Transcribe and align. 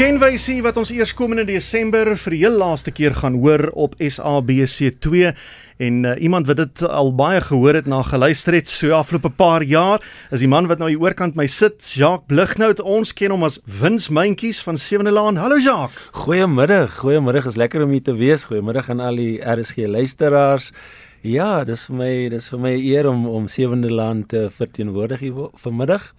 Ken 0.00 0.16
Wysie 0.16 0.62
wat 0.64 0.78
ons 0.80 0.88
eerskomende 0.94 1.42
Desember 1.44 2.08
vir 2.16 2.32
heel 2.40 2.54
laaste 2.56 2.88
keer 2.88 3.12
gaan 3.18 3.34
hoor 3.42 3.66
op 3.76 3.98
SABC2 4.00 5.26
en 5.84 5.98
uh, 6.08 6.14
iemand 6.16 6.48
wat 6.48 6.56
dit 6.62 6.84
al 6.88 7.12
baie 7.12 7.42
gehoor 7.44 7.76
het 7.76 7.90
na 7.92 7.98
geluister 8.08 8.56
het 8.56 8.72
so 8.72 8.94
afgelope 8.96 9.28
paar 9.36 9.60
jaar 9.60 10.00
is 10.32 10.40
die 10.40 10.48
man 10.48 10.70
wat 10.72 10.80
nou 10.80 10.88
hier 10.88 11.04
oorkant 11.04 11.36
my 11.36 11.44
sit 11.44 11.92
Jacques 11.92 12.32
Blighnout 12.32 12.80
ons 12.80 13.12
ken 13.12 13.36
hom 13.36 13.44
as 13.44 13.60
Wins 13.68 14.08
Myntjies 14.08 14.64
van 14.64 14.80
Sewende 14.80 15.12
Laan. 15.12 15.36
Hallo 15.36 15.60
Jacques. 15.60 16.08
Goeiemiddag 16.24 16.96
goeiemiddag. 17.04 17.52
Is 17.52 17.60
lekker 17.60 17.84
om 17.84 17.92
hier 17.92 18.08
te 18.08 18.16
wees. 18.16 18.48
Goeiemiddag 18.48 18.88
aan 18.88 19.04
al 19.04 19.20
die 19.20 19.36
RSG 19.44 19.84
luisteraars. 19.84 20.72
Ja, 21.20 21.58
dis 21.68 21.90
vir 21.92 22.00
my, 22.00 22.12
dis 22.32 22.48
vir 22.48 22.68
my 22.70 22.72
eer 22.72 23.12
om 23.12 23.28
om 23.28 23.52
Sewende 23.52 23.92
Laan 23.92 24.24
te 24.24 24.48
verteenwoordig 24.48 25.28
hier 25.28 25.48
vanmiddag. 25.60 26.14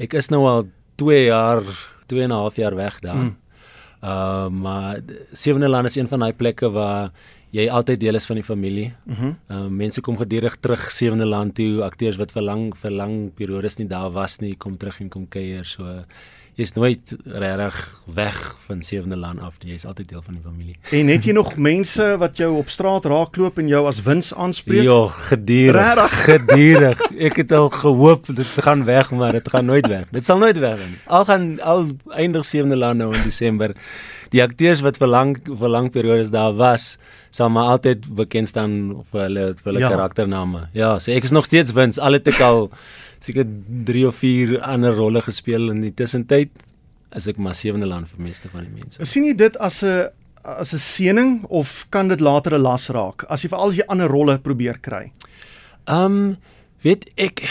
Ek 0.00 0.16
is 0.16 0.32
nou 0.32 0.46
al 0.48 0.70
2 0.96 1.26
jaar 1.26 1.60
2 2.12 2.26
en 2.26 2.34
'n 2.34 2.42
half 2.44 2.56
jaar 2.56 2.76
weg 2.76 3.00
daar. 3.00 3.22
Mm. 3.24 3.36
Uh 4.02 4.48
maar 4.48 5.00
Sewende 5.32 5.68
Land 5.68 5.86
is 5.86 5.96
een 5.96 6.08
van 6.08 6.18
daai 6.18 6.32
plekke 6.34 6.70
waar 6.70 7.12
jy 7.52 7.68
altyd 7.70 8.00
deel 8.00 8.14
is 8.14 8.26
van 8.26 8.36
die 8.36 8.44
familie. 8.44 8.92
Mm 9.04 9.14
-hmm. 9.14 9.36
Uh 9.48 9.66
mense 9.66 10.00
kom 10.00 10.18
gedurig 10.18 10.56
terug 10.60 10.90
Sewende 10.90 11.26
Land 11.26 11.54
toe, 11.54 11.82
akteurs 11.82 12.16
wat 12.16 12.32
vir 12.32 12.42
lang 12.42 12.72
vir 12.76 12.90
lang 12.90 13.34
periodes 13.34 13.76
nie 13.76 13.86
daar 13.86 14.10
was 14.10 14.38
nie, 14.38 14.56
kom 14.56 14.76
terug 14.76 15.00
en 15.00 15.08
kom 15.08 15.28
kuier. 15.28 15.64
So 15.64 16.04
jy's 16.60 16.72
nooit 16.76 17.14
regtig 17.24 17.78
weg 18.14 18.38
van 18.66 18.82
Sewende 18.84 19.16
Land 19.16 19.40
af 19.40 19.56
nie. 19.62 19.72
Jy's 19.72 19.86
altyd 19.88 20.10
deel 20.10 20.22
van 20.22 20.36
die 20.36 20.42
familie. 20.44 20.76
En 20.92 21.08
het 21.08 21.24
jy 21.24 21.32
nog 21.36 21.54
mense 21.56 22.06
wat 22.20 22.36
jou 22.40 22.50
op 22.58 22.70
straat 22.72 23.06
raakloop 23.08 23.60
en 23.62 23.70
jou 23.70 23.82
as 23.88 24.02
wins 24.04 24.32
aanspreek? 24.34 24.84
Ja, 24.84 25.06
gedurig. 25.32 26.16
Gedurig. 26.26 27.04
Ek 27.16 27.40
het 27.40 27.54
al 27.56 27.70
gehoop 27.72 28.28
dit 28.28 28.56
gaan 28.66 28.84
weg, 28.84 29.12
maar 29.16 29.38
dit 29.38 29.48
gaan 29.48 29.70
nooit 29.70 29.88
weg. 29.88 30.10
Dit 30.12 30.28
sal 30.28 30.42
nooit 30.42 30.58
weg 30.60 30.80
nie. 30.82 30.98
Al 31.06 31.24
gaan 31.28 31.46
al 31.60 31.86
eindig 32.20 32.44
Sewende 32.48 32.76
Land 32.76 33.00
nou 33.00 33.12
in 33.16 33.24
Desember. 33.24 33.76
Die 34.32 34.42
akteurs 34.44 34.80
wat 34.84 35.00
vir 35.00 35.08
lang 35.12 35.36
vir 35.44 35.72
lang 35.72 35.90
periodes 35.92 36.32
daar 36.32 36.52
was, 36.56 36.96
sal 37.32 37.48
maar 37.52 37.74
altyd 37.76 38.08
bekend 38.16 38.48
staan 38.48 38.74
vir 39.12 39.24
hulle 39.26 39.46
vir 39.56 39.70
hulle 39.72 39.84
ja. 39.84 39.92
karaktername. 39.92 40.66
Ja, 40.76 40.98
so 41.00 41.12
ek 41.12 41.28
is 41.28 41.32
nog 41.32 41.48
steeds 41.48 41.72
wins. 41.76 42.00
Al 42.00 42.20
het 42.20 42.28
ek 42.28 42.40
al 42.44 42.68
seker 43.22 43.46
3 43.86 44.06
of 44.08 44.18
4 44.18 44.60
ander 44.66 44.94
rolle 44.94 45.22
gespeel 45.22 45.70
in 45.70 45.82
die 45.84 45.94
tussentyd 45.94 46.50
as 47.12 47.28
ek 47.30 47.38
maar 47.38 47.54
sewende 47.54 47.86
land 47.86 48.10
vir 48.10 48.24
meeste 48.24 48.50
van 48.52 48.66
die 48.66 48.82
mense. 48.82 49.04
sien 49.06 49.26
jy 49.28 49.34
dit 49.36 49.56
as 49.56 49.82
'n 49.82 50.10
as 50.44 50.74
'n 50.74 50.78
seëning 50.78 51.44
of 51.48 51.86
kan 51.90 52.08
dit 52.08 52.20
later 52.20 52.54
'n 52.54 52.62
las 52.62 52.88
raak 52.88 53.24
as 53.28 53.42
jy 53.42 53.48
vir 53.48 53.58
al 53.58 53.70
die 53.70 53.88
ander 53.88 54.08
rolle 54.08 54.38
probeer 54.38 54.78
kry? 54.80 55.12
Um 55.86 56.36
weet 56.82 57.06
ek 57.16 57.46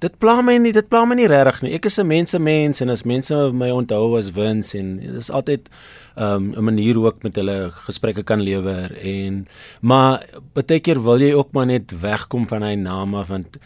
dit 0.00 0.18
pla 0.18 0.42
my 0.42 0.58
nie 0.58 0.72
dit 0.72 0.88
pla 0.88 1.04
my 1.04 1.14
nie 1.14 1.28
regtig 1.28 1.62
nie. 1.62 1.74
Ek 1.74 1.86
is 1.86 1.98
'n 1.98 2.06
mense 2.06 2.38
mens 2.38 2.80
en 2.80 2.90
as 2.90 3.04
mense 3.04 3.34
my 3.52 3.70
onthou 3.70 4.18
as 4.18 4.32
wins 4.32 4.74
en 4.74 4.98
dit 4.98 5.14
is 5.14 5.30
altyd 5.30 5.68
um 6.16 6.52
'n 6.52 6.64
manier 6.64 6.94
hoe 6.94 7.08
ek 7.08 7.22
met 7.22 7.36
hulle 7.36 7.70
gesprekke 7.86 8.22
kan 8.22 8.40
lewer 8.40 8.92
en 8.98 9.46
maar 9.80 10.22
baie 10.52 10.80
keer 10.80 11.02
wil 11.02 11.18
jy 11.18 11.32
ook 11.32 11.52
maar 11.52 11.66
net 11.66 12.00
wegkom 12.00 12.46
van 12.48 12.62
hy 12.62 12.74
naam 12.74 13.14
af 13.14 13.28
want 13.28 13.58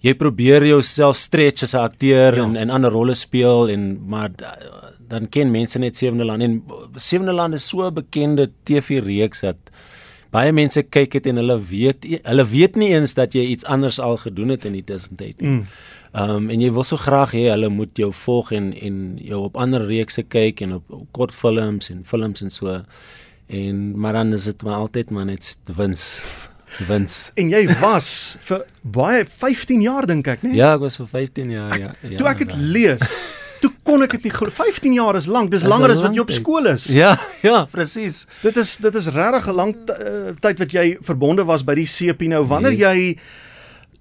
jy 0.00 0.14
probeer 0.14 0.66
jouself 0.66 1.16
stretch 1.16 1.62
as 1.62 1.74
'n 1.74 1.84
akteur 1.84 2.36
ja. 2.36 2.44
en 2.44 2.56
en 2.56 2.70
ander 2.70 2.90
rolle 2.90 3.14
speel 3.14 3.68
en 3.68 3.98
maar 4.06 4.30
dan 5.08 5.28
ken 5.28 5.50
mense 5.50 5.78
net 5.78 5.96
Sewende 5.96 6.24
Land 6.24 6.42
en 6.42 6.62
Sewende 6.94 7.32
Land 7.32 7.54
is 7.54 7.68
so 7.68 7.86
'n 7.86 7.94
bekende 7.94 8.50
TV-reeks 8.64 9.40
dat 9.40 9.56
baie 10.30 10.52
mense 10.52 10.82
kyk 10.82 11.12
dit 11.12 11.26
en 11.26 11.36
hulle 11.40 11.58
weet 11.70 12.06
hulle 12.22 12.44
weet 12.44 12.76
nie 12.76 12.90
eens 12.92 13.14
dat 13.14 13.32
jy 13.32 13.46
iets 13.54 13.64
anders 13.64 13.98
al 13.98 14.16
gedoen 14.16 14.48
het 14.48 14.64
in 14.64 14.72
die 14.72 14.84
tussentyd 14.84 15.40
nie. 15.40 15.48
Mm. 15.50 15.64
Ehm 16.12 16.30
um, 16.30 16.50
en 16.50 16.60
jy 16.60 16.70
wil 16.72 16.84
so 16.84 16.96
graag 16.96 17.32
hê 17.36 17.48
hulle 17.50 17.68
moet 17.68 17.96
jou 17.96 18.12
volg 18.12 18.52
en 18.52 18.72
en 18.72 19.18
jou 19.20 19.42
op 19.44 19.56
ander 19.56 19.84
reekse 19.86 20.22
kyk 20.22 20.60
en 20.60 20.72
op, 20.80 20.84
op 20.90 21.06
kortfilms 21.12 21.90
en 21.90 22.04
films 22.04 22.42
en 22.42 22.50
so. 22.50 22.80
En 23.46 23.98
maar 23.98 24.12
dan 24.12 24.32
is 24.32 24.44
dit 24.44 24.62
maar 24.62 24.74
altyd 24.76 25.10
maar 25.10 25.24
net 25.24 25.58
wins. 25.76 26.24
Wins. 26.86 27.30
En 27.34 27.50
jy 27.50 27.64
was 27.80 28.36
vir 28.46 28.62
baie 28.82 29.24
15 29.26 29.82
jaar 29.82 30.06
dink 30.06 30.28
ek, 30.30 30.44
né? 30.44 30.52
Nee? 30.52 30.60
Ja, 30.60 30.74
ek 30.76 30.84
was 30.86 30.98
vir 31.00 31.08
15 31.10 31.50
jaar, 31.50 31.74
ja. 31.78 31.90
ja 32.02 32.20
toe 32.20 32.28
ek 32.30 32.44
dit 32.44 32.54
lees, 32.58 33.14
toe 33.62 33.70
kon 33.86 34.04
ek 34.06 34.14
dit 34.18 34.28
nie 34.28 34.34
glo. 34.34 34.52
15 34.54 34.94
jaar 34.94 35.18
is 35.18 35.26
lank. 35.26 35.50
Dis 35.50 35.66
langer 35.68 35.94
as 35.94 36.02
wat 36.04 36.14
jy 36.14 36.22
op 36.22 36.32
skool 36.34 36.70
is. 36.70 36.88
Ja, 36.94 37.16
ja, 37.48 37.64
presies. 37.72 38.26
Dit 38.44 38.60
is 38.60 38.76
dit 38.82 39.00
is 39.00 39.10
regtig 39.14 39.50
'n 39.50 39.56
lang 39.58 39.74
uh, 39.74 40.32
tyd 40.40 40.62
wat 40.62 40.74
jy 40.74 40.86
verbonde 41.02 41.46
was 41.48 41.66
by 41.66 41.74
die 41.78 41.88
CP 41.88 42.28
nou. 42.30 42.44
Wanneer 42.46 42.76
yes. 42.76 42.86
jy 42.86 42.98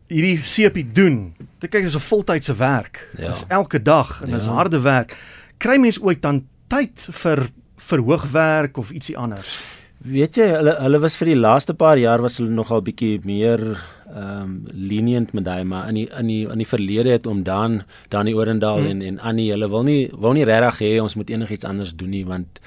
hierdie 0.08 0.38
CP 0.40 0.86
doen, 0.96 1.34
dit 1.60 1.72
kyk 1.72 1.90
is 1.90 1.96
'n 1.96 2.04
voltydse 2.04 2.56
werk. 2.56 3.08
Ja. 3.18 3.34
Dis 3.34 3.46
elke 3.50 3.82
dag 3.82 4.22
en 4.24 4.32
dis 4.32 4.46
ja. 4.46 4.54
harde 4.54 4.80
werk. 4.82 5.18
Kry 5.58 5.78
mens 5.82 6.00
ooit 6.00 6.22
dan 6.22 6.46
tyd 6.70 7.08
vir 7.24 7.50
verhoogwerk 7.78 8.78
of 8.78 8.92
ietsie 8.92 9.18
anders? 9.18 9.77
Weet 10.08 10.38
jy, 10.40 10.48
hulle 10.56 10.74
hulle 10.80 11.00
was 11.04 11.18
vir 11.20 11.32
die 11.32 11.40
laaste 11.40 11.74
paar 11.78 12.00
jaar 12.00 12.22
was 12.24 12.38
hulle 12.40 12.54
nogal 12.54 12.84
bietjie 12.86 13.20
meer 13.28 13.64
ehm 14.08 14.44
um, 14.44 14.52
lenient 14.72 15.34
met 15.36 15.44
daai 15.44 15.64
maar 15.68 15.90
in 15.90 15.98
die 16.00 16.06
in 16.20 16.28
die 16.32 16.44
in 16.48 16.62
die 16.62 16.68
verlede 16.68 17.12
het 17.12 17.26
om 17.28 17.44
dan 17.44 17.82
dan 18.10 18.30
die 18.30 18.36
Orendal 18.36 18.80
hmm. 18.80 18.88
en 18.88 19.02
en 19.02 19.20
Annie, 19.20 19.52
hulle 19.52 19.68
wil 19.68 19.84
nie 19.84 20.08
wou 20.14 20.32
nie 20.34 20.46
regtig 20.48 20.80
hê 20.86 20.92
ons 21.04 21.16
moet 21.20 21.30
enigiets 21.30 21.68
anders 21.68 21.92
doen 21.96 22.14
nie 22.16 22.24
want 22.26 22.62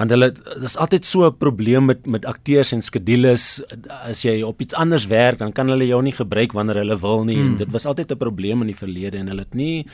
want 0.00 0.12
hulle 0.12 0.30
dis 0.32 0.76
altyd 0.76 1.04
so 1.04 1.26
'n 1.26 1.36
probleem 1.36 1.84
met 1.84 2.06
met 2.06 2.24
akteurs 2.24 2.72
en 2.72 2.82
skedules 2.82 3.62
as 4.08 4.24
jy 4.24 4.42
op 4.42 4.60
iets 4.60 4.74
anders 4.74 5.06
werk 5.06 5.38
dan 5.38 5.52
kan 5.52 5.68
hulle 5.68 5.86
jou 5.86 6.02
nie 6.02 6.16
gebruik 6.16 6.52
wanneer 6.52 6.80
hulle 6.84 6.98
wil 7.00 7.24
nie 7.24 7.36
hmm. 7.36 7.46
en 7.46 7.56
dit 7.56 7.70
was 7.72 7.86
altyd 7.86 8.12
'n 8.12 8.24
probleem 8.24 8.60
in 8.60 8.72
die 8.72 8.82
verlede 8.84 9.18
en 9.18 9.28
hulle 9.28 9.44
het 9.44 9.54
nie 9.54 9.86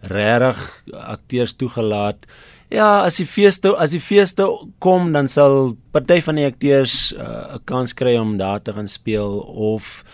regtig 0.00 0.84
akteurs 0.92 1.56
toegelaat 1.56 2.26
Ja, 2.70 3.02
as 3.02 3.16
die 3.18 3.26
feeste 3.26 3.72
as 3.82 3.90
die 3.90 4.02
feeste 4.02 4.46
kom 4.78 5.10
dan 5.12 5.28
sal 5.28 5.74
party 5.90 6.20
van 6.22 6.38
die 6.38 6.46
akteurs 6.46 7.12
uh, 7.12 7.18
'n 7.18 7.58
uh, 7.58 7.62
kans 7.66 7.94
kry 7.94 8.14
om 8.16 8.36
daar 8.38 8.62
te 8.62 8.72
gaan 8.72 8.88
speel 8.88 9.40
of 9.42 10.04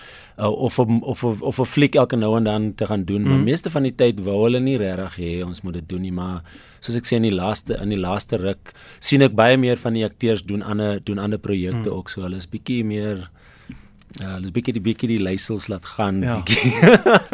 uh, 0.40 0.48
of 0.48 0.78
of 0.78 0.88
of 1.02 1.24
of, 1.24 1.42
of 1.42 1.58
'n 1.60 1.64
fliek 1.64 1.94
elke 1.94 2.16
nou 2.16 2.36
en 2.36 2.44
dan 2.44 2.74
te 2.74 2.86
gaan 2.86 3.04
doen, 3.04 3.20
mm. 3.20 3.28
maar 3.28 3.36
mhm. 3.36 3.44
meeste 3.44 3.70
van 3.70 3.82
die 3.82 3.94
tyd 3.94 4.20
wou 4.24 4.42
hulle 4.42 4.60
nie 4.60 4.76
regtig 4.76 5.16
hê 5.16 5.44
ons 5.44 5.60
moet 5.62 5.74
dit 5.74 5.88
doen 5.88 6.00
nie, 6.00 6.12
maar 6.12 6.42
soos 6.80 6.96
ek 6.96 7.04
sê 7.04 7.16
in 7.16 7.28
die 7.28 7.34
laaste 7.34 7.76
in 7.82 7.88
die 7.88 8.00
laaste 8.00 8.36
ruk 8.36 8.72
sien 9.00 9.22
ek 9.22 9.34
baie 9.34 9.56
meer 9.56 9.76
van 9.76 9.92
die 9.92 10.04
akteurs 10.04 10.42
doen 10.42 10.62
ander 10.62 11.00
doen 11.04 11.18
ander 11.18 11.38
projekte 11.38 11.90
mm. 11.90 11.96
ook 11.96 12.08
so. 12.08 12.22
Hulle 12.22 12.36
is 12.36 12.48
bietjie 12.48 12.84
meer 12.84 13.28
Ja, 14.20 14.38
dis 14.40 14.52
bietjie 14.54 14.72
die 14.72 14.80
bietjie 14.80 15.08
die 15.08 15.20
leiersels 15.20 15.68
laat 15.68 15.86
gaan 15.96 16.22
ja. 16.24 16.38
bietjie. 16.40 16.72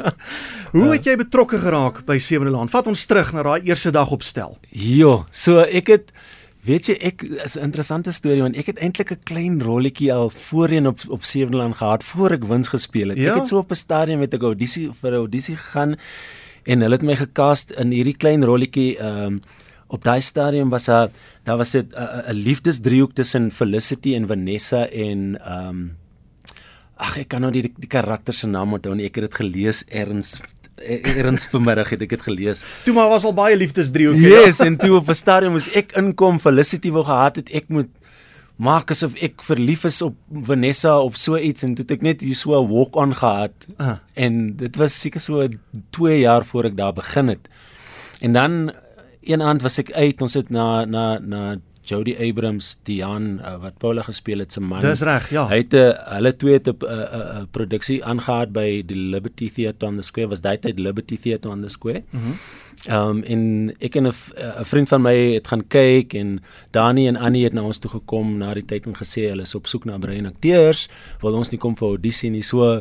Hoe 0.72 0.88
het 0.94 1.04
jy 1.04 1.16
betrokke 1.20 1.60
geraak 1.60 2.02
by 2.08 2.18
Sewende 2.18 2.52
Laan? 2.54 2.70
Vat 2.72 2.88
ons 2.90 3.06
terug 3.06 3.32
na 3.36 3.44
daai 3.46 3.68
eerste 3.68 3.92
dag 3.94 4.10
opstel. 4.10 4.56
Jo, 4.70 5.24
so 5.30 5.60
ek 5.62 5.92
het 5.92 6.12
weet 6.66 6.88
jy 6.88 6.96
ek 7.02 7.22
is 7.44 7.56
'n 7.58 7.66
interessante 7.68 8.12
storie 8.14 8.42
want 8.42 8.56
ek 8.56 8.66
het 8.72 8.78
eintlik 8.78 9.12
'n 9.12 9.22
klein 9.24 9.60
rolletjie 9.62 10.12
al 10.14 10.30
voorheen 10.30 10.86
op 10.86 11.00
op 11.08 11.24
Sewende 11.24 11.58
Laan 11.58 11.74
gehad 11.74 12.04
voor 12.04 12.32
ek 12.32 12.44
wins 12.44 12.68
gespeel 12.68 13.08
het. 13.08 13.18
Ja? 13.18 13.30
Ek 13.30 13.42
het 13.42 13.48
so 13.48 13.58
op 13.58 13.70
'n 13.70 13.74
stadium 13.74 14.18
met 14.18 14.34
'n 14.34 14.42
audisie 14.42 14.90
vir 14.90 15.10
'n 15.10 15.22
audisie 15.26 15.56
gegaan 15.56 15.96
en 16.64 16.80
hulle 16.80 16.94
het 16.94 17.02
my 17.02 17.16
gekast 17.16 17.70
in 17.70 17.90
hierdie 17.90 18.16
klein 18.16 18.44
rolletjie 18.44 18.98
ehm 18.98 19.26
um, 19.26 19.40
op 19.92 20.04
daai 20.04 20.20
stadium 20.20 20.70
was 20.70 20.88
'n 20.88 21.10
daar 21.44 21.56
was 21.56 21.75
'n 21.75 21.88
'n 22.28 22.32
liefdesdriehoek 22.32 23.12
tussen 23.14 23.50
Felicity 23.50 24.14
en 24.14 24.26
Vanessa 24.26 24.88
en 24.88 25.38
ehm 25.40 25.68
um, 25.68 26.01
Ag 27.02 27.19
ek 27.25 27.32
kan 27.34 27.43
nou 27.44 27.50
die 27.54 27.66
die 27.66 27.90
karakter 27.90 28.37
se 28.37 28.46
naam 28.50 28.76
onthou 28.76 28.94
en 28.94 29.02
ek 29.02 29.19
het 29.19 29.31
dit 29.31 29.40
gelees 29.43 29.84
erns 29.90 30.37
erns 30.82 31.46
vanmiddag 31.50 31.93
het 31.94 32.02
ek 32.06 32.14
dit 32.16 32.22
gelees. 32.26 32.64
Toe 32.87 32.94
maar 32.96 33.10
was 33.12 33.26
al 33.28 33.34
baie 33.37 33.56
liefdesdriehoek. 33.58 34.19
Yes, 34.19 34.62
en 34.64 34.78
toe 34.81 34.96
op 34.99 35.08
'n 35.08 35.14
stadium 35.14 35.52
moes 35.52 35.69
ek 35.75 35.93
inkom 35.99 36.40
Felicity 36.40 36.90
wou 36.90 37.04
gehad 37.04 37.37
het 37.37 37.50
ek 37.50 37.69
moet 37.69 37.90
maak 38.56 38.90
asof 38.90 39.14
ek 39.22 39.43
verlief 39.43 39.84
is 39.84 40.02
op 40.02 40.14
Vanessa 40.46 40.99
of 41.00 41.16
so 41.16 41.37
iets 41.37 41.62
en 41.62 41.75
toe 41.75 41.84
het 41.84 41.96
ek 41.96 42.02
net 42.02 42.20
hier 42.20 42.37
so 42.37 42.54
'n 42.54 42.69
walk 42.69 42.96
on 42.96 43.14
gehad. 43.14 43.52
Uh. 43.78 43.96
En 44.14 44.56
dit 44.56 44.76
was 44.76 45.00
seker 45.00 45.20
so 45.20 45.49
2 45.90 46.20
jaar 46.20 46.44
voor 46.44 46.64
ek 46.64 46.76
daar 46.76 46.93
begin 46.93 47.28
het. 47.28 47.49
En 48.20 48.32
dan 48.32 48.72
een 49.22 49.43
aand 49.43 49.62
was 49.62 49.78
ek 49.78 49.93
uit, 49.93 50.22
ons 50.22 50.34
het 50.34 50.50
na 50.50 50.84
na 50.84 51.19
na 51.19 51.56
Jody 51.92 52.16
Abrams, 52.16 52.72
Dian 52.88 53.38
uh, 53.40 53.56
wat 53.62 53.78
Paula 53.82 54.02
gespeel 54.06 54.42
het 54.44 54.52
se 54.52 54.60
man. 54.64 54.80
Dis 54.84 55.04
reg, 55.06 55.28
ja. 55.34 55.46
Hy 55.50 55.60
het 55.62 55.76
uh, 55.78 55.86
hulle 56.16 56.34
twee 56.40 56.58
het 56.58 56.68
'n 56.72 56.76
uh, 56.82 56.90
uh, 56.90 57.20
uh, 57.20 57.44
produksie 57.50 58.00
aangehaat 58.04 58.52
by 58.52 58.82
die 58.86 58.96
Liberty 58.96 59.50
Theatre 59.52 59.88
on 59.88 60.00
the 60.00 60.06
Square. 60.06 60.32
Was 60.32 60.40
daai 60.40 60.58
tyd 60.58 60.78
Liberty 60.78 61.16
Theatre 61.16 61.50
on 61.50 61.60
the 61.60 61.68
Square? 61.68 62.04
Mhm. 62.10 62.28
Mm 62.28 62.62
ehm 62.82 63.08
um, 63.08 63.22
en 63.22 63.74
ek 63.78 63.94
en 63.94 64.06
'n 64.06 64.14
vriend 64.64 64.88
van 64.88 65.02
my 65.02 65.14
het 65.32 65.48
gaan 65.48 65.66
kyk 65.66 66.14
en 66.14 66.42
Dani 66.70 67.06
en 67.06 67.16
Annie 67.16 67.44
het 67.44 67.52
na 67.52 67.62
ons 67.62 67.78
toe 67.78 67.90
gekom 67.90 68.36
na 68.38 68.54
die 68.54 68.64
tyd 68.64 68.86
en 68.86 68.96
gesê 68.96 69.28
hulle 69.28 69.42
is 69.42 69.54
op 69.54 69.66
soek 69.66 69.84
na 69.84 69.98
brein 69.98 70.26
akteurs. 70.26 70.88
Wil 71.20 71.34
ons 71.34 71.50
nie 71.50 71.58
kom 71.58 71.76
vir 71.76 71.88
audisie 71.88 72.30
nie. 72.30 72.42
So 72.42 72.80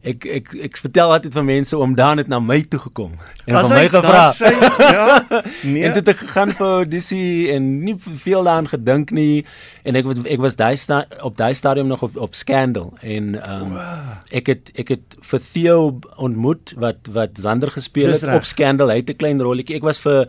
ek 0.00 0.24
ek 0.24 0.54
ek 0.66 0.78
vertel 0.80 1.12
altyd 1.12 1.34
van 1.36 1.44
mense 1.44 1.76
om 1.76 1.94
dan 1.94 2.16
net 2.16 2.28
na 2.32 2.38
my 2.40 2.62
toe 2.64 2.80
gekom 2.80 3.12
en 3.44 3.56
van 3.58 3.72
my 3.74 3.88
gevra. 3.92 4.24
Ja. 4.78 5.08
Nee. 5.60 5.82
en 5.84 5.92
dit 5.92 6.06
het 6.06 6.16
gegaan 6.16 6.52
vir 6.56 6.66
audisie 6.66 7.50
en 7.52 7.66
nie 7.84 7.94
veel 7.98 8.42
daaraan 8.44 8.68
gedink 8.68 9.10
nie 9.10 9.44
en 9.84 9.98
ek 9.98 10.08
ek 10.24 10.40
was 10.40 10.56
daai 10.56 10.76
op 11.20 11.36
daai 11.36 11.54
stadium 11.54 11.90
nog 11.92 12.02
op 12.02 12.16
op 12.16 12.34
Scandal 12.34 12.94
en 13.00 13.34
um, 13.36 13.74
wow. 13.76 14.16
ek 14.32 14.46
het 14.54 14.72
ek 14.80 14.94
het 14.96 15.18
vir 15.30 15.44
Theo 15.52 15.98
ontmoet 16.16 16.74
wat 16.80 17.10
wat 17.12 17.36
Zander 17.40 17.70
gespeel 17.70 18.12
het 18.14 18.24
op 18.24 18.48
Scandal. 18.48 18.88
Hy 18.88 19.02
het 19.02 19.10
'n 19.10 19.20
klein 19.20 19.40
rolletjie. 19.40 19.76
Ek 19.76 19.84
was 19.84 20.00
vir 20.00 20.28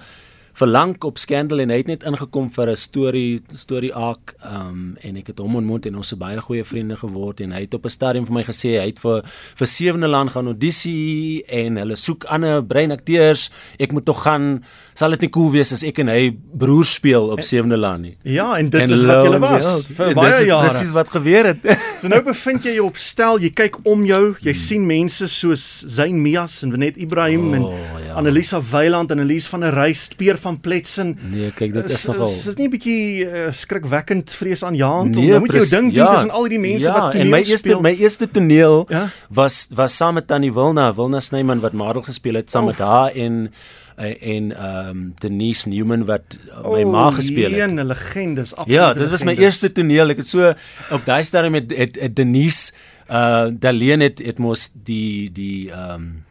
verlang 0.53 0.95
op 1.03 1.17
Scandal 1.17 1.63
en 1.63 1.69
hy 1.69 1.77
het 1.81 1.87
net 1.87 2.03
ingekom 2.03 2.49
vir 2.51 2.69
'n 2.69 2.75
storie 2.75 3.41
storie 3.53 3.93
arc 3.93 4.35
um 4.43 4.97
en 5.01 5.17
ek 5.17 5.27
het 5.27 5.39
hom 5.39 5.55
ontmoet 5.55 5.85
en 5.85 5.95
ons 5.95 6.11
is 6.11 6.17
baie 6.17 6.41
goeie 6.41 6.63
vriende 6.63 6.97
geword 6.97 7.41
en 7.41 7.51
hy 7.51 7.61
het 7.61 7.73
op 7.73 7.85
'n 7.85 7.89
stadium 7.89 8.25
vir 8.25 8.33
my 8.33 8.43
gesê 8.43 8.79
hy 8.79 8.87
het 8.87 8.99
vir 8.99 9.23
vir 9.55 9.67
Sewende 9.67 10.07
Land 10.07 10.31
gaan 10.31 10.45
audisie 10.45 11.43
en 11.47 11.77
hulle 11.77 11.95
soek 11.95 12.23
ander 12.25 12.63
breinakteurs 12.63 13.49
ek 13.79 13.91
moet 13.91 14.05
tog 14.05 14.23
gaan 14.23 14.63
sal 14.93 15.15
dit 15.15 15.25
nie 15.25 15.31
cool 15.33 15.51
wees 15.53 15.71
as 15.73 15.83
ek 15.87 16.01
en 16.03 16.11
hy 16.11 16.31
broer 16.31 16.87
speel 16.87 17.29
op 17.33 17.41
Sewende 17.45 17.77
Land 17.79 18.05
nie? 18.05 18.13
Ja 18.27 18.57
en 18.59 18.69
dit 18.69 18.81
en 18.81 18.91
is 18.91 19.05
wat 19.07 19.23
jy 19.25 19.39
was. 19.41 19.69
Vir 19.87 20.13
baie 20.17 20.45
jare. 20.45 20.67
presies 20.67 20.91
wat 20.95 21.11
gebeur 21.13 21.53
het. 21.53 21.63
So 22.01 22.09
nou 22.09 22.17
bevind 22.25 22.63
jy 22.65 22.71
jou 22.79 22.87
op 22.87 22.97
stel 22.97 23.37
jy 23.43 23.51
kyk 23.53 23.75
om 23.85 24.01
jou 24.07 24.33
jy 24.41 24.55
hmm. 24.55 24.57
sien 24.57 24.85
mense 24.89 25.27
soos 25.29 25.65
Zain 25.85 26.17
Mias 26.17 26.63
en 26.65 26.71
Venet 26.73 26.97
Ibrahim 26.97 27.51
oh, 27.51 27.57
en 27.59 28.07
ja. 28.07 28.15
Annelisa 28.17 28.57
Weiland 28.71 29.13
en 29.13 29.21
Elise 29.21 29.51
van 29.53 29.61
der 29.67 29.77
Rys 29.77 30.07
Peer 30.17 30.39
van 30.41 30.59
Pletsen. 30.59 31.13
Nee, 31.31 31.51
kyk, 31.55 31.73
dit 31.73 31.89
is 31.93 32.05
nogal. 32.09 32.27
Is 32.27 32.43
dit 32.49 32.57
nie 32.61 32.67
'n 32.67 32.73
bietjie 32.75 33.03
uh, 33.25 33.51
skrikwekkend 33.53 34.33
vreesaanjaend 34.33 35.15
nee, 35.15 35.23
om 35.23 35.29
nou 35.29 35.39
moet 35.45 35.55
jy 35.57 35.65
dink 35.69 35.93
ja, 35.93 36.09
tussen 36.13 36.31
al 36.31 36.47
hierdie 36.47 36.63
mense 36.63 36.87
ja, 36.87 36.93
wat 36.93 37.11
toneel 37.11 37.21
speel? 37.21 37.21
Ja, 37.21 37.25
en 37.25 37.29
my 37.29 37.41
eerste 37.41 37.67
speel. 37.67 37.81
my 37.81 37.93
eerste 37.95 38.31
toneel 38.31 38.85
ja? 38.89 39.03
was 39.29 39.67
was 39.75 39.95
saam 39.95 40.13
met 40.19 40.27
Tannie 40.27 40.53
Wilna, 40.53 40.93
Wilna 40.93 41.19
Snyman 41.19 41.59
wat 41.59 41.73
Marel 41.73 42.01
gespeel 42.01 42.41
het 42.41 42.51
saam 42.51 42.67
oh. 42.67 42.73
met 42.73 42.77
haar 42.77 43.15
en 43.15 43.53
eh, 43.95 44.35
en 44.35 44.51
ehm 44.55 44.89
um, 44.89 45.13
Denise 45.19 45.69
Newman 45.69 46.05
wat 46.05 46.39
oh, 46.63 46.73
my 46.73 46.83
ma 46.83 47.09
gespeel 47.09 47.51
het. 47.51 47.71
'n 47.71 47.85
legendes 47.85 48.55
absoluut. 48.55 48.79
Ja, 48.79 48.93
dit 48.93 49.09
was 49.09 49.23
my 49.23 49.35
eerste 49.35 49.71
toneel. 49.71 50.09
Ek 50.09 50.17
het 50.17 50.27
so 50.27 50.53
op 50.89 51.05
daai 51.05 51.23
stadium 51.23 51.51
met 51.51 51.77
het, 51.77 51.99
het 51.99 52.15
Denise 52.15 52.71
uh 53.11 53.47
Daleen 53.51 53.99
het 53.99 54.19
het 54.23 54.37
mos 54.39 54.69
die 54.73 55.31
die 55.31 55.71
ehm 55.71 55.93
um, 55.93 56.23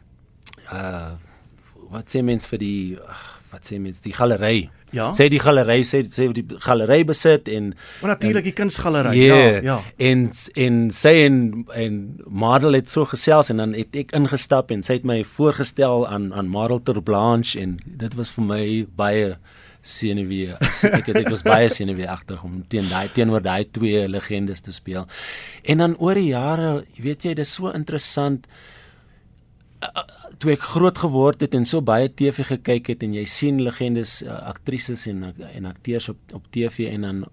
uh 0.73 1.11
wat 1.91 2.07
sê 2.07 2.21
mens 2.23 2.47
vir 2.47 2.59
die 2.61 2.95
ach, 3.03 3.30
wat 3.51 3.67
sê 3.67 3.79
mens 3.79 3.99
die 4.03 4.13
galery. 4.15 4.69
Ja. 4.95 5.09
Sê 5.17 5.27
die 5.31 5.39
galery 5.41 5.81
sê 5.87 6.03
sê 6.11 6.27
die 6.35 6.45
galery 6.63 7.01
besit 7.07 7.49
en 7.51 7.73
Maar 8.01 8.15
natuurlik 8.15 8.49
die 8.49 8.55
kunsgalery. 8.55 9.15
Yeah, 9.17 9.53
ja, 9.53 9.61
ja. 9.61 9.77
En 9.97 10.29
en 10.55 10.81
sê 10.95 11.13
en 11.25 11.65
en 11.75 12.01
model 12.27 12.79
het 12.79 12.89
so 12.89 13.05
gesels 13.05 13.51
en 13.53 13.63
dan 13.63 13.75
het 13.77 13.95
ek 14.03 14.15
ingestap 14.17 14.71
en 14.71 14.83
sy 14.83 14.99
het 14.99 15.07
my 15.07 15.21
voorgestel 15.23 16.07
aan 16.07 16.31
aan 16.33 16.51
Marel 16.51 16.83
ter 16.83 17.01
Blanche 17.03 17.59
en 17.59 17.77
dit 17.85 18.19
was 18.19 18.31
vir 18.35 18.47
my 18.47 18.63
baie 18.95 19.35
senuwee. 19.81 20.53
Ek 20.93 21.07
het 21.09 21.23
ek 21.23 21.31
was 21.33 21.43
baie 21.45 21.69
senuwee 21.73 22.09
agtig 22.09 22.43
om 22.45 22.61
teen 22.69 22.87
daai 22.89 23.09
teenoor 23.13 23.41
daai 23.43 23.65
twee 23.73 24.05
legendes 24.09 24.61
te 24.61 24.73
speel. 24.73 25.07
En 25.63 25.81
dan 25.81 25.97
oor 25.97 26.19
die 26.19 26.31
jare, 26.31 26.83
weet 27.01 27.25
jy, 27.25 27.33
dis 27.37 27.55
so 27.57 27.73
interessant 27.73 28.45
toe 30.41 30.53
ek 30.53 30.63
groot 30.73 30.97
geword 31.03 31.41
het 31.45 31.55
en 31.57 31.65
so 31.65 31.81
baie 31.85 32.09
TV 32.09 32.45
gekyk 32.53 32.93
het 32.93 33.03
en 33.05 33.13
jy 33.17 33.25
sien 33.29 33.61
legendes 33.61 34.21
uh, 34.25 34.37
aktrises 34.51 35.07
en 35.09 35.31
en 35.31 35.65
akteurs 35.69 36.09
op 36.13 36.37
op 36.37 36.47
TV 36.53 36.89
en 36.91 37.01
dan 37.07 37.25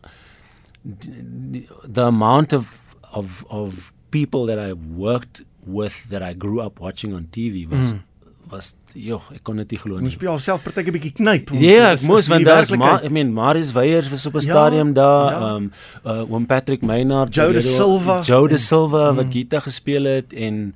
the 1.92 2.04
amount 2.04 2.52
of 2.52 2.94
of 3.12 3.44
of 3.48 3.92
people 4.10 4.46
that 4.46 4.58
I 4.58 4.74
worked 4.96 5.44
with 5.64 6.08
that 6.10 6.22
I 6.22 6.34
grew 6.34 6.60
up 6.60 6.80
watching 6.80 7.14
on 7.14 7.28
TV 7.30 7.68
was 7.68 7.92
mm. 7.92 8.04
was 8.48 8.74
joh 8.96 9.20
ek 9.34 9.42
kon 9.44 9.60
dit 9.60 9.74
nie 9.74 9.80
glo 9.80 9.98
nie. 9.98 10.08
Moes 10.08 10.16
jy 10.16 10.28
jouself 10.28 10.62
partyke 10.64 10.92
bietjie 10.94 11.12
knyp. 11.20 11.52
Ja, 11.56 11.64
yeah, 11.64 11.88
ek 11.92 12.04
moes 12.08 12.28
want 12.32 12.48
daar's 12.48 12.72
maar 12.72 13.04
I 13.04 13.10
mean 13.12 13.32
Marius 13.36 13.74
Weyer 13.76 14.08
was 14.08 14.24
op 14.28 14.38
'n 14.40 14.44
ja, 14.44 14.52
stadium 14.52 14.94
daar, 14.96 15.32
ja. 15.32 15.50
um 15.56 15.72
uh 16.04 16.32
oom 16.32 16.46
Patrick 16.46 16.82
Maynard, 16.82 17.34
Jode 17.34 17.60
Silva, 17.60 18.20
Jode 18.22 18.58
Silva 18.58 19.12
wat 19.12 19.28
mm. 19.28 19.32
gitaar 19.32 19.64
gespeel 19.68 20.04
het 20.04 20.32
en 20.32 20.74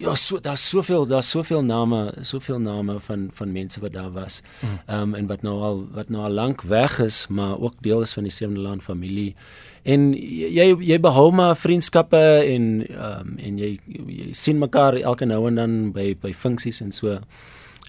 Ja, 0.00 0.14
so 0.16 0.38
daar's 0.40 0.62
soveel, 0.68 1.06
daar's 1.06 1.28
soveel 1.28 1.60
name, 1.62 2.14
soveel 2.24 2.58
name 2.58 3.00
van 3.04 3.28
van 3.36 3.52
mense 3.52 3.80
wat 3.80 3.92
daar 3.92 4.12
was. 4.12 4.42
Ehm 4.86 5.00
um, 5.02 5.14
en 5.14 5.26
wat 5.26 5.42
nou 5.42 5.60
al 5.60 5.82
wat 5.92 6.08
nou 6.08 6.22
al 6.24 6.30
lank 6.32 6.62
weg 6.62 6.98
is, 6.98 7.26
maar 7.28 7.58
ook 7.60 7.74
deel 7.80 8.00
is 8.00 8.12
van 8.12 8.22
die 8.22 8.32
Sewende 8.32 8.60
Land 8.60 8.82
familie. 8.82 9.34
En 9.82 10.12
jy 10.14 10.76
jy 10.80 11.00
behou 11.00 11.30
maar 11.32 11.56
vriendskappe 11.56 12.22
en 12.44 12.86
ehm 12.88 13.20
um, 13.20 13.34
en 13.38 13.58
jy 13.58 13.78
jy 14.06 14.32
sien 14.32 14.58
mekaar 14.58 14.96
elke 14.96 15.28
nou 15.28 15.46
en 15.46 15.54
dan 15.54 15.92
by 15.92 16.16
by 16.22 16.32
funksies 16.32 16.80
en 16.80 16.92
so. 16.92 17.18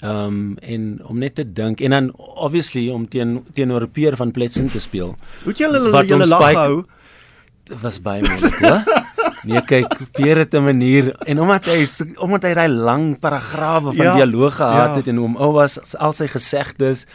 Ehm 0.02 0.12
um, 0.12 0.58
en 0.60 1.06
om 1.06 1.18
net 1.18 1.36
te 1.36 1.46
dink 1.52 1.80
en 1.80 1.96
dan 1.96 2.12
obviously 2.18 2.90
om 2.90 3.08
teen 3.08 3.40
teenoor 3.54 3.88
Peer 3.88 4.16
van 4.16 4.32
Pletsen 4.32 4.68
te 4.68 4.80
speel. 4.80 5.16
Hoe 5.44 5.54
jy 5.54 5.72
hulle 5.72 6.06
julle 6.06 6.28
lag 6.28 6.54
hou? 6.54 6.84
Was 7.82 8.02
baie 8.02 8.22
moeilik, 8.22 8.60
hè? 8.60 9.01
Nee, 9.44 9.62
kyk, 9.66 9.96
Peer 10.14 10.38
het 10.38 10.54
'n 10.54 10.64
manier 10.64 11.16
en 11.26 11.40
omdat 11.40 11.66
hy 11.66 11.86
omdat 12.20 12.44
hy 12.44 12.54
daai 12.54 12.70
lang 12.70 13.20
paragrawe 13.20 13.94
van 13.94 14.06
ja, 14.06 14.14
dialoog 14.16 14.56
gehad 14.56 14.94
ja. 14.94 14.96
het 14.96 15.08
en 15.08 15.18
hom 15.18 15.36
ou 15.36 15.52
was 15.54 15.80
al 15.98 16.14
sy 16.14 16.28
gesegdes 16.28 17.08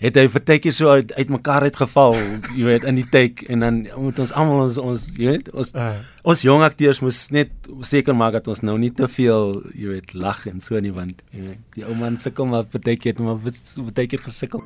het 0.00 0.16
hy 0.16 0.28
verteker 0.28 0.72
so 0.72 0.88
uit 0.88 1.12
uitmekaar 1.14 1.62
uitgeval, 1.62 2.16
jy 2.56 2.64
weet, 2.64 2.84
in 2.84 2.94
die 2.94 3.08
take 3.08 3.46
en 3.48 3.60
dan 3.60 3.88
moet 3.96 4.18
ons 4.18 4.32
almal 4.32 4.62
ons 4.66 4.78
ons 4.78 5.06
jy 5.16 5.26
weet, 5.26 5.52
ons 5.52 5.72
uh. 5.74 5.96
ons 6.22 6.42
jong 6.42 6.62
akteurs 6.62 7.00
moet 7.00 7.16
net 7.30 7.50
seker 7.80 8.14
maak 8.16 8.32
dat 8.32 8.48
ons 8.48 8.60
nou 8.60 8.78
nie 8.78 8.92
te 8.92 9.08
veel, 9.08 9.62
jy 9.72 9.88
weet, 9.88 10.14
lag 10.14 10.46
en 10.46 10.60
so 10.60 10.80
nie 10.80 10.92
want 10.92 11.24
jy 11.32 11.48
weet, 11.48 11.64
die 11.76 11.84
ou 11.88 11.96
man 11.96 12.20
sukkel 12.20 12.44
maar 12.44 12.68
verteker 12.68 13.12
het 13.12 13.18
maar 13.18 13.40
verteker 13.40 14.20
gesukkel. 14.20 14.60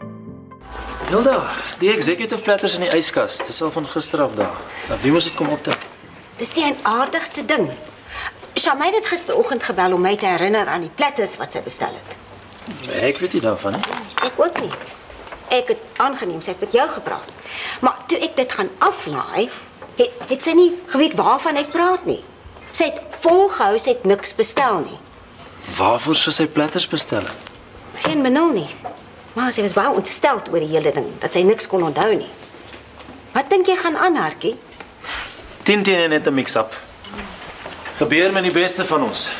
Hilda, 1.10 1.50
die 1.78 1.94
executive 1.94 2.42
platters 2.42 2.74
in 2.74 2.88
die 2.88 2.94
yskas, 2.96 3.38
dis 3.46 3.62
al 3.62 3.70
van 3.70 3.86
gister 3.86 4.22
af 4.26 4.34
daar. 4.34 4.54
Wie 5.02 5.12
moes 5.12 5.30
dit 5.30 5.34
kom 5.38 5.52
optel? 5.54 5.78
Dis 6.36 6.52
die 6.56 6.66
aardigste 6.82 7.44
ding. 7.46 7.68
Shamay 8.58 8.90
het 8.94 9.06
gisteroggend 9.06 9.62
gebel 9.62 9.94
om 9.94 10.02
my 10.02 10.16
te 10.16 10.26
herinner 10.26 10.66
aan 10.66 10.86
die 10.86 10.90
platters 10.94 11.36
wat 11.38 11.54
sy 11.54 11.62
bestel 11.62 11.94
het. 11.94 12.16
Ek 13.04 13.20
weet 13.22 13.36
nie 13.36 13.42
daarvan 13.44 13.76
nie. 13.76 13.96
Ek 14.26 14.38
ook 14.40 14.60
nie. 14.62 14.70
Ek 15.54 15.70
het 15.74 16.00
aangeneem 16.02 16.42
sy 16.42 16.54
het 16.54 16.62
met 16.64 16.74
jou 16.74 16.86
gepraat. 16.90 17.30
Maar 17.86 18.00
toe 18.10 18.18
ek 18.18 18.34
dit 18.36 18.52
gaan 18.52 18.70
aflaai, 18.82 19.48
het, 19.98 20.22
het 20.30 20.42
sy 20.42 20.56
nie 20.58 20.70
geweet 20.90 21.14
waarvan 21.18 21.60
ek 21.60 21.70
praat 21.74 22.06
nie. 22.08 22.22
Sy 22.74 22.90
het 22.90 23.18
volgehou 23.22 23.78
sy 23.78 23.94
het 23.94 24.06
niks 24.08 24.34
bestel 24.34 24.82
nie. 24.88 24.98
Waarvoor 25.76 26.18
sou 26.18 26.34
sy 26.34 26.48
platters 26.50 26.88
bestel? 26.90 27.26
Geen 28.02 28.26
benul 28.26 28.50
nie. 28.58 28.68
Maar 29.38 29.54
sy 29.54 29.62
was 29.62 29.74
baie 29.74 29.94
ontstel 29.94 30.42
oor 30.50 30.62
die 30.62 30.70
hele 30.70 30.90
ding, 30.94 31.06
dat 31.22 31.34
sy 31.34 31.42
niks 31.46 31.70
kon 31.70 31.86
onthou 31.86 32.10
nie. 32.18 32.30
Wat 33.34 33.50
dink 33.50 33.66
jy 33.70 33.78
gaan 33.78 33.96
aan, 33.98 34.18
Hartjie? 34.18 34.54
10 35.64 35.82
teen 35.82 36.10
net 36.10 36.26
'n 36.26 36.34
mix-up. 36.34 36.80
Gebeur 37.96 38.32
met 38.32 38.42
die 38.42 38.52
beste 38.52 38.84
van 38.84 39.02
ons. 39.02 39.32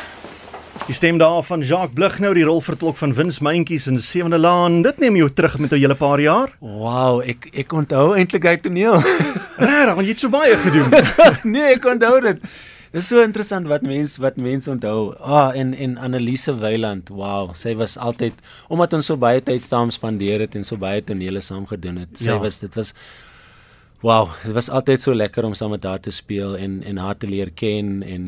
Die 0.87 0.93
stem 0.93 1.17
daar 1.17 1.43
van 1.43 1.61
Jacques 1.61 1.93
Blug 1.93 2.19
nou 2.19 2.33
die 2.33 2.43
rol 2.43 2.61
vertolk 2.61 2.97
van 2.97 3.13
Wins 3.13 3.39
Myntjies 3.39 3.87
in 3.87 3.99
Sewende 3.99 4.37
Laan. 4.37 4.81
Dit 4.81 4.97
neem 4.97 5.15
jou 5.15 5.29
terug 5.33 5.57
met 5.57 5.71
'n 5.71 5.75
hele 5.75 5.95
paar 5.95 6.19
jaar. 6.19 6.49
Wow, 6.59 7.21
ek 7.21 7.49
ek 7.53 7.73
onthou 7.73 8.15
eintlik 8.15 8.43
hy 8.43 8.57
toneel. 8.57 9.01
Regtig, 9.69 9.95
want 9.95 10.07
jy 10.07 10.13
het 10.13 10.19
so 10.19 10.29
baie 10.29 10.57
gedoen. 10.57 10.89
nee, 11.53 11.73
ek 11.73 11.85
onthou 11.85 12.21
dit. 12.21 12.41
Dit 12.91 13.01
is 13.01 13.07
so 13.07 13.21
interessant 13.21 13.67
wat 13.67 13.81
mense 13.81 14.21
wat 14.21 14.35
mense 14.35 14.71
onthou. 14.71 15.13
Ah, 15.19 15.51
en 15.55 15.73
en 15.73 15.97
Annelise 15.97 16.57
Weiland. 16.57 17.09
Wow, 17.09 17.53
sy 17.53 17.75
was 17.75 17.97
altyd 17.97 18.33
omdat 18.67 18.93
ons 18.93 19.05
so 19.05 19.17
baie 19.17 19.41
tyd 19.43 19.63
saam 19.63 19.91
spandeer 19.91 20.39
het 20.39 20.55
en 20.55 20.63
so 20.63 20.75
baie 20.75 21.03
tonele 21.03 21.41
saam 21.41 21.67
gedoen 21.67 21.97
het. 21.97 22.17
Sy 22.17 22.29
ja. 22.29 22.39
was 22.39 22.59
dit 22.59 22.75
was 22.75 22.93
Wow, 24.05 24.29
dit 24.43 24.53
was 24.53 24.67
altyd 24.69 25.01
so 25.01 25.15
lekker 25.17 25.47
om 25.47 25.55
saam 25.57 25.71
met 25.73 25.83
haar 25.83 25.97
te 25.99 26.11
speel 26.13 26.53
en 26.61 26.83
en 26.85 26.97
haar 27.01 27.17
te 27.17 27.25
leer 27.25 27.49
ken 27.57 28.03
en 28.05 28.27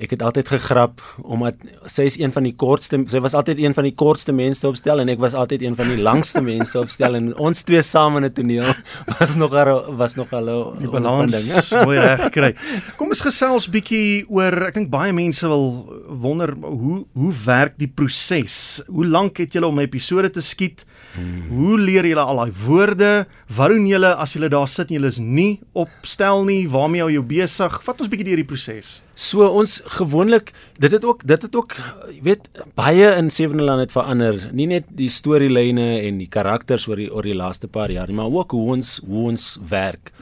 ek 0.00 0.14
het 0.14 0.22
altyd 0.24 0.48
gegrap 0.54 1.02
omdat 1.20 1.58
sy 1.90 2.06
is 2.08 2.16
een 2.16 2.32
van 2.32 2.46
die 2.46 2.54
kortste 2.56 3.02
sy 3.12 3.20
was 3.20 3.36
altyd 3.36 3.60
een 3.60 3.76
van 3.76 3.84
die 3.84 3.92
kortste 3.92 4.32
mense 4.32 4.64
opstel 4.64 5.02
en 5.02 5.12
ek 5.12 5.20
was 5.20 5.36
altyd 5.36 5.66
een 5.66 5.76
van 5.76 5.92
die 5.92 5.98
langste 6.00 6.40
mense 6.40 6.80
opstel 6.80 7.18
en 7.18 7.28
ons 7.36 7.60
twee 7.68 7.84
saam 7.84 8.16
in 8.16 8.24
'n 8.30 8.32
toneel 8.38 8.72
was 9.18 9.36
nog 9.36 9.52
haar 9.52 9.74
was 10.00 10.16
nog 10.16 10.32
hallo 10.32 10.72
die 10.80 10.88
balans 10.88 11.36
mooi 11.76 11.98
reg 11.98 12.30
kry. 12.38 12.54
Kom 12.96 13.12
ons 13.12 13.26
gesels 13.28 13.68
bietjie 13.68 14.24
oor 14.32 14.70
ek 14.70 14.80
dink 14.80 14.88
baie 14.88 15.12
mense 15.12 15.44
wil 15.44 15.92
wonder 16.08 16.56
hoe 16.56 17.04
hoe 17.12 17.34
werk 17.44 17.76
die 17.76 17.92
proses? 18.00 18.80
Hoe 18.88 19.04
lank 19.04 19.44
het 19.44 19.52
julle 19.52 19.68
om 19.68 19.76
'n 19.76 19.90
episode 19.92 20.30
te 20.30 20.40
skiet? 20.40 20.87
Hmm. 21.18 21.48
Hoe 21.50 21.78
leer 21.78 22.06
julle 22.06 22.22
al 22.22 22.40
daai 22.40 22.52
woorde? 22.64 23.10
Wat 23.56 23.72
doen 23.72 23.86
julle 23.88 24.14
as 24.22 24.36
julle 24.36 24.48
daar 24.52 24.68
sit 24.70 24.88
en 24.88 24.98
julle 24.98 25.10
is 25.10 25.18
nie 25.18 25.60
opstel 25.72 26.44
nie? 26.48 26.62
Waarmee 26.70 27.02
hou 27.04 27.10
jy 27.12 27.24
besig? 27.26 27.78
Vat 27.84 28.00
ons 28.00 28.10
bietjie 28.12 28.28
deur 28.30 28.42
die 28.42 28.48
proses. 28.48 28.98
So 29.18 29.46
ons 29.48 29.78
gewoonlik 29.98 30.52
dit 30.78 30.94
het 30.94 31.04
ook 31.04 31.24
dit 31.26 31.46
het 31.48 31.60
ook 31.60 31.76
jy 32.14 32.20
weet 32.30 32.50
baie 32.78 33.12
in 33.18 33.30
Sewende 33.34 33.66
Land 33.66 33.88
het 33.88 33.94
verander. 33.94 34.40
Nie 34.52 34.68
net 34.70 34.86
die 34.88 35.10
storielyne 35.12 35.88
en 36.06 36.20
die 36.22 36.30
karakters 36.30 36.88
oor 36.88 37.00
die 37.00 37.10
oor 37.10 37.26
die 37.26 37.36
laaste 37.36 37.68
paar 37.68 37.90
jaar 37.90 38.08
nie, 38.08 38.16
maar 38.18 38.30
ook 38.30 38.54
hoe 38.56 38.76
ons 38.78 38.98
hoe 39.06 39.28
ons 39.32 39.56
werk. 39.68 40.12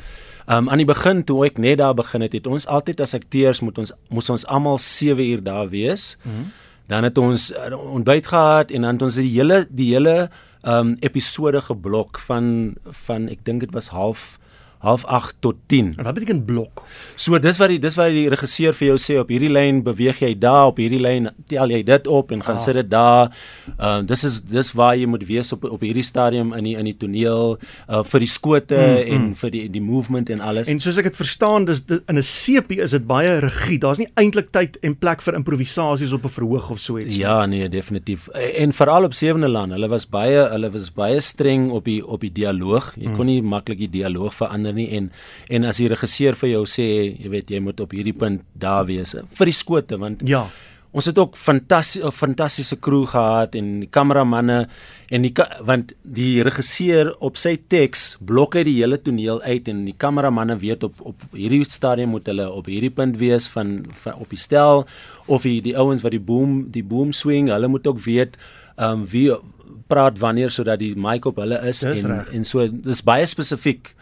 Um 0.46 0.70
aan 0.70 0.78
die 0.78 0.86
begin 0.86 1.24
toe 1.26 1.40
ek 1.48 1.58
net 1.58 1.80
daar 1.82 1.96
begin 1.98 2.22
het, 2.22 2.36
het 2.38 2.46
ons 2.46 2.68
altyd 2.70 3.02
as 3.02 3.16
akteurs 3.18 3.60
moet 3.66 3.78
ons 3.82 3.92
moes 4.14 4.30
ons 4.30 4.46
almal 4.46 4.78
7 4.78 5.18
uur 5.24 5.42
daar 5.42 5.68
wees. 5.72 6.14
Mm. 6.22 6.52
Dan 6.86 7.02
het 7.02 7.18
ons 7.18 7.50
uh, 7.50 7.74
ontbyt 7.74 8.26
gehad 8.30 8.70
en 8.70 8.86
dan 8.86 8.94
het 8.94 9.02
ons 9.02 9.18
die 9.18 9.30
hele 9.32 9.64
die 9.66 9.90
hele 9.94 10.28
um 10.66 10.96
episode 11.00 11.60
geblok 11.62 12.18
van 12.18 12.74
van 13.06 13.28
ek 13.30 13.44
dink 13.46 13.62
dit 13.62 13.72
was 13.74 13.92
half 13.94 14.34
half 14.86 15.04
8 15.04 15.36
tot 15.44 15.56
10. 15.66 15.92
En 15.96 16.04
wat 16.04 16.14
beteken 16.14 16.44
blok? 16.44 16.84
So 17.14 17.38
dis 17.42 17.58
wat 17.58 17.72
die 17.72 17.78
dis 17.82 17.96
wat 17.98 18.12
die 18.14 18.28
regisseur 18.32 18.74
vir 18.76 18.92
jou 18.92 18.98
sê 19.00 19.18
op 19.20 19.30
hierdie 19.32 19.50
lyn 19.50 19.82
beweeg 19.86 20.20
jy 20.22 20.32
daar 20.38 20.70
op 20.70 20.78
hierdie 20.80 21.00
lyn 21.02 21.30
tel 21.50 21.72
jy 21.74 21.82
dit 21.86 22.06
op 22.06 22.32
en 22.34 22.44
gaan 22.46 22.60
ah. 22.60 22.62
sit 22.62 22.78
dit 22.78 22.90
daar. 22.90 23.32
Ehm 23.76 24.02
uh, 24.02 24.06
dis 24.06 24.24
is 24.28 24.40
dis 24.46 24.70
waar 24.78 24.94
jy 24.96 25.08
moet 25.10 25.24
wees 25.26 25.52
op 25.56 25.64
op 25.68 25.82
hierdie 25.82 26.04
stadium 26.06 26.52
in 26.56 26.68
die 26.68 26.76
in 26.78 26.86
die 26.86 26.96
toneel 26.96 27.56
uh, 27.56 28.02
vir 28.06 28.22
die 28.22 28.30
skote 28.30 28.78
mm, 28.78 29.14
en 29.14 29.22
mm. 29.22 29.34
vir 29.42 29.54
die 29.54 29.64
die 29.76 29.82
movement 29.82 30.30
en 30.30 30.44
alles. 30.44 30.70
En 30.72 30.80
soos 30.82 31.00
ek 31.00 31.10
dit 31.10 31.18
verstaan, 31.18 31.66
dis 31.68 31.82
dit, 31.86 32.02
in 32.06 32.18
'n 32.18 32.26
sepie 32.26 32.80
is 32.84 32.94
dit 32.94 33.06
baie 33.06 33.38
rigied. 33.42 33.80
Daar's 33.82 34.02
nie 34.02 34.10
eintlik 34.14 34.52
tyd 34.54 34.78
en 34.86 34.96
plek 34.96 35.22
vir 35.22 35.34
improvisasies 35.40 36.12
op 36.12 36.24
'n 36.24 36.34
verhoog 36.38 36.70
of 36.70 36.80
so 36.80 36.98
iets. 36.98 37.16
Ja, 37.16 37.46
nee, 37.46 37.68
definitief. 37.68 38.28
En 38.62 38.72
veral 38.72 39.04
op 39.04 39.14
Sewende 39.14 39.48
Land, 39.48 39.72
hulle 39.72 39.88
was 39.88 40.06
baie 40.08 40.48
hulle 40.52 40.70
was 40.70 40.92
baie 40.92 41.20
streng 41.20 41.70
op 41.70 41.84
die 41.84 42.00
op 42.06 42.20
die 42.20 42.32
dialoog. 42.32 42.94
Jy 42.96 43.10
mm. 43.10 43.16
kon 43.16 43.26
nie 43.26 43.42
maklik 43.42 43.78
die 43.78 43.90
dialoog 43.90 44.34
verander 44.34 44.75
nie 44.76 44.88
en 44.98 45.10
en 45.48 45.68
as 45.68 45.82
die 45.82 45.90
regisseur 45.92 46.38
vir 46.38 46.52
jou 46.54 46.64
sê, 46.70 46.86
jy 47.16 47.32
weet, 47.32 47.50
jy 47.50 47.60
moet 47.64 47.80
op 47.80 47.92
hierdie 47.96 48.16
punt 48.16 48.44
daar 48.54 48.86
wees 48.88 49.16
vir 49.38 49.52
die 49.52 49.60
skote 49.64 50.00
want 50.00 50.24
ja 50.28 50.46
Ons 50.96 51.10
het 51.10 51.18
ook 51.20 51.34
fantastiese 51.36 52.08
fantastiese 52.14 52.78
crew 52.80 53.04
gehad 53.10 53.54
en 53.58 53.66
die 53.82 53.88
kameramanne 53.92 54.62
en 55.12 55.24
die 55.26 55.32
want 55.68 55.92
die 56.02 56.40
regisseur 56.46 57.10
op 57.26 57.36
sy 57.36 57.56
teks 57.68 58.06
blok 58.24 58.56
hy 58.56 58.62
die 58.64 58.78
hele 58.78 58.96
toneel 59.04 59.42
uit 59.44 59.68
en 59.68 59.82
die 59.84 59.96
kameramanne 60.04 60.56
weet 60.62 60.86
op 60.88 61.02
op 61.12 61.26
hierdie 61.36 61.60
stadium 61.68 62.14
moet 62.16 62.30
hulle 62.32 62.46
op 62.48 62.70
hierdie 62.72 62.92
punt 62.96 63.18
wees 63.20 63.48
van, 63.52 63.82
van 64.04 64.16
op 64.24 64.32
die 64.32 64.40
stel 64.40 64.86
of 65.26 65.44
die, 65.44 65.58
die 65.60 65.76
ouens 65.76 66.06
wat 66.06 66.16
die 66.16 66.22
boom 66.32 66.62
die 66.72 66.86
boom 66.86 67.12
swing 67.12 67.52
hulle 67.52 67.68
moet 67.68 67.86
ook 67.86 68.00
weet 68.06 68.40
ehm 68.76 69.02
um, 69.02 69.04
wie 69.12 69.28
praat 69.86 70.16
wanneer 70.18 70.50
sodat 70.50 70.80
die 70.80 70.94
mic 70.96 71.28
op 71.28 71.36
hulle 71.42 71.60
is 71.68 71.84
dis 71.84 72.04
en 72.08 72.16
recht. 72.16 72.32
en 72.32 72.44
so 72.44 72.64
dis 72.72 73.04
baie 73.04 73.28
spesifiek 73.28 73.92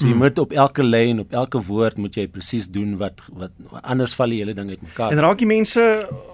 So 0.00 0.06
jy 0.06 0.14
hmm. 0.14 0.22
moet 0.22 0.38
op 0.40 0.52
elke 0.56 0.84
lyn, 0.84 1.18
op 1.20 1.34
elke 1.36 1.60
woord 1.60 1.98
moet 2.00 2.14
jy 2.16 2.22
presies 2.32 2.70
doen 2.72 2.94
wat 2.96 3.18
wat 3.36 3.50
anders 3.84 4.14
val 4.16 4.32
die 4.32 4.38
hele 4.40 4.54
ding 4.56 4.70
uitmekaar. 4.72 5.12
En 5.12 5.20
raak 5.20 5.42
die 5.42 5.48
mense 5.50 5.82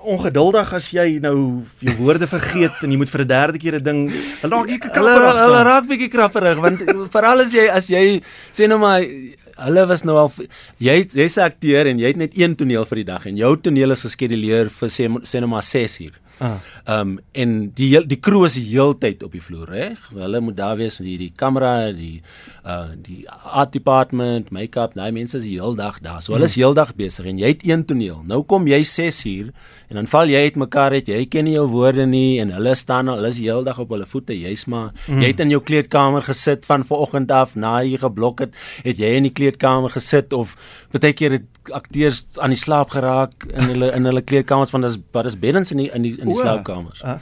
ongeduldig 0.06 0.70
as 0.76 0.92
jy 0.94 1.06
nou 1.25 1.35
jou 1.82 1.94
woorde 1.99 2.28
vergeet 2.30 2.85
en 2.87 2.94
jy 2.94 3.00
moet 3.00 3.11
vir 3.11 3.25
'n 3.25 3.28
derde 3.32 3.58
keer 3.58 3.78
'n 3.80 3.82
ding 3.82 4.00
hulle 4.42 4.54
raak 4.54 4.70
bietjie 4.70 4.92
krapperig. 4.94 5.40
Hulle 5.42 5.64
raak 5.66 5.88
bietjie 5.90 6.12
krapperig 6.14 6.62
want 6.62 6.78
veral 7.11 7.42
as 7.42 7.50
jy 7.50 7.66
as 7.66 7.90
jy 7.90 8.23
sê 8.54 8.68
nou 8.70 8.78
maar 8.78 9.02
hulle 9.02 9.87
was 9.90 10.04
nou 10.06 10.16
al 10.20 10.30
jy 10.78 11.02
jy's 11.02 11.37
'n 11.37 11.50
akteur 11.50 11.90
en 11.90 11.99
jy 11.99 12.06
het 12.06 12.16
net 12.16 12.38
een 12.38 12.54
toneel 12.54 12.85
vir 12.85 13.02
die 13.02 13.11
dag 13.11 13.26
en 13.26 13.37
jou 13.37 13.56
toneel 13.56 13.90
is 13.90 14.06
geskeduleer 14.06 14.70
vir 14.70 14.88
sê 14.88 15.11
sê 15.26 15.40
nou 15.40 15.50
maar 15.50 15.66
6 15.66 16.00
uur. 16.06 16.14
Ah. 16.38 16.58
Um, 17.00 17.16
en 17.32 17.52
die 17.74 17.88
die 18.06 18.18
crew 18.20 18.44
is 18.44 18.54
die 18.58 18.66
heeltyd 18.68 19.22
op 19.24 19.32
die 19.32 19.42
vloer, 19.42 19.70
reg? 19.72 20.10
Hulle 20.14 20.40
moet 20.44 20.56
daar 20.58 20.76
wees 20.76 20.98
met 21.00 21.08
die 21.08 21.16
die 21.24 21.32
kamera, 21.34 21.90
die 21.96 22.20
uh 22.66 22.92
die 22.94 23.24
art 23.30 23.72
department, 23.72 24.52
make-up, 24.54 24.94
daai 24.98 25.12
mense 25.16 25.38
is 25.38 25.46
die 25.46 25.56
hele 25.56 25.78
dag 25.78 25.98
daar. 26.04 26.20
So 26.22 26.34
hulle 26.34 26.48
is 26.50 26.54
hmm. 26.54 26.66
heeldag 26.66 26.92
besig 26.98 27.26
en 27.30 27.40
jy 27.40 27.54
het 27.54 27.64
een 27.66 27.86
toneel. 27.88 28.20
Nou 28.28 28.42
kom 28.44 28.68
jy 28.68 28.82
6 28.84 29.22
uur 29.32 29.50
en 29.88 30.00
dan 30.00 30.10
val 30.10 30.30
jy 30.30 30.44
uit 30.46 30.60
mekaar 30.60 30.98
uit. 30.98 31.08
Jy 31.08 31.24
ken 31.30 31.48
nie 31.48 31.56
jou 31.56 31.66
woorde 31.72 32.06
nie 32.10 32.38
en 32.42 32.52
hulle 32.54 32.74
staan 32.76 33.08
al, 33.08 33.20
hulle 33.22 33.32
is 33.32 33.40
heeldag 33.40 33.80
op 33.82 33.96
hulle 33.96 34.06
voete. 34.06 34.36
Jy's 34.36 34.66
maar 34.70 34.92
mm. 35.06 35.22
jy 35.22 35.32
het 35.32 35.44
in 35.46 35.54
jou 35.54 35.62
kleedkamer 35.64 36.26
gesit 36.26 36.66
van 36.68 36.84
vanoggend 36.86 37.32
af 37.32 37.56
na 37.56 37.78
jy 37.86 38.02
geblok 38.02 38.44
het, 38.44 38.58
het 38.84 39.00
jy 39.00 39.16
in 39.16 39.30
die 39.30 39.34
kleedkamer 39.34 39.94
gesit 39.94 40.36
of 40.36 40.56
baie 41.00 41.16
keer 41.16 41.38
het 41.38 41.72
akteurs 41.74 42.24
aan 42.42 42.52
die 42.54 42.58
slaap 42.58 42.92
geraak 42.94 43.46
in 43.50 43.70
hulle 43.72 43.90
in 43.96 44.06
hulle 44.06 44.22
kleedkamers 44.22 44.72
want 44.74 44.86
dis 44.86 44.96
wat 45.14 45.26
is 45.26 45.38
beddens 45.38 45.72
in 45.74 45.82
die 45.82 45.88
in 45.94 46.04
die 46.06 46.14
in 46.26 46.33
die 46.35 46.40
slaapkamers. 46.40 47.02
Uh. 47.02 47.18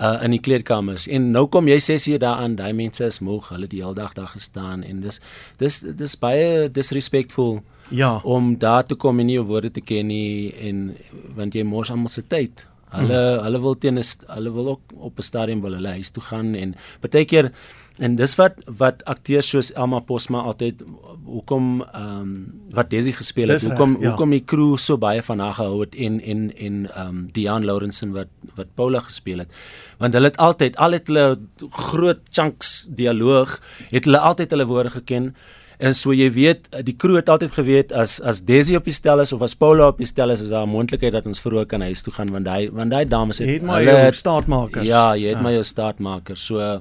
uh 0.00 0.22
in 0.26 0.34
die 0.36 0.42
kleedkamers. 0.44 1.06
En 1.08 1.30
nou 1.32 1.46
kom 1.52 1.68
jy 1.70 1.78
sê 1.80 1.96
hier 2.04 2.20
daaraan, 2.20 2.58
daai 2.58 2.72
mense 2.76 3.04
is 3.04 3.20
moeg, 3.24 3.48
hulle 3.54 3.68
die 3.70 3.80
hele 3.80 3.96
dag 3.96 4.12
daar 4.16 4.30
gestaan 4.34 4.84
en 4.84 5.00
dis 5.04 5.20
dis 5.62 5.80
dis 5.80 6.18
baie 6.20 6.68
disrespectful. 6.70 7.62
Ja. 7.88 8.16
Om 8.24 8.56
daar 8.58 8.86
te 8.86 8.94
kom 8.98 9.20
en 9.22 9.26
nie 9.30 9.38
jou 9.38 9.46
woorde 9.46 9.70
te 9.70 9.80
ken 9.80 10.10
nie 10.10 10.52
en 10.68 10.88
want 11.36 11.54
jy 11.54 11.64
mors 11.64 11.90
almal 11.90 12.12
se 12.12 12.26
tyd. 12.26 12.66
Hulle 12.96 13.18
hmm. 13.18 13.42
hulle 13.44 13.60
wil 13.60 13.74
teen 13.78 13.98
hulle 14.00 14.52
wil 14.52 14.68
ook 14.76 14.94
op 15.08 15.18
'n 15.18 15.22
stadium 15.22 15.60
wil 15.60 15.74
hulle 15.78 15.96
huis 15.98 16.10
toe 16.10 16.22
gaan 16.22 16.54
en 16.54 16.76
baie 17.00 17.24
keer 17.24 17.50
En 17.98 18.16
dis 18.16 18.34
wat 18.36 18.58
wat 18.78 19.04
akteurs 19.08 19.48
soos 19.48 19.72
Elma 19.72 20.00
Posma 20.04 20.42
altyd 20.50 20.82
hoekom 21.26 21.82
ehm 21.82 22.20
um, 22.20 22.30
wat 22.76 22.90
Desi 22.90 23.12
gespeel 23.12 23.48
het, 23.48 23.64
hoekom 23.64 23.96
ja. 24.00 24.08
hoekom 24.08 24.30
die 24.34 24.44
crew 24.44 24.76
so 24.76 24.98
baie 24.98 25.22
van 25.22 25.42
haar 25.42 25.54
gehou 25.58 25.80
het 25.80 25.94
en 25.94 26.20
en 26.20 26.48
en 26.56 26.78
ehm 26.92 27.08
um, 27.08 27.26
Dian 27.32 27.64
Lawrenson 27.64 28.12
wat 28.12 28.32
wat 28.54 28.72
Paula 28.74 29.00
gespeel 29.00 29.44
het. 29.44 29.52
Want 29.98 30.14
hulle 30.14 30.32
het 30.32 30.36
altyd 30.36 30.76
al 30.76 30.96
het 30.98 31.06
hulle 31.06 31.38
groot 31.70 32.20
chunks 32.30 32.86
dialoog, 32.88 33.60
het 33.90 34.04
hulle 34.04 34.18
altyd 34.18 34.50
hulle 34.50 34.66
woorde 34.66 34.90
geken. 34.90 35.34
En 35.76 35.94
so 35.94 36.12
jy 36.12 36.30
weet, 36.32 36.68
die 36.88 36.96
crew 36.96 37.18
het 37.18 37.28
altyd 37.28 37.52
geweet 37.52 37.92
as 37.92 38.20
as 38.20 38.44
Desi 38.44 38.76
op 38.76 38.84
die 38.84 38.96
stel 38.96 39.20
is 39.20 39.32
of 39.32 39.42
as 39.42 39.54
Paula 39.54 39.90
op 39.92 39.98
die 39.98 40.08
stel 40.08 40.30
is, 40.30 40.40
is 40.40 40.48
daar 40.48 40.66
'n 40.66 40.70
moontlikheid 40.70 41.12
dat 41.12 41.26
ons 41.26 41.40
vroeg 41.40 41.66
kan 41.66 41.80
huis 41.80 42.02
toe 42.02 42.12
gaan 42.12 42.30
want 42.30 42.48
hy 42.48 42.70
want 42.72 42.90
daai 42.90 43.04
dames 43.04 43.38
het, 43.38 43.48
het 43.48 43.62
hulle 43.62 44.12
staatmakers. 44.12 44.86
Ja, 44.86 45.14
jy 45.14 45.28
het 45.28 45.38
ja. 45.38 45.42
my 45.42 45.52
jou 45.52 45.64
staatmakers. 45.64 46.46
So 46.46 46.80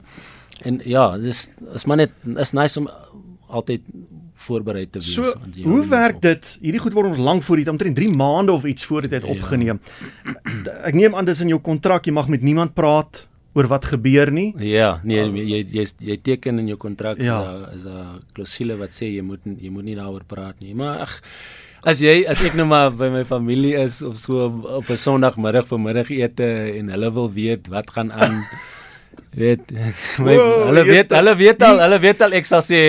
En 0.62 0.82
ja, 0.84 1.18
dis 1.18 1.50
is 1.74 1.86
maar 1.86 1.98
net 1.98 2.12
is 2.36 2.52
nice 2.52 2.80
om 2.80 2.90
altyd 3.48 3.82
voorberei 4.46 4.86
te 4.90 5.00
wees 5.00 5.14
so, 5.14 5.24
aan 5.40 5.54
die 5.54 5.64
Hoe 5.64 5.86
werk 5.88 6.20
dit? 6.22 6.50
Hierdie 6.62 6.82
goed 6.84 6.96
word 6.98 7.14
ons 7.14 7.22
lank 7.24 7.44
voor 7.44 7.62
dit 7.62 7.72
omtrent 7.72 7.96
3 7.96 8.12
maande 8.16 8.52
of 8.52 8.66
iets 8.68 8.86
voor 8.86 9.08
dit 9.08 9.16
het 9.16 9.24
ja. 9.24 9.32
opgeneem. 9.32 9.80
Ek 10.84 10.94
neem 10.94 11.16
aan 11.16 11.26
dis 11.26 11.42
in 11.46 11.54
jou 11.54 11.62
kontrak 11.64 12.06
jy 12.06 12.14
mag 12.16 12.28
met 12.32 12.44
niemand 12.46 12.76
praat 12.76 13.26
oor 13.56 13.70
wat 13.72 13.88
gebeur 13.88 14.32
nie. 14.36 14.50
Ja, 14.60 15.00
nee 15.08 15.24
uh, 15.24 15.32
jy 15.32 15.62
jy 15.72 15.86
jy 16.12 16.18
teken 16.22 16.60
in 16.60 16.74
jou 16.74 16.78
kontrak 16.78 17.22
ja. 17.24 17.40
is 17.74 17.86
'n 17.88 18.24
klousule 18.36 18.76
wat 18.78 18.92
sê 18.92 19.08
jy 19.16 19.24
moet 19.24 19.42
jy 19.46 19.72
moet 19.72 19.88
nie 19.88 19.96
daaroor 19.96 20.28
praat 20.28 20.60
nie. 20.60 20.76
Maar 20.76 21.08
ag 21.08 21.22
As 21.86 22.00
jy 22.02 22.24
as 22.26 22.40
ek 22.42 22.56
nou 22.58 22.66
maar 22.66 22.90
by 22.90 23.12
my 23.14 23.22
familie 23.30 23.76
is 23.78 24.02
of 24.02 24.18
so 24.18 24.50
op 24.50 24.90
'n 24.90 24.98
Sondagmiddag 24.98 25.68
vir 25.70 25.80
middagete 25.80 26.48
en 26.82 26.90
hulle 26.90 27.12
wil 27.14 27.30
weet 27.30 27.68
wat 27.70 27.92
gaan 27.94 28.12
aan 28.12 28.42
weet 29.36 29.72
my, 30.26 30.36
wow, 30.36 30.68
hulle 30.70 30.84
weet 30.88 31.16
hulle 31.16 31.36
weet 31.36 31.64
al 31.68 31.80
hulle 31.86 32.00
weet 32.00 32.22
al 32.26 32.36
ek 32.40 32.50
sal 32.50 32.64
sê 32.66 32.82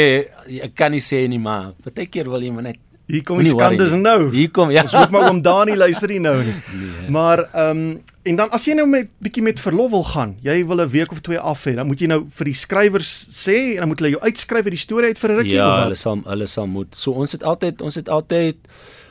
ek 0.62 0.74
kan 0.78 0.94
nie 0.94 1.04
sê 1.04 1.26
nie 1.28 1.42
maar 1.42 1.72
partykeer 1.84 2.30
wil 2.30 2.42
jy 2.42 2.52
maar 2.54 2.68
net 2.70 2.82
hier 3.06 3.22
kom 3.22 3.38
die 3.38 3.52
skandes 3.52 3.94
nou. 3.94 4.32
Hier 4.34 4.50
kom 4.50 4.72
ja. 4.74 4.82
Ons 4.82 4.96
moet 4.98 5.12
maar 5.14 5.30
om 5.30 5.38
Dani 5.42 5.76
luister 5.78 6.10
nie 6.10 6.18
nou. 6.22 6.34
Nie 6.42 6.54
nee. 6.82 7.10
maar 7.14 7.46
ehm 7.52 7.70
um, 7.70 7.88
en 8.26 8.34
dan 8.34 8.50
as 8.50 8.64
jy 8.66 8.74
nou 8.74 8.88
met 8.90 9.06
bietjie 9.22 9.42
met 9.46 9.60
verlof 9.62 9.92
wil 9.92 10.02
gaan 10.02 10.32
jy 10.42 10.56
wil 10.66 10.82
'n 10.82 10.90
week 10.90 11.12
of 11.14 11.20
twee 11.22 11.38
af 11.38 11.62
hê 11.70 11.76
dan 11.76 11.86
moet 11.86 12.00
jy 12.02 12.08
nou 12.10 12.24
vir 12.38 12.48
die 12.50 12.56
skrywers 12.58 13.12
sê 13.30 13.76
en 13.76 13.84
dan 13.84 13.88
moet 13.92 14.02
hulle 14.02 14.10
jou 14.16 14.22
uitskryf 14.26 14.66
uit 14.66 14.74
die 14.74 14.82
storie 14.82 15.12
uit 15.14 15.20
vir 15.22 15.30
'n 15.30 15.36
rukkie 15.38 15.54
ja 15.54 15.68
hulle 15.84 15.94
sal 15.94 16.18
hulle 16.26 16.46
sal 16.50 16.66
moet. 16.66 16.90
So 16.98 17.12
ons 17.12 17.32
het 17.32 17.46
altyd 17.46 17.82
ons 17.82 17.94
het 17.94 18.08
altyd 18.08 18.58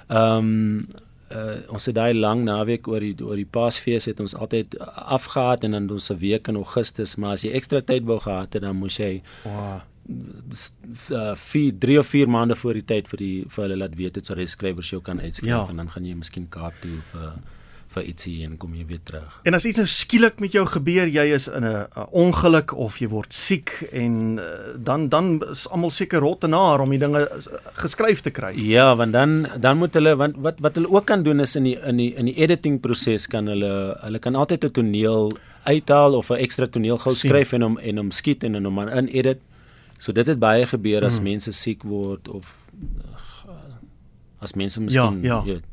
ehm 0.10 0.44
um, 0.44 0.88
uh, 1.32 1.58
ons 1.74 1.86
het 1.86 1.96
daai 1.96 2.13
lang 2.13 2.44
naweek 2.44 2.88
oor 2.88 3.00
die 3.00 3.15
oor 3.24 3.36
die 3.36 3.50
Paasfees 3.58 4.05
het 4.05 4.20
ons 4.20 4.36
altyd 4.36 4.77
afgehaat 5.17 5.63
en 5.63 5.72
dan 5.72 5.89
ons 5.91 6.12
'n 6.12 6.17
week 6.17 6.48
in 6.48 6.55
Augustus, 6.55 7.15
maar 7.15 7.32
as 7.32 7.44
jy 7.44 7.51
ekstra 7.51 7.82
tyd 7.82 8.03
wou 8.05 8.20
gehad 8.20 8.53
het, 8.53 8.62
dan 8.62 8.75
moes 8.75 8.98
jy 8.98 9.22
wow 9.44 9.82
uh, 10.10 11.34
vier, 11.36 11.74
drie 11.79 12.00
of 12.00 12.08
vier 12.08 12.29
maande 12.29 12.55
voor 12.55 12.77
die 12.77 12.86
tyd 12.86 13.10
vir 13.10 13.22
die 13.22 13.36
vir 13.50 13.65
hulle 13.65 13.79
laat 13.82 13.98
weet 13.98 14.20
het 14.20 14.27
sodat 14.27 14.46
die 14.46 14.53
skrywers 14.53 14.91
jou 14.94 15.01
kan 15.01 15.22
uitskryf 15.22 15.51
ja. 15.51 15.65
en 15.70 15.82
dan 15.82 15.89
gaan 15.94 16.05
jy 16.05 16.15
miskien 16.17 16.50
Kaap 16.50 16.77
toe 16.84 17.00
vir 17.12 17.29
vir 17.96 18.08
ietsie 18.12 18.36
en 18.46 18.58
kom 18.62 18.74
jy 18.75 18.86
weer 18.90 19.02
terug. 19.08 19.40
En 19.48 19.58
as 19.58 19.66
iets 19.68 19.80
nou 19.82 19.88
skielik 19.90 20.40
met 20.44 20.56
jou 20.56 20.66
gebeur, 20.70 21.10
jy 21.12 21.25
is 21.36 21.48
in 21.48 21.66
'n 21.66 21.88
ongeluk 22.12 22.74
of 22.74 23.00
jy 23.00 23.08
word 23.08 23.34
siek 23.34 23.72
en 23.92 24.40
uh, 24.40 24.75
dan 24.78 25.10
dan 25.10 25.42
is 25.52 25.68
almal 25.70 25.90
seker 25.90 26.20
rot 26.20 26.44
en 26.44 26.54
haar 26.54 26.84
om 26.84 26.90
die 26.90 27.00
dinge 27.00 27.24
uh, 27.24 27.60
geskryf 27.82 28.22
te 28.22 28.32
kry. 28.32 28.54
Ja, 28.56 28.96
want 28.96 29.14
dan 29.14 29.48
dan 29.60 29.78
moet 29.78 29.94
hulle 29.94 30.16
want 30.16 30.36
wat 30.38 30.60
wat 30.60 30.75
hulle 30.75 30.92
ook 30.92 31.06
kan 31.06 31.24
doen 31.24 31.40
is 31.40 31.56
in 31.56 31.64
die 31.64 31.78
in 31.80 31.98
die 31.98 32.14
in 32.16 32.25
die 32.25 32.38
editing 32.38 32.80
proses 32.80 33.28
kan 33.28 33.48
hulle 33.48 33.98
hulle 34.02 34.20
kan 34.20 34.36
altyd 34.36 34.66
'n 34.66 34.72
toneel 34.72 35.32
uithaal 35.64 36.14
of 36.14 36.30
'n 36.30 36.42
ekstra 36.46 36.68
toneel 36.68 36.98
gou 36.98 37.14
skryf 37.14 37.54
en 37.54 37.62
hom 37.62 37.78
en 37.78 37.98
hom 37.98 38.12
skiet 38.12 38.44
en 38.44 38.64
hom 38.64 38.80
in 38.80 39.08
edit. 39.08 39.40
So 39.98 40.12
dit 40.12 40.28
het 40.28 40.40
baie 40.40 40.66
gebeur 40.66 41.06
as 41.06 41.18
hmm. 41.18 41.24
mense 41.32 41.52
siek 41.52 41.84
word 41.84 42.28
of 42.28 42.66
as 44.40 44.54
mense 44.54 44.82
miskien 44.82 45.22
ja, 45.24 45.40
ja. 45.40 45.44
Weet, 45.44 45.64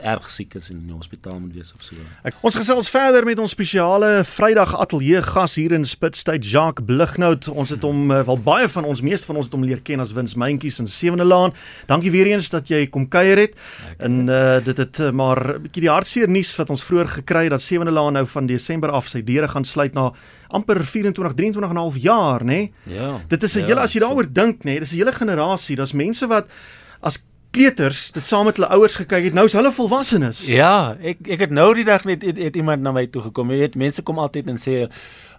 erg 0.00 0.30
siek 0.32 0.54
is 0.56 0.70
en 0.72 0.78
in 0.78 0.86
die 0.88 0.96
hospitaal 0.96 1.36
moet 1.42 1.52
wees 1.52 1.74
of 1.76 1.82
so. 1.84 2.00
Ek, 2.24 2.38
ons 2.46 2.56
gesels 2.56 2.88
verder 2.88 3.26
met 3.28 3.40
ons 3.42 3.52
spesiale 3.52 4.22
Vrydag 4.24 4.72
ateljee 4.80 5.20
gas 5.26 5.58
hier 5.60 5.74
in 5.76 5.84
Spitstyd 5.84 6.46
Jacques 6.48 6.86
Blighnout. 6.88 7.50
Ons 7.52 7.74
het 7.74 7.84
hom 7.84 8.08
uh, 8.08 8.22
wel 8.24 8.40
baie 8.46 8.68
van 8.72 8.88
ons 8.88 9.02
meeste 9.04 9.28
van 9.28 9.36
ons 9.42 9.50
het 9.50 9.56
hom 9.56 9.66
leer 9.68 9.82
ken 9.84 10.00
as 10.00 10.14
Wins 10.16 10.36
Myntjies 10.40 10.80
in 10.80 10.88
Sewende 10.88 11.26
Laan. 11.28 11.52
Dankie 11.90 12.12
weer 12.14 12.32
eens 12.32 12.48
dat 12.54 12.72
jy 12.72 12.86
kom 12.88 13.04
kuier 13.12 13.42
het. 13.44 13.58
En 14.00 14.24
uh, 14.24 14.56
dit 14.64 14.80
het 14.80 15.02
uh, 15.04 15.10
maar 15.12 15.58
'n 15.58 15.66
bietjie 15.66 15.84
die 15.84 15.92
hartseer 15.92 16.32
nuus 16.32 16.56
wat 16.56 16.72
ons 16.72 16.84
vroeër 16.84 17.20
gekry 17.20 17.44
het 17.48 17.52
dat 17.52 17.62
Sewende 17.62 17.92
Laan 17.92 18.16
nou 18.16 18.26
van 18.26 18.46
Desember 18.46 18.90
af 18.90 19.12
sy 19.12 19.20
deure 19.20 19.48
gaan 19.48 19.68
sluit 19.68 19.92
na 19.92 20.12
amper 20.48 20.80
24 20.80 21.34
23 21.34 21.70
en 21.70 21.76
'n 21.76 21.84
half 21.84 21.96
jaar, 21.96 22.40
nê? 22.40 22.46
Nee? 22.46 22.72
Ja. 22.84 23.20
Dit 23.28 23.42
is 23.42 23.54
'n 23.54 23.60
ja, 23.60 23.66
hele 23.66 23.80
as 23.80 23.92
jy 23.92 24.00
daaroor 24.00 24.32
dink, 24.32 24.64
nê, 24.64 24.64
nee, 24.64 24.78
dis 24.80 24.92
'n 24.92 24.96
hele 24.96 25.12
generasie. 25.12 25.76
Daar's 25.76 25.92
mense 25.92 26.26
wat 26.26 26.46
as 27.00 27.26
kleuters 27.54 28.08
dit 28.14 28.26
saam 28.26 28.48
met 28.48 28.58
hulle 28.58 28.70
ouers 28.76 28.96
gekyk 29.00 29.28
het. 29.30 29.36
Nou 29.36 29.46
is 29.48 29.56
hulle 29.56 29.72
volwassenes. 29.74 30.46
Ja, 30.50 30.94
ek 31.00 31.22
ek 31.36 31.46
het 31.46 31.54
nou 31.54 31.68
die 31.76 31.86
dag 31.86 32.06
net 32.08 32.24
het, 32.26 32.40
het 32.40 32.58
iemand 32.58 32.84
na 32.84 32.92
my 32.94 33.06
toe 33.10 33.22
gekom. 33.28 33.52
Jy 33.54 33.62
weet, 33.64 33.78
mense 33.80 34.02
kom 34.06 34.18
altyd 34.22 34.50
en 34.52 34.60
sê 34.60 34.82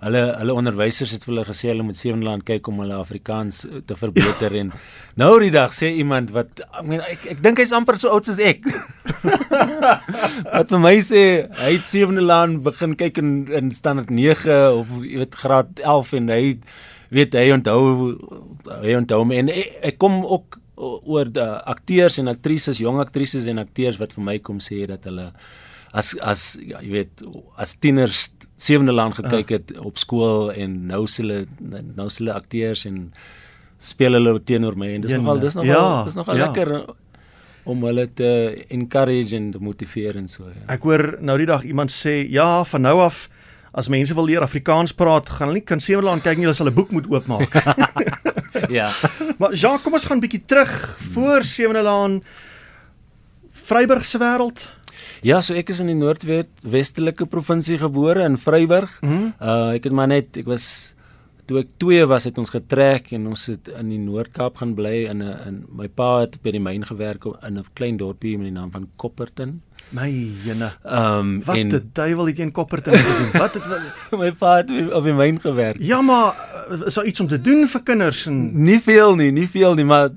hulle 0.06 0.22
hulle 0.40 0.54
onderwysers 0.54 1.14
het 1.16 1.24
vir 1.26 1.34
hulle 1.34 1.46
gesê 1.48 1.70
hulle 1.72 1.86
moet 1.86 1.98
Sewende 1.98 2.28
Land 2.28 2.46
kyk 2.48 2.68
om 2.70 2.82
hulle 2.84 2.98
Afrikaans 3.00 3.64
te 3.88 3.98
verbeter 3.98 4.54
ja. 4.54 4.62
en 4.66 4.74
nou 5.20 5.32
die 5.42 5.52
dag 5.54 5.74
sê 5.76 5.92
iemand 6.02 6.34
wat 6.36 6.62
ek 6.66 6.82
meen 6.88 7.04
ek 7.06 7.26
ek 7.36 7.44
dink 7.46 7.62
hy's 7.64 7.74
amper 7.76 8.00
so 8.02 8.12
oud 8.14 8.28
soos 8.28 8.42
ek. 8.44 8.68
wat 10.56 10.74
vir 10.74 10.84
my 10.84 10.96
sê 11.06 11.24
hy 11.62 11.72
het 11.78 11.88
Sewende 11.90 12.26
Land 12.26 12.64
begin 12.68 12.98
kyk 13.00 13.22
in 13.24 13.32
in 13.62 13.72
standaard 13.76 14.12
9 14.12 14.60
of 14.82 14.92
jy 15.02 15.24
weet 15.24 15.40
graad 15.42 15.82
11 15.84 16.14
en 16.20 16.36
hy 16.36 16.44
weet 17.16 17.40
hy 17.40 17.48
onthou 17.56 17.82
hy 18.84 18.96
onthou 19.00 19.24
my 19.28 19.42
en 19.44 19.52
ek, 19.54 19.76
ek 19.94 20.00
kom 20.02 20.22
ook 20.26 20.60
oor 20.76 21.30
die 21.32 21.46
akteurs 21.72 22.20
en 22.20 22.28
aktrises, 22.28 22.82
jong 22.84 23.00
aktrises 23.00 23.48
en 23.48 23.62
akteurs 23.62 24.00
wat 24.02 24.16
vir 24.16 24.24
my 24.24 24.40
kom 24.44 24.60
sê 24.64 24.84
dat 24.90 25.08
hulle 25.08 25.32
as 25.96 26.12
as 26.20 26.44
ja, 26.60 26.82
jy 26.84 26.92
weet 26.92 27.24
as 27.62 27.78
tieners 27.80 28.28
sewende 28.60 28.96
land 28.96 29.16
gekyk 29.16 29.54
het 29.56 29.74
uh. 29.76 29.86
op 29.88 30.00
skool 30.00 30.52
en 30.52 30.76
nou 30.92 31.06
s 31.08 31.22
hulle 31.22 31.46
nou 31.62 32.10
s 32.10 32.20
hulle 32.20 32.36
akteurs 32.36 32.86
en 32.90 33.08
speel 33.80 34.18
hulle 34.18 34.36
teenoor 34.44 34.76
my 34.80 34.92
en 34.96 35.06
dis 35.06 35.16
nogal 35.16 35.40
dis 35.44 35.56
nogal 35.56 35.72
ja, 35.72 36.04
dis 36.08 36.20
nogal 36.20 36.40
ja. 36.40 36.50
lekker 36.50 36.74
om 37.66 37.88
hulle 37.88 38.06
te 38.14 38.30
encourage 38.76 39.36
en 39.38 39.50
te 39.56 39.62
motiveer 39.64 40.20
en 40.20 40.28
so 40.30 40.50
ja. 40.50 40.68
Ek 40.76 40.84
hoor 40.86 41.16
nou 41.24 41.38
die 41.42 41.50
dag 41.50 41.64
iemand 41.66 41.94
sê 41.94 42.20
ja 42.28 42.64
van 42.68 42.86
nou 42.86 43.00
af 43.06 43.26
as 43.76 43.90
mense 43.92 44.16
wil 44.16 44.28
leer 44.30 44.44
Afrikaans 44.44 44.96
praat 44.96 45.32
gaan 45.32 45.50
hulle 45.50 45.62
nie 45.62 45.68
kan 45.68 45.84
sewende 45.84 46.12
land 46.12 46.28
kyk 46.28 46.40
nie 46.40 46.48
hulle 46.48 46.58
sal 46.58 46.72
'n 46.72 46.76
boek 46.76 46.92
moet 46.96 47.08
oopmaak. 47.12 47.56
ja. 48.70 48.92
Maar 49.40 49.54
Jacques, 49.54 49.84
kom 49.84 49.94
ons 49.94 50.06
gaan 50.06 50.20
bietjie 50.20 50.44
terug 50.46 50.72
voor 51.14 51.44
Sewende 51.44 51.82
Laan 51.82 52.22
Vryburg 53.66 54.06
se 54.06 54.20
wêreld. 54.22 54.62
Ja, 55.26 55.40
so 55.42 55.56
ek 55.58 55.72
is 55.74 55.80
in 55.82 55.90
die 55.90 55.98
Noordwestelike 55.98 57.26
provinsie 57.26 57.80
gebore 57.82 58.26
in 58.28 58.38
Vryburg. 58.38 59.00
Mm 59.02 59.10
-hmm. 59.10 59.34
Uh 59.42 59.74
ek 59.78 59.88
het 59.90 59.94
maar 59.94 60.08
net 60.08 60.38
ek 60.38 60.46
was 60.46 60.96
toe 61.46 61.60
ek 61.62 61.76
2 61.82 62.06
was 62.10 62.26
het 62.26 62.38
ons 62.42 62.50
getrek 62.50 63.12
en 63.14 63.28
ons 63.28 63.46
het 63.46 63.70
in 63.80 63.90
die 63.90 64.02
Noord-Kaap 64.02 64.58
gaan 64.62 64.74
bly 64.78 65.06
in 65.10 65.22
'n 65.22 65.38
in 65.48 65.56
my 65.70 65.88
pa 65.88 66.22
het 66.22 66.42
by 66.42 66.52
die 66.52 66.62
myn 66.62 66.86
gewerk 66.86 67.26
in 67.26 67.58
'n 67.58 67.66
klein 67.74 67.98
dorpie 67.98 68.38
met 68.38 68.48
die 68.50 68.58
naam 68.60 68.72
van 68.72 68.90
Kopperton. 68.96 69.62
My 69.90 70.10
jene. 70.46 70.70
Ehm 70.84 71.20
um, 71.20 71.44
wat 71.46 71.56
en, 71.56 71.70
die 71.70 71.92
duiwel 71.94 72.26
het 72.26 72.38
jy 72.38 72.44
in 72.44 72.52
Kopperton 72.52 72.94
gedoen? 72.94 73.32
Wat 73.42 73.54
het 73.54 73.66
my 74.22 74.32
pa 74.32 74.56
het 74.58 74.70
op 74.94 75.04
die 75.04 75.14
myn 75.14 75.40
gewerk? 75.40 75.78
Ja, 75.80 76.02
maar 76.02 76.34
is 76.86 76.94
daar 76.98 77.06
iets 77.06 77.20
om 77.20 77.28
te 77.28 77.42
doen 77.42 77.68
vir 77.68 77.84
kinders 77.84 78.26
en 78.30 78.40
nie 78.64 78.80
veel 78.80 79.16
nie, 79.16 79.32
nie 79.32 79.48
veel 79.50 79.76
nie, 79.76 79.86
maar 79.86 80.10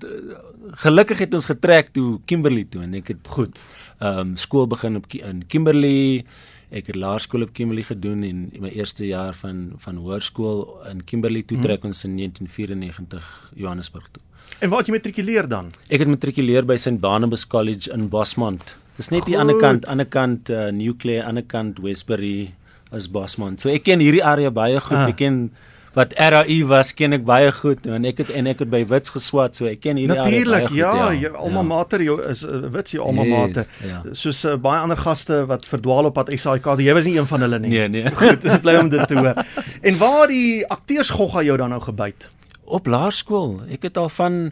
gelukkig 0.84 1.18
het 1.24 1.34
ons 1.34 1.48
getrek 1.48 1.92
toe 1.96 2.20
Kimberley 2.28 2.66
toe 2.70 2.82
en 2.86 2.94
ek 3.00 3.14
het 3.14 3.34
goed 3.36 3.58
ehm 3.98 4.18
um, 4.18 4.36
skool 4.36 4.66
begin 4.70 4.96
op 4.96 5.06
in 5.12 5.42
Kimberley. 5.46 6.24
Ek 6.70 6.86
het 6.86 6.96
laerskool 7.00 7.42
op 7.42 7.52
Kimberley 7.52 7.82
gedoen 7.82 8.22
en 8.22 8.44
my 8.60 8.70
eerste 8.70 9.06
jaar 9.06 9.34
van 9.34 9.72
van 9.82 9.96
hoërskool 9.96 10.60
in 10.90 11.04
Kimberley 11.04 11.42
toe 11.42 11.56
hmm. 11.56 11.66
trek 11.66 11.84
ons 11.84 12.04
in 12.04 12.16
1994 12.16 13.52
Johannesburg 13.56 14.08
toe. 14.12 14.22
En 14.60 14.70
waar 14.70 14.78
het 14.78 14.88
jy 14.88 14.94
matrikuleer 14.94 15.48
dan? 15.48 15.72
Ek 15.88 16.04
het 16.04 16.08
matrikuleer 16.08 16.66
by 16.66 16.76
St 16.76 17.00
Barnabas 17.00 17.46
College 17.46 17.90
in 17.92 18.08
Bosmont. 18.08 18.76
Dis 18.96 19.10
net 19.10 19.24
Goed. 19.24 19.32
die 19.32 19.38
ander 19.38 19.58
kant, 19.58 19.86
ander 19.86 20.06
kant 20.06 20.50
uh, 20.50 20.68
Nuclear, 20.74 21.26
ander 21.26 21.44
kant 21.46 21.78
Westbury 21.82 22.52
as 22.94 23.08
Bosmont. 23.10 23.60
So 23.60 23.70
ek 23.72 23.84
ken 23.88 24.02
hierdie 24.02 24.24
area 24.24 24.50
baie 24.54 24.80
goed. 24.80 24.96
Ah. 24.96 25.10
Ek 25.10 25.18
ken 25.20 25.48
wat 25.96 26.12
RAI 26.16 26.58
was 26.68 26.92
ken 26.96 27.16
ek 27.16 27.24
baie 27.28 27.50
goed 27.54 27.86
en 27.86 28.06
ek 28.08 28.22
het 28.22 28.32
en 28.36 28.48
ek 28.50 28.62
het 28.64 28.70
by 28.72 28.82
Wits 28.90 29.12
geswat 29.14 29.58
so 29.58 29.68
ek 29.70 29.80
ken 29.84 30.00
hierdie 30.00 30.16
Natuurlik. 30.16 30.68
Natuurlik, 30.68 30.76
ja, 30.76 31.10
ja. 31.16 31.32
alma 31.36 31.62
ja. 31.62 31.68
mater 31.70 32.04
jou 32.04 32.18
is 32.30 32.44
uh, 32.44 32.60
Wits 32.74 32.96
jou 32.96 33.04
alma 33.04 33.26
yes, 33.26 33.34
mater. 33.34 33.70
Ja. 33.86 34.00
Soos 34.12 34.44
uh, 34.44 34.56
baie 34.60 34.82
ander 34.84 35.00
gaste 35.00 35.42
wat 35.50 35.66
verdwaal 35.68 36.10
op 36.10 36.18
pad 36.18 36.32
SAIK, 36.34 36.70
jy 36.82 36.96
was 36.96 37.08
nie 37.08 37.16
een 37.18 37.28
van 37.28 37.46
hulle 37.46 37.60
nie. 37.64 37.72
Nee, 37.74 37.88
nee. 37.92 38.14
Goed, 38.20 38.44
bly 38.64 38.76
om 38.82 38.92
dit 38.92 39.06
te 39.08 39.18
hoor. 39.18 39.42
En 39.82 39.98
waar 40.00 40.30
die 40.30 40.66
akteursgogga 40.66 41.44
jou 41.46 41.56
dan 41.60 41.74
nou 41.74 41.82
gebyt? 41.84 42.28
Op 42.68 42.86
laerskool. 42.90 43.58
Ek 43.72 43.88
het 43.88 44.00
al 44.00 44.12
van 44.12 44.48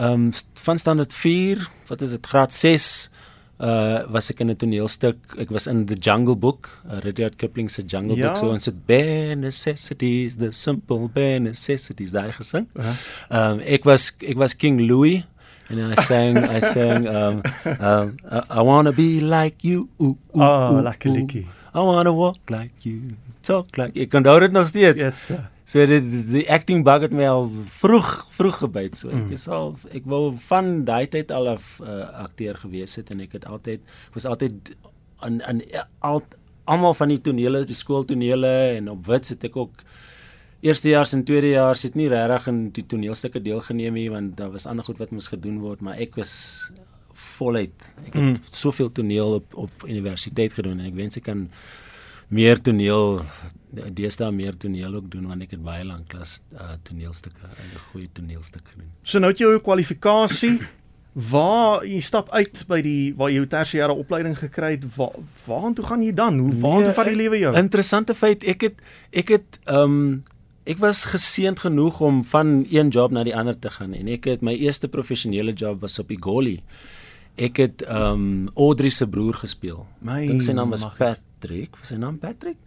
ehm 0.00 0.30
um, 0.30 0.30
van 0.62 0.78
standaard 0.80 1.12
4, 1.12 1.66
wat 1.90 2.00
is 2.00 2.14
dit, 2.16 2.26
graad 2.26 2.52
6 2.56 3.10
uh 3.60 4.08
was 4.08 4.30
ek 4.32 4.40
in 4.40 4.50
'n 4.50 4.56
toneelstuk. 4.56 5.16
Ek 5.36 5.50
was 5.52 5.66
in 5.68 5.84
The 5.86 5.96
Jungle 5.96 6.36
Book, 6.36 6.80
uh, 6.88 6.98
Rudyard 7.04 7.36
Kipling 7.36 7.68
se 7.68 7.82
Jungle 7.84 8.16
ja. 8.16 8.26
Book. 8.26 8.36
So 8.40 8.48
ons 8.48 8.64
het 8.64 8.86
bare 8.86 9.36
necessities, 9.36 10.36
the 10.36 10.52
simple 10.52 11.08
bare 11.12 11.38
necessities 11.38 12.12
daai 12.16 12.32
gesing. 12.32 12.66
Ehm 12.74 12.80
uh 12.80 12.88
-huh. 12.88 13.52
um, 13.52 13.60
ek 13.60 13.84
was 13.84 14.16
ek 14.20 14.36
was 14.36 14.56
King 14.56 14.80
Louis 14.88 15.22
and 15.68 15.78
I 15.78 15.94
sang 16.02 16.36
I 16.38 16.60
sang 16.74 17.06
um 17.06 17.36
um 17.80 18.16
I, 18.24 18.38
I 18.58 18.60
want 18.64 18.88
to 18.88 18.92
be 18.92 19.20
like 19.20 19.60
you. 19.60 19.88
Ooh, 20.00 20.16
ooh, 20.34 20.42
oh, 20.42 20.76
ooh, 20.76 20.80
like 20.80 21.04
a 21.08 21.12
licky. 21.12 21.44
I 21.74 21.80
want 21.84 22.06
to 22.06 22.12
walk 22.12 22.40
like 22.48 22.74
you. 22.82 23.14
Talk 23.42 23.76
like 23.76 23.94
Ek 23.94 24.10
kan 24.10 24.22
dit 24.22 24.52
nog 24.52 24.66
steeds. 24.66 25.00
Ja. 25.00 25.12
So 25.70 25.84
die, 25.86 26.00
die 26.26 26.46
acting 26.50 26.82
bug 26.86 27.04
het 27.04 27.12
my 27.14 27.28
al 27.30 27.46
vroeg 27.78 28.08
vroeg 28.34 28.56
gebyt 28.64 28.98
so. 28.98 29.10
Ek 29.12 29.28
mm. 29.28 29.34
is 29.36 29.46
al 29.46 29.74
ek 29.94 30.06
wou 30.10 30.22
van 30.48 30.80
daai 30.88 31.06
tyd 31.12 31.30
al 31.30 31.52
'n 31.52 31.60
uh, 31.86 31.98
akteur 32.26 32.58
gewees 32.58 32.96
het 32.98 33.12
en 33.14 33.22
ek 33.26 33.38
het 33.38 33.46
altyd 33.46 33.80
was 34.16 34.26
altyd 34.26 34.74
aan 35.22 35.38
aan 35.46 35.62
al 36.00 36.22
almal 36.64 36.94
van 36.94 37.08
die 37.08 37.20
tonele, 37.20 37.64
die 37.64 37.78
skooltonele 37.78 38.54
en 38.78 38.90
op 38.90 39.06
wits 39.06 39.34
het 39.34 39.44
ek 39.44 39.56
ook 39.56 39.84
eerstejaars 40.66 41.14
en 41.16 41.24
tweedejaars 41.24 41.82
het 41.86 41.94
nie 41.94 42.08
regtig 42.12 42.48
in 42.50 42.58
die 42.76 42.86
toneelstukke 42.86 43.42
deelgeneem 43.42 43.94
nie 43.94 44.10
want 44.10 44.36
daar 44.36 44.50
was 44.50 44.66
ander 44.66 44.84
goed 44.84 44.98
wat 44.98 45.14
moes 45.14 45.30
gedoen 45.32 45.60
word, 45.62 45.80
maar 45.80 45.98
ek 45.98 46.18
was 46.20 46.34
voluit. 47.20 47.92
Ek 48.06 48.14
het 48.14 48.22
mm. 48.22 48.36
soveel 48.50 48.90
toneel 48.92 49.38
op 49.38 49.54
op 49.54 49.86
universiteit 49.86 50.52
gedoen 50.52 50.80
en 50.80 50.90
ek 50.90 50.98
wens 50.98 51.20
ek 51.20 51.28
kan 51.30 51.46
meer 52.28 52.58
toneel 52.58 53.22
deesdae 53.70 54.32
meer 54.32 54.56
toneel 54.56 54.94
ook 54.94 55.10
doen 55.10 55.26
want 55.30 55.42
ek 55.42 55.54
het 55.56 55.62
baie 55.62 55.84
lank 55.84 56.08
klas 56.08 56.40
uh, 56.54 56.74
toneelstukke 56.82 57.46
en 57.46 57.66
'n 57.74 57.84
goeie 57.92 58.08
toneelstuk 58.12 58.66
gedoen. 58.72 58.90
So 59.02 59.18
nou 59.18 59.30
het 59.30 59.38
jy 59.38 59.46
jou 59.46 59.60
kwalifikasie 59.60 60.58
waar 61.12 61.84
jy 61.86 62.00
stap 62.00 62.30
uit 62.30 62.62
by 62.70 62.80
die 62.82 63.14
waar 63.18 63.30
jy 63.30 63.40
jou 63.40 63.46
tersiêre 63.50 63.94
opleiding 63.94 64.36
gekry 64.38 64.76
het, 64.76 64.84
waar 64.96 65.16
waartoe 65.46 65.84
gaan 65.86 66.02
jy 66.02 66.12
dan? 66.14 66.38
Hoe 66.38 66.54
waartoe 66.62 66.90
nee, 66.90 66.98
vat 66.98 67.10
die 67.10 67.16
lewe 67.16 67.38
jou? 67.38 67.54
Interessante 67.58 68.14
feit, 68.14 68.44
ek 68.44 68.68
het 68.68 68.84
ek 69.12 69.34
het 69.36 69.58
ehm 69.64 69.82
um, 69.82 70.22
ek 70.70 70.78
was 70.78 71.04
geseënd 71.08 71.58
genoeg 71.64 72.00
om 72.04 72.22
van 72.24 72.64
een 72.70 72.92
job 72.94 73.10
na 73.10 73.24
die 73.24 73.34
ander 73.34 73.58
te 73.58 73.70
gaan 73.70 73.94
en 73.96 74.08
ek 74.12 74.28
het 74.30 74.42
my 74.42 74.54
eerste 74.54 74.88
professionele 74.88 75.52
job 75.52 75.80
was 75.80 75.98
op 75.98 76.10
Igoli. 76.10 76.60
Ek 77.36 77.56
het 77.56 77.82
ehm 77.82 78.12
um, 78.12 78.48
Audrey 78.54 78.90
se 78.90 79.08
broer 79.08 79.34
gespeel. 79.34 79.86
Dink 80.00 80.42
sy 80.42 80.52
naam 80.52 80.72
is 80.72 80.86
Patrick, 80.98 81.76
was 81.76 81.88
sy 81.88 81.98
naam 81.98 82.18
Patrick? 82.18 82.58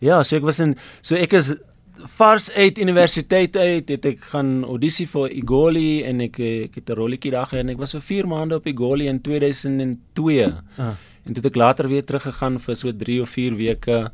Ja, 0.00 0.22
so 0.22 0.36
ek 0.36 0.42
was 0.42 0.60
in 0.60 0.76
so 1.00 1.16
ek 1.16 1.32
is 1.32 1.54
vars 1.94 2.50
uit 2.52 2.78
universiteit 2.78 3.56
uit 3.56 3.88
het 3.88 4.06
ek 4.06 4.24
gaan 4.32 4.64
audisie 4.66 5.06
vir 5.06 5.30
Igoli 5.30 6.02
en 6.04 6.20
ek 6.20 6.38
ek 6.40 6.74
het 6.74 6.90
'n 6.90 6.98
rolletjie 6.98 7.30
daar 7.30 7.46
gehad 7.46 7.64
en 7.64 7.70
ek 7.70 7.78
was 7.78 7.92
vir 7.92 8.00
4 8.00 8.26
maande 8.26 8.56
op 8.56 8.66
Igoli 8.66 9.06
in 9.06 9.20
2002. 9.20 10.52
Ah. 10.76 10.96
En 11.24 11.32
toe 11.32 11.42
het 11.42 11.46
ek 11.46 11.56
later 11.56 11.88
weer 11.88 12.04
teruggegaan 12.04 12.58
vir 12.60 12.76
so 12.76 12.92
3 12.92 13.20
of 13.22 13.30
4 13.30 13.56
weke. 13.56 14.10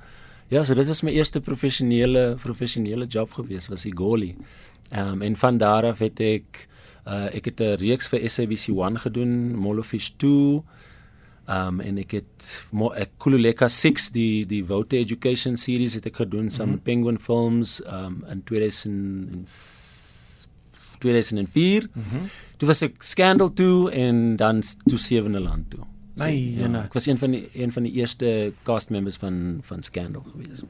Ja, 0.49 0.65
so 0.65 0.75
dit 0.75 0.87
was 0.87 1.03
my 1.03 1.11
eerste 1.11 1.41
professionele 1.41 2.37
professionele 2.43 3.07
job 3.07 3.33
gewees 3.33 3.69
was 3.69 3.85
Igoli. 3.85 4.37
Ehm 4.91 5.13
um, 5.13 5.23
en 5.23 5.37
van 5.37 5.59
daar 5.59 5.85
af 5.85 5.99
het 5.99 6.21
ek 6.21 6.69
uh, 7.07 7.35
ek 7.35 7.45
het 7.45 7.61
'n 7.61 7.77
reeks 7.79 8.09
vir 8.09 8.21
SABC1 8.21 8.95
gedoen, 8.99 9.57
Molofish 9.57 10.11
2 10.17 10.63
Um 11.51 11.81
en 11.83 11.99
ek 11.99 12.13
het 12.15 12.49
ek 12.95 13.17
Kululeka 13.19 13.69
6 13.69 14.11
die 14.15 14.47
die 14.47 14.63
Vote 14.65 14.97
Education 14.97 15.57
series 15.59 15.97
het 15.99 16.07
ek 16.07 16.21
gedoen 16.23 16.51
saam 16.51 16.69
mm 16.69 16.73
-hmm. 16.73 16.73
met 16.73 16.85
Penguin 16.85 17.19
Films 17.19 17.81
um 17.87 18.25
in 18.31 18.45
2000 18.45 19.51
2004. 20.99 21.89
Mhm. 21.93 22.17
Mm 22.17 22.31
toe 22.61 22.69
was 22.69 22.83
ek 22.83 23.03
Scandal 23.03 23.53
2 23.53 23.91
en 23.91 24.37
dan 24.37 24.63
toe 24.85 24.99
Sewende 24.99 25.41
Land 25.41 25.71
toe. 25.71 25.81
So, 26.15 26.25
nee, 26.25 26.55
ja, 26.61 26.83
ek 26.85 26.93
was 26.93 27.07
een 27.07 27.19
van 27.19 27.31
die 27.31 27.49
een 27.53 27.73
van 27.73 27.83
die 27.83 27.93
eerste 27.93 28.53
cast 28.63 28.91
members 28.91 29.17
van 29.17 29.59
van 29.63 29.83
Scandal 29.83 30.23
gewees 30.23 30.61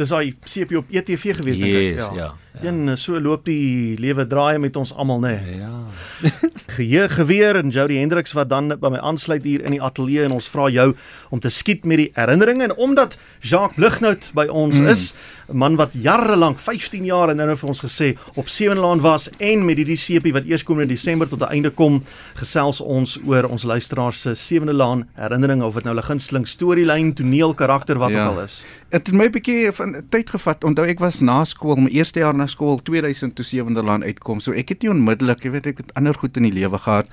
dis 0.00 0.12
daai 0.12 0.34
CP 0.44 0.76
op 0.80 0.92
ETV 0.94 1.34
gewees 1.40 1.60
dink 1.60 1.76
ek. 1.76 1.98
Ja. 2.00 2.10
ja. 2.16 2.28
Ja. 2.52 2.68
En 2.68 2.98
so 2.98 3.20
loop 3.20 3.44
die 3.44 3.98
lewe 3.98 4.26
draai 4.26 4.58
met 4.58 4.76
ons 4.76 4.92
almal 4.94 5.20
nê. 5.22 5.36
Nee. 5.38 5.58
Ja. 5.60 6.30
Geheue 6.76 7.08
geweer 7.08 7.56
en 7.56 7.70
Jody 7.70 8.00
Hendriks 8.00 8.32
wat 8.32 8.50
dan 8.50 8.74
by 8.80 8.90
my 8.90 8.98
aansluit 8.98 9.44
hier 9.46 9.62
in 9.64 9.76
die 9.76 9.82
ateljee 9.82 10.26
en 10.26 10.34
ons 10.34 10.48
vra 10.50 10.68
jou 10.68 10.90
om 11.30 11.40
te 11.40 11.50
skiet 11.50 11.86
met 11.86 12.02
die 12.02 12.10
herinneringe 12.18 12.66
en 12.68 12.74
omdat 12.76 13.16
Jacques 13.40 13.78
Lugnout 13.78 14.32
by 14.34 14.48
ons 14.50 14.80
mm. 14.80 14.90
is 14.90 15.12
'n 15.50 15.56
man 15.56 15.76
wat 15.76 15.94
jare 15.98 16.36
lank 16.36 16.58
15 16.58 17.04
jaar 17.04 17.30
en 17.30 17.36
nou 17.36 17.56
vir 17.56 17.68
ons 17.68 17.82
gesê 17.82 18.16
op 18.34 18.48
Sewenlaan 18.48 19.00
was 19.00 19.30
en 19.38 19.64
met 19.64 19.76
hierdie 19.76 19.98
sepie 19.98 20.32
wat 20.32 20.46
eers 20.46 20.62
kom 20.62 20.80
in 20.80 20.88
Desember 20.88 21.28
tot 21.28 21.42
'n 21.42 21.50
einde 21.50 21.70
kom 21.70 22.02
gesels 22.34 22.80
ons 22.80 23.18
oor 23.26 23.48
ons 23.48 23.62
luisteraars 23.62 24.20
se 24.20 24.34
Sewende 24.34 24.72
Laan 24.72 25.08
herinneringe 25.14 25.64
of 25.64 25.74
dit 25.74 25.84
nou 25.84 25.96
'n 25.96 26.02
gunsteling 26.02 26.46
storielyn, 26.48 27.14
toneel, 27.14 27.54
karakter 27.54 27.98
wat 27.98 28.10
ja. 28.10 28.26
ook 28.26 28.36
al 28.36 28.42
is. 28.42 28.64
Dit 28.90 29.06
het 29.06 29.14
my 29.14 29.24
'n 29.24 29.30
bietjie 29.30 29.72
van 29.72 30.02
tyd 30.08 30.30
gevat. 30.30 30.64
Onthou 30.64 30.86
ek 30.86 30.98
was 30.98 31.20
na 31.20 31.44
skool, 31.44 31.76
my 31.76 31.90
eerste 31.90 32.18
jaar 32.18 32.34
na 32.40 32.48
skool 32.48 32.80
2000 32.82 33.36
toe 33.36 33.44
Sewende 33.44 33.84
Laan 33.84 34.06
uitkom. 34.06 34.40
So 34.40 34.56
ek 34.56 34.72
het 34.74 34.82
nie 34.82 34.90
onmiddellik, 34.94 35.44
jy 35.44 35.52
weet 35.58 35.70
ek 35.74 35.84
het 35.84 35.94
ander 36.00 36.16
goed 36.16 36.40
in 36.40 36.48
die 36.48 36.56
lewe 36.56 36.80
gehad 36.80 37.12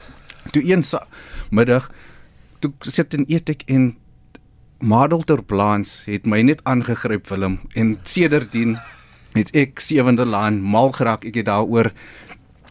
Toe 0.51 0.63
een 0.63 0.83
middag 1.49 1.91
toe 2.59 2.71
sit 2.79 3.13
en 3.13 3.25
eet 3.29 3.49
ek 3.49 3.63
en 3.67 3.95
Madel 4.79 5.23
ter 5.25 5.43
Blans 5.43 6.03
het 6.05 6.25
my 6.25 6.41
net 6.45 6.63
aangegryp 6.69 7.27
Willem 7.29 7.59
en 7.73 7.97
sedertdien 8.03 8.77
het 9.35 9.51
ek 9.57 9.81
sewende 9.83 10.25
laan 10.25 10.61
mal 10.61 10.91
geraak 10.95 11.25
ek 11.27 11.41
het 11.41 11.49
daaroor 11.49 11.91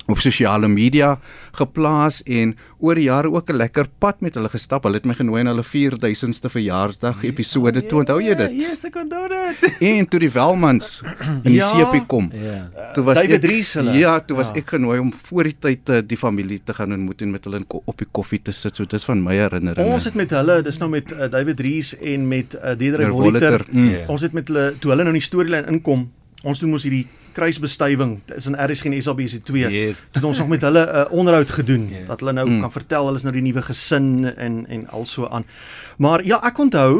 op 0.06 0.18
sosiale 0.22 0.68
media 0.68 1.18
geplaas 1.56 2.20
en 2.26 2.54
oor 2.78 2.94
die 2.94 3.06
jare 3.08 3.30
ook 3.32 3.50
'n 3.50 3.56
lekker 3.56 3.86
pad 3.98 4.20
met 4.20 4.34
hulle 4.34 4.48
gestap. 4.48 4.84
Hulle 4.84 4.96
het 4.96 5.04
my 5.06 5.14
genooi 5.14 5.42
na 5.42 5.50
hulle 5.50 5.62
4000ste 5.64 6.48
verjaarsdag 6.48 7.24
episode. 7.24 7.86
Toe 7.86 7.98
onthou 7.98 8.20
jy 8.22 8.34
dit? 8.34 8.50
Yes, 8.60 8.84
ek 8.84 8.96
onthou 8.96 9.28
dit. 9.28 9.74
En 9.96 10.08
toe 10.08 10.20
die 10.20 10.30
Welmans 10.30 11.02
in 11.42 11.52
die 11.52 11.54
Ja. 11.60 11.72
CP 11.72 12.06
kom. 12.06 12.30
Ja. 12.32 12.70
Toe 12.94 13.04
was 13.04 13.14
David 13.20 13.44
ek, 13.44 13.50
Ries 13.50 13.72
hulle. 13.74 13.92
Ja, 13.98 14.20
toe 14.20 14.36
was 14.36 14.48
Ja. 14.48 14.54
ek 14.54 14.66
genooi 14.68 14.98
om 14.98 15.12
voor 15.24 15.42
die 15.42 15.56
tyd 15.58 15.88
uh, 15.88 16.00
die 16.06 16.16
familie 16.16 16.60
te 16.64 16.74
gaan 16.74 16.92
ontmoet 16.92 17.22
en 17.22 17.30
met 17.30 17.44
hulle 17.44 17.64
op 17.68 17.96
die 17.98 18.06
koffie 18.10 18.42
te 18.42 18.52
sit. 18.52 18.76
So 18.76 18.84
dis 18.84 19.04
van 19.04 19.22
my 19.22 19.34
herinneringe. 19.34 19.88
Ons 19.92 20.04
het 20.04 20.14
met 20.14 20.30
hulle, 20.30 20.62
dis 20.62 20.78
nou 20.78 20.90
met 20.90 21.12
uh, 21.12 21.28
David 21.30 21.60
Rees 21.60 21.96
en 21.98 22.28
met 22.28 22.54
uh, 22.54 22.60
Deidre 22.76 22.98
Meneer 22.98 23.12
Voliter. 23.12 23.64
Voliter, 23.64 23.66
mm. 23.72 23.90
Ja. 23.90 24.06
Ons 24.08 24.20
het 24.20 24.32
met 24.32 24.48
hulle 24.48 24.74
toe 24.78 24.90
hulle 24.90 25.02
nou 25.02 25.14
in 25.14 25.20
die 25.20 25.26
storielyn 25.28 25.66
inkom. 25.66 26.10
Ons 26.44 26.60
doen 26.60 26.70
mos 26.70 26.82
hierdie 26.82 27.06
kruisbestuiving. 27.36 28.20
Is 28.36 28.46
in 28.50 28.56
RSG 28.58 28.84
en 28.90 29.02
SABC 29.02 29.44
2. 29.44 29.68
Yes. 29.70 29.98
Toe 30.10 30.20
het 30.20 30.24
ons 30.24 30.38
nog 30.38 30.48
met 30.48 30.60
hulle 30.64 30.82
'n 30.86 30.96
uh, 30.96 31.04
onderhoud 31.12 31.50
gedoen 31.50 31.88
Ja. 31.90 32.06
dat 32.06 32.20
hulle 32.20 32.32
nou 32.32 32.48
Mm. 32.48 32.60
kan 32.60 32.72
vertel 32.72 33.04
hulle 33.04 33.16
is 33.16 33.22
nou 33.22 33.34
die 33.34 33.42
nuwe 33.42 33.62
gesin 33.62 34.24
en 34.36 34.64
en 34.68 34.88
also 34.88 35.28
aan. 35.28 35.44
Maar 35.98 36.24
ja, 36.24 36.40
ek 36.42 36.58
onthou 36.58 36.92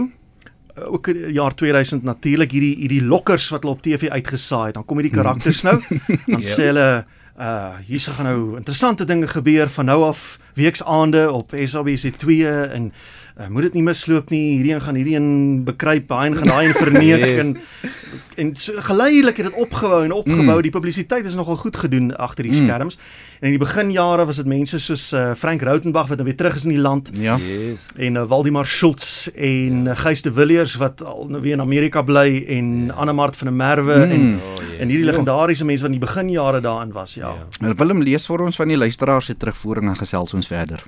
uh, 0.79 0.92
ook 0.92 1.07
in 1.09 1.14
die 1.14 1.33
jaar 1.33 1.55
2000 1.55 2.03
natuurlik 2.03 2.51
hierdie 2.53 2.77
hierdie 2.77 3.03
lokkers 3.05 3.49
wat 3.51 3.62
hulle 3.62 3.75
op 3.75 3.83
TV 3.83 4.09
uitgesaai 4.09 4.64
het. 4.66 4.75
Dan 4.75 4.85
kom 4.85 4.99
hierdie 4.99 5.16
karakters 5.22 5.62
nou. 5.62 5.81
Dan 6.33 6.42
Ja. 6.42 6.55
sê 6.57 6.62
hulle 6.72 7.05
uh 7.38 7.75
hier 7.87 8.01
se 8.01 8.11
gaan 8.11 8.25
nou 8.27 8.57
interessante 8.57 9.05
dinge 9.05 9.27
gebeur 9.29 9.68
van 9.68 9.85
nou 9.85 10.05
af 10.05 10.38
weksaande 10.55 11.31
op 11.33 11.53
SABC 11.64 12.16
2 12.16 12.49
en 12.49 12.92
uh, 13.40 13.49
moet 13.49 13.62
dit 13.62 13.72
nie 13.75 13.83
misloop 13.83 14.31
nie. 14.31 14.44
Hierdie 14.57 14.72
een 14.75 14.81
gaan 14.81 14.94
hierdie 14.94 15.16
een 15.16 15.64
bekruip, 15.64 16.09
daai 16.09 16.31
een 16.31 16.37
gaan 16.37 16.49
daai 16.49 16.66
een 16.68 16.75
verneek 16.75 17.25
Yes. 17.27 17.46
en 17.46 17.57
en 18.37 18.51
so 18.57 18.72
geleidelik 18.85 19.37
het 19.40 19.46
dit 19.46 19.55
opgebou 19.62 20.03
en 20.05 20.12
opgebou. 20.12 20.57
Mm. 20.57 20.62
Die 20.62 20.70
publisiteit 20.70 21.25
is 21.25 21.35
nogal 21.35 21.57
goed 21.57 21.77
gedoen 21.77 22.11
agter 22.16 22.44
die 22.44 22.53
Mm. 22.53 22.66
skerms. 22.66 22.99
En 23.40 23.46
in 23.51 23.55
die 23.59 23.59
beginjare 23.66 24.25
was 24.27 24.37
dit 24.37 24.46
mense 24.46 24.79
soos 24.81 25.12
uh, 25.12 25.33
Frank 25.35 25.62
Rautenbach 25.62 26.09
wat 26.09 26.16
nou 26.20 26.25
weer 26.29 26.37
terug 26.37 26.55
is 26.55 26.64
in 26.64 26.70
die 26.75 26.81
land 26.81 27.11
Ja. 27.20 27.37
Yes. 27.37 27.88
en 27.96 28.14
uh, 28.14 28.25
Waldemar 28.29 28.66
Schultz 28.66 29.27
en 29.35 29.85
ja. 29.85 29.94
Gys 29.94 30.22
de 30.22 30.33
Villiers 30.33 30.75
wat 30.81 31.03
al 31.05 31.27
nou 31.29 31.40
weer 31.42 31.53
in 31.53 31.61
Amerika 31.61 32.03
bly 32.03 32.44
en 32.49 32.87
ja. 32.87 32.92
Annemart 32.92 33.37
van 33.37 33.46
der 33.46 33.57
Merwe 33.57 33.96
Mm. 34.07 34.11
en 34.12 34.40
Oh, 34.40 34.61
yes. 34.61 34.79
en 34.81 34.88
hierdie 34.88 35.07
legendariese 35.07 35.64
mense 35.64 35.83
wat 35.83 35.92
in 35.92 35.99
die 35.99 36.07
beginjare 36.07 36.61
daarin 36.61 36.92
was, 36.92 37.14
ja. 37.14 37.29
Ja. 37.33 37.46
Hulle 37.61 37.75
wil 37.75 37.88
hom 37.88 38.03
lees 38.03 38.27
vir 38.27 38.40
ons 38.44 38.57
van 38.57 38.68
die 38.68 38.77
luisteraars 38.79 39.27
se 39.27 39.37
terugvoering 39.37 39.88
en 39.88 39.96
gesels 39.96 40.35
ons 40.35 40.46
verder. 40.46 40.83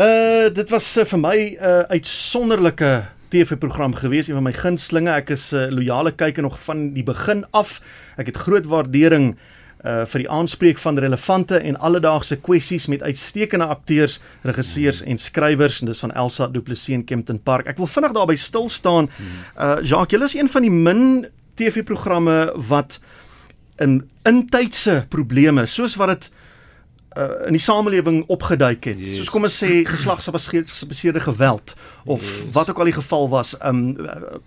Uh 0.00 0.48
dit 0.56 0.70
was 0.72 0.86
uh, 0.96 1.04
vir 1.04 1.18
my 1.20 1.36
'n 1.36 1.56
uh, 1.60 1.80
uitsonderlike 1.92 3.04
TV-program 3.28 3.94
gewees, 3.94 4.28
een 4.28 4.34
van 4.34 4.42
my 4.42 4.52
gunstlinge. 4.52 5.10
Ek 5.12 5.28
is 5.30 5.52
'n 5.52 5.56
uh, 5.56 5.70
loyale 5.70 6.12
kyker 6.12 6.42
nog 6.42 6.56
van 6.62 6.92
die 6.94 7.02
begin 7.04 7.44
af. 7.50 7.82
Ek 8.16 8.26
het 8.26 8.36
groot 8.36 8.64
waardering 8.64 9.36
uh 9.84 10.06
vir 10.06 10.18
die 10.20 10.30
aanspreek 10.30 10.78
van 10.78 10.98
relevante 10.98 11.56
en 11.58 11.76
alledaagse 11.76 12.40
kwessies 12.40 12.86
met 12.86 13.02
uitstekende 13.02 13.64
akteurs, 13.64 14.20
regisseurs 14.42 15.02
en 15.02 15.18
skrywers 15.18 15.80
en 15.80 15.86
dis 15.86 16.00
van 16.00 16.12
Elsa 16.12 16.46
Du 16.46 16.60
Plessis 16.60 16.94
en 16.94 17.04
Kempton 17.04 17.42
Park. 17.42 17.66
Ek 17.66 17.76
wil 17.76 17.86
vinnig 17.86 18.12
daarby 18.12 18.36
stil 18.36 18.68
staan. 18.68 19.10
Uh 19.58 19.76
Jacques, 19.82 20.10
julle 20.10 20.24
is 20.24 20.34
een 20.34 20.48
van 20.48 20.62
die 20.62 20.70
min 20.70 21.26
TV-programme 21.54 22.52
wat 22.56 23.00
in 23.78 24.08
intydse 24.24 25.04
probleme, 25.08 25.66
soos 25.66 25.96
wat 25.96 26.08
dit 26.08 26.30
uh, 27.18 27.46
in 27.46 27.52
die 27.56 27.60
samelewing 27.62 28.24
opgeduik 28.30 28.84
het. 28.84 28.98
Yes. 28.98 29.16
Soos 29.18 29.30
kom 29.30 29.42
ons 29.48 29.56
sê 29.62 29.82
geslagsgebaseerde 29.88 31.20
geweld 31.20 31.74
of 32.04 32.20
Yes. 32.22 32.52
wat 32.52 32.70
ook 32.70 32.78
al 32.78 32.84
die 32.90 32.94
geval 32.96 33.28
was, 33.28 33.54
um 33.66 33.96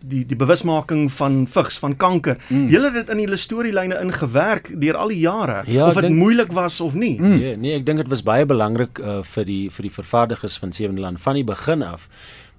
die 0.02 0.23
die 0.26 0.36
bewusmaking 0.39 1.12
van 1.12 1.47
vigs, 1.47 1.78
van 1.80 1.95
kanker. 1.97 2.38
Mm. 2.49 2.67
Julle 2.71 2.91
het 2.91 2.93
dit 3.06 3.10
in 3.15 3.19
julle 3.26 3.38
storielyne 3.38 3.99
ingewerk 4.02 4.71
deur 4.82 4.95
al 4.97 5.08
die 5.13 5.19
jare 5.19 5.63
Ja, 5.65 5.88
of 5.88 5.93
dit 5.93 6.04
dink- 6.08 6.15
moeilik 6.17 6.52
was 6.52 6.80
of 6.82 6.93
nie. 6.93 7.19
Mm. 7.21 7.38
Ja, 7.39 7.56
nee, 7.56 7.76
ek 7.76 7.86
dink 7.86 7.97
dit 7.97 8.08
was 8.08 8.23
baie 8.23 8.45
belangrik 8.45 8.99
uh, 8.99 9.19
vir 9.23 9.45
die 9.45 9.69
vir 9.69 9.84
die 9.89 9.93
vervaardigers 9.93 10.58
van 10.58 10.71
Sewende 10.71 11.02
Land 11.02 11.21
van 11.21 11.36
die 11.36 11.43
begin 11.43 11.84
af. 11.84 12.08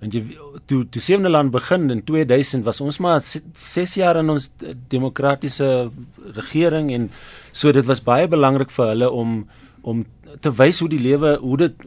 Want 0.01 0.13
jy 0.15 0.23
toe 0.67 0.85
toe 0.91 1.01
Sewende 1.01 1.31
Land 1.31 1.51
begin 1.51 1.91
in 1.91 2.05
2000 2.05 2.65
was 2.65 2.81
ons 2.81 2.99
maar 2.99 3.21
6 3.25 3.95
jaar 3.95 4.17
in 4.21 4.31
ons 4.31 4.51
demokratiese 4.89 5.91
regering 6.35 6.91
en 6.93 7.11
so 7.53 7.73
dit 7.73 7.85
was 7.87 8.03
baie 8.05 8.29
belangrik 8.29 8.71
vir 8.75 8.87
hulle 8.93 9.11
om 9.11 9.37
om 9.85 10.05
te 10.41 10.53
wys 10.57 10.81
hoe 10.81 10.89
die 10.89 11.01
lewe 11.03 11.37
hoe 11.43 11.59
dit 11.61 11.85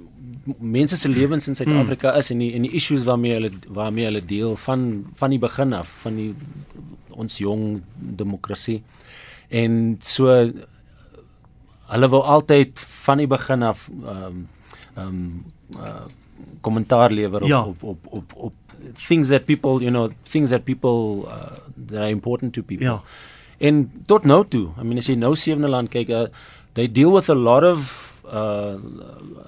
mense 0.64 0.96
se 0.96 1.10
lewens 1.12 1.48
in 1.50 1.58
Suid-Afrika 1.58 2.14
is 2.20 2.30
en 2.32 2.40
die 2.44 2.54
en 2.56 2.64
die 2.68 2.72
issues 2.78 3.04
waarmee 3.08 3.34
hulle 3.36 3.52
waarmee 3.74 4.06
hulle 4.08 4.22
deel 4.26 4.56
van 4.64 4.86
van 5.20 5.34
die 5.34 5.42
begin 5.44 5.74
af 5.76 5.90
van 6.06 6.16
die 6.16 6.30
ons 7.18 7.40
jong 7.42 7.82
demokrasie. 8.22 8.82
En 9.50 9.98
so 10.06 10.30
hulle 11.88 12.10
wou 12.14 12.22
altyd 12.24 12.80
van 13.04 13.24
die 13.24 13.28
begin 13.28 13.64
af 13.64 13.90
ehm 13.90 14.24
um, 14.30 14.48
ehm 14.96 15.08
um, 15.08 15.44
uh, 15.82 16.06
kommentaar 16.62 17.12
lewer 17.12 17.42
op, 17.42 17.48
Ja. 17.48 17.64
op 17.66 17.84
op 17.84 17.98
op 18.10 18.34
op 18.36 18.54
things 19.08 19.28
that 19.28 19.46
people, 19.46 19.80
you 19.80 19.90
know, 19.90 20.10
things 20.24 20.50
that 20.50 20.64
people 20.64 21.26
uh, 21.28 21.58
that 21.88 22.00
are 22.00 22.10
important 22.10 22.54
to 22.54 22.62
people. 22.62 22.86
Ja. 22.86 23.02
En 23.58 23.92
tot 24.06 24.24
nou 24.24 24.46
toe, 24.48 24.68
I 24.82 24.84
mean 24.86 24.98
as 24.98 25.08
jy 25.10 25.16
nou 25.16 25.36
Sewende 25.36 25.68
Land 25.68 25.90
kyk, 25.90 26.10
uh, 26.10 26.28
they 26.78 26.88
deal 27.00 27.12
with 27.18 27.30
a 27.30 27.40
lot 27.50 27.64
of 27.74 27.80
uh 28.40 28.76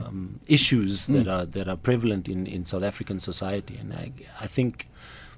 um, 0.04 0.40
issues 0.58 1.06
that 1.14 1.28
are 1.28 1.46
that 1.56 1.68
are 1.68 1.80
prevalent 1.88 2.28
in 2.34 2.48
in 2.48 2.66
South 2.66 2.86
African 2.92 3.20
society 3.30 3.76
and 3.82 3.94
I 3.94 4.12
I 4.46 4.48
think 4.48 4.88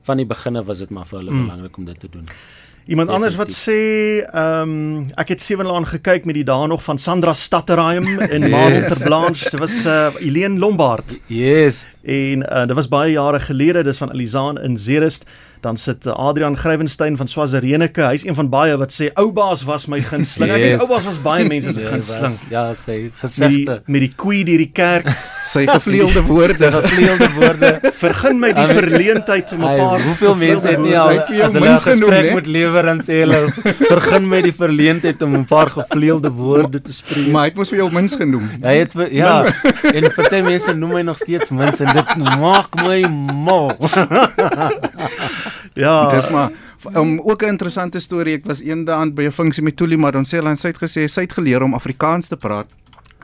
van 0.08 0.18
die 0.22 0.26
beginne 0.26 0.64
was 0.72 0.82
dit 0.84 0.90
maar 0.90 1.08
vir 1.10 1.20
hulle 1.22 1.32
mm. 1.36 1.46
belangrik 1.46 1.78
om 1.78 1.86
dit 1.86 2.00
te 2.00 2.10
doen. 2.10 2.28
Iemand 2.90 3.10
anders 3.14 3.36
wat 3.38 3.52
sê, 3.54 3.76
ehm 4.26 4.72
um, 4.72 5.04
ek 5.22 5.36
het 5.36 5.44
Sewenlaan 5.46 5.86
gekyk 5.86 6.26
met 6.26 6.36
die 6.40 6.46
dae 6.48 6.68
nog 6.68 6.82
van 6.84 6.98
Sandra 6.98 7.34
Stutterheim 7.38 8.08
en 8.20 8.42
Yes. 8.42 8.50
Marel 8.50 8.82
ter 8.82 9.04
Blanche. 9.06 9.50
Dit 9.50 9.60
was 9.60 9.86
uh 9.86 10.10
Eileen 10.18 10.58
Lombard 10.60 11.20
Yes. 11.28 11.88
en 12.02 12.42
uh, 12.42 12.66
dit 12.66 12.76
was 12.76 12.90
baie 12.90 13.12
jare 13.12 13.40
gelede, 13.40 13.84
dis 13.84 14.02
van 14.02 14.12
Elizaan 14.12 14.62
in 14.62 14.78
Zerust. 14.78 15.30
Dan 15.62 15.78
sit 15.78 16.06
uh, 16.10 16.14
Adrian 16.18 16.56
Grywenstein 16.58 17.18
van 17.18 17.28
Swazirenike. 17.30 18.02
Hy's 18.02 18.24
een 18.26 18.36
van 18.36 18.50
baie 18.50 18.78
wat 18.82 18.94
sê 18.96 19.12
Oubaas 19.14 19.62
was 19.68 19.86
my 19.88 20.00
gunsteling. 20.02 20.52
Ek 20.52 20.58
Yes. 20.58 20.70
dink 20.78 20.82
Oubaas 20.88 21.06
was 21.06 21.20
baie 21.22 21.46
mense 21.46 21.74
se 21.74 21.84
gunsteling. 21.92 22.34
Ja, 22.50 22.74
sy 22.74 23.12
Met 23.22 23.50
die 23.50 23.66
met 23.86 24.02
die 24.08 24.12
koei 24.16 24.44
deur 24.48 24.58
die 24.64 24.72
kerk. 24.74 25.08
Sy 25.44 25.66
gevleelde 25.66 26.22
woorde. 26.22 26.72
Gevleelde 26.72 27.28
woorde. 27.36 27.92
Vergun 27.98 28.40
my 28.40 28.52
die 28.54 28.68
verleentheid 28.68 29.52
om 29.56 29.64
'n 29.66 29.78
paar 29.78 30.02
hoeveel 30.02 30.36
mense 30.36 30.68
het 30.70 30.80
nie 30.80 30.98
al 30.98 31.20
as 31.20 31.54
hulle 31.54 31.70
'n 31.70 31.78
gesprek 31.78 32.26
hè? 32.26 32.32
moet 32.32 32.48
lewer 32.48 32.88
en 32.88 33.00
sê 33.02 33.22
hulle 33.24 33.40
vergun 33.94 34.28
my 34.28 34.42
die 34.42 34.54
verleentheid 34.54 35.22
om 35.22 35.36
'n 35.36 35.46
paar 35.46 35.70
gevleelde 35.70 36.32
woorde 36.32 36.82
te 36.82 36.94
spreek. 36.94 37.32
Maar 37.32 37.42
hy 37.42 37.48
het 37.50 37.58
mos 37.58 37.70
vir 37.70 37.78
jou 37.78 37.92
mins 37.92 38.16
genoem. 38.16 38.50
Hy 38.62 38.76
het 38.76 38.94
ja, 39.12 39.44
en 39.94 40.12
party 40.16 40.42
mense 40.42 40.74
noem 40.74 40.94
my 40.94 41.02
nog 41.02 41.18
steeds 41.18 41.50
mens 41.50 41.80
en 41.80 41.94
dit 41.94 42.16
maak 42.40 42.76
my 42.84 43.02
mal. 43.34 43.78
Ja. 45.74 46.10
Dis 46.10 46.30
maar 46.30 46.52
um, 46.96 47.20
ook 47.24 47.42
'n 47.44 47.48
interessante 47.48 48.00
storie. 48.00 48.36
Ek 48.36 48.46
was 48.46 48.60
eendag 48.60 49.14
by 49.14 49.24
'n 49.24 49.32
funksie 49.32 49.64
met 49.64 49.76
Tuli 49.76 49.98
maar 49.98 50.16
ons 50.16 50.34
sê 50.34 50.38
hulle 50.38 50.56
sy 50.56 50.68
het 50.68 50.78
gesê 50.78 51.08
sy 51.08 51.22
het 51.22 51.34
geleer 51.34 51.64
om 51.64 51.74
Afrikaans 51.74 52.28
te 52.28 52.38
praat 52.38 52.68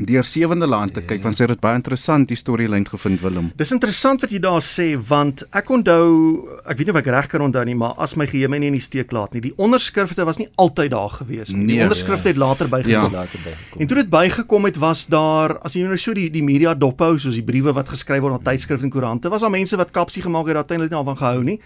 deur 0.06 0.24
Sewende 0.24 0.68
Land 0.68 0.94
te 0.94 1.02
kyk 1.02 1.24
want 1.24 1.36
sy 1.38 1.44
het 1.44 1.50
dit 1.56 1.62
baie 1.62 1.76
interessant 1.76 2.28
die 2.30 2.36
storielyn 2.38 2.86
gevind 2.86 3.22
Willem. 3.22 3.52
Dis 3.58 3.72
interessant 3.72 4.22
wat 4.22 4.32
jy 4.32 4.40
daar 4.40 4.62
sê 4.62 4.96
want 5.10 5.44
ek 5.52 5.70
onthou 5.70 6.48
ek 6.66 6.78
weet 6.78 6.88
nie 6.88 6.94
of 6.94 7.00
ek 7.02 7.08
reg 7.16 7.28
kan 7.32 7.42
onthou 7.42 7.64
nie 7.66 7.76
maar 7.76 7.94
as 7.98 8.16
my 8.16 8.28
geheue 8.28 8.48
my 8.50 8.58
nie 8.60 8.68
in 8.68 8.78
die 8.78 8.82
steek 8.84 9.12
laat 9.12 9.34
nie 9.34 9.42
die 9.42 9.54
onderskrifte 9.58 10.26
was 10.26 10.38
nie 10.38 10.48
altyd 10.58 10.92
daar 10.92 11.10
gewees 11.10 11.50
nie. 11.54 11.66
Die 11.68 11.76
Nee. 11.78 11.84
onderskrifte 11.84 12.28
het 12.30 12.38
later 12.38 12.68
bygekom. 12.68 12.92
Ja. 12.92 13.02
Later 13.10 13.40
bygekom. 13.44 13.80
En 13.82 13.88
toe 13.88 13.98
dit 13.98 14.10
bygekom 14.10 14.66
het 14.66 14.78
was 14.78 15.06
daar 15.08 15.58
as 15.64 15.74
jy 15.74 15.84
nou 15.84 15.98
so 15.98 16.14
die 16.14 16.30
die 16.30 16.44
media 16.44 16.74
dophou 16.74 17.18
soos 17.20 17.34
die 17.36 17.44
briewe 17.44 17.74
wat 17.74 17.90
geskryf 17.90 18.22
word 18.22 18.34
aan 18.34 18.44
tydskrifte 18.54 18.86
en 18.86 18.92
koerante 18.92 19.30
was 19.30 19.42
daar 19.42 19.52
mense 19.52 19.76
wat 19.78 19.92
kapsie 19.92 20.22
gemaak 20.22 20.48
het 20.48 20.56
dat 20.56 20.70
uiteindelik 20.70 20.92
nie 20.92 20.98
daarvan 21.04 21.18
gehou 21.18 21.44
nie. 21.44 21.60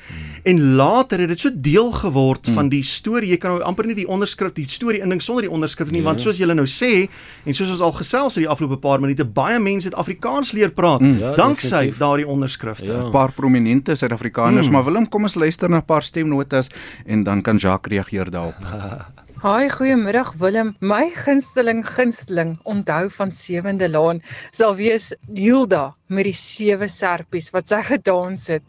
En 0.45 0.75
later 0.75 1.19
het 1.19 1.29
dit 1.29 1.39
so 1.39 1.49
deel 1.53 1.91
geword 1.91 2.47
van 2.53 2.69
die 2.69 2.83
storie. 2.83 3.29
Jy 3.29 3.37
kan 3.37 3.51
nou 3.51 3.63
amper 3.63 3.85
nie 3.85 3.95
die 3.95 4.07
onderskrif 4.07 4.53
die 4.53 4.65
storie 4.67 5.01
indink 5.01 5.21
sonder 5.21 5.41
die 5.43 5.51
onderskrif 5.51 5.91
nie 5.91 5.99
Ja. 6.01 6.05
want 6.07 6.21
soos 6.21 6.37
julle 6.37 6.53
nou 6.53 6.65
sê 6.65 7.07
en 7.45 7.53
soos 7.53 7.69
ons 7.69 7.81
al 7.81 7.91
gesels 8.21 8.35
het 8.37 8.43
die 8.45 8.49
afgelope 8.51 8.77
paar 8.81 8.99
minute 9.01 9.25
baie 9.25 9.59
mense 9.59 9.87
het 9.89 9.95
Afrikaans 9.97 10.51
leer 10.53 10.69
praat 10.71 11.01
Ja, 11.01 11.33
danksy 11.35 11.69
definitief. 11.69 11.97
daardie 11.97 12.27
onderskrifte. 12.27 12.85
Ja. 12.91 13.03
'n 13.07 13.11
Paar 13.11 13.31
prominente 13.31 13.95
Suid-Afrikaners, 13.95 14.67
Mm. 14.67 14.71
maar 14.73 14.83
Willem, 14.83 15.09
kom 15.09 15.23
ons 15.23 15.35
luister 15.35 15.69
na 15.69 15.77
'n 15.77 15.85
paar 15.85 16.03
stemnotas 16.03 16.69
en 17.05 17.23
dan 17.23 17.41
kan 17.41 17.57
Jacques 17.57 17.91
reageer 17.91 18.29
daarop. 18.31 18.55
Haai, 19.41 19.69
goeiemiddag 19.69 20.33
Willem. 20.37 20.75
My 20.79 21.09
gunsteling 21.13 21.83
gunsteling 21.87 22.59
onthou 22.63 23.09
van 23.09 23.31
Sewende 23.31 23.89
Laan 23.89 24.21
sal 24.51 24.75
wees 24.75 25.15
Hilda 25.33 25.95
met 26.07 26.23
die 26.23 26.33
sewe 26.33 26.87
serpies 26.87 27.49
wat 27.49 27.67
sy 27.67 27.81
gedans 27.81 28.47
het. 28.47 28.61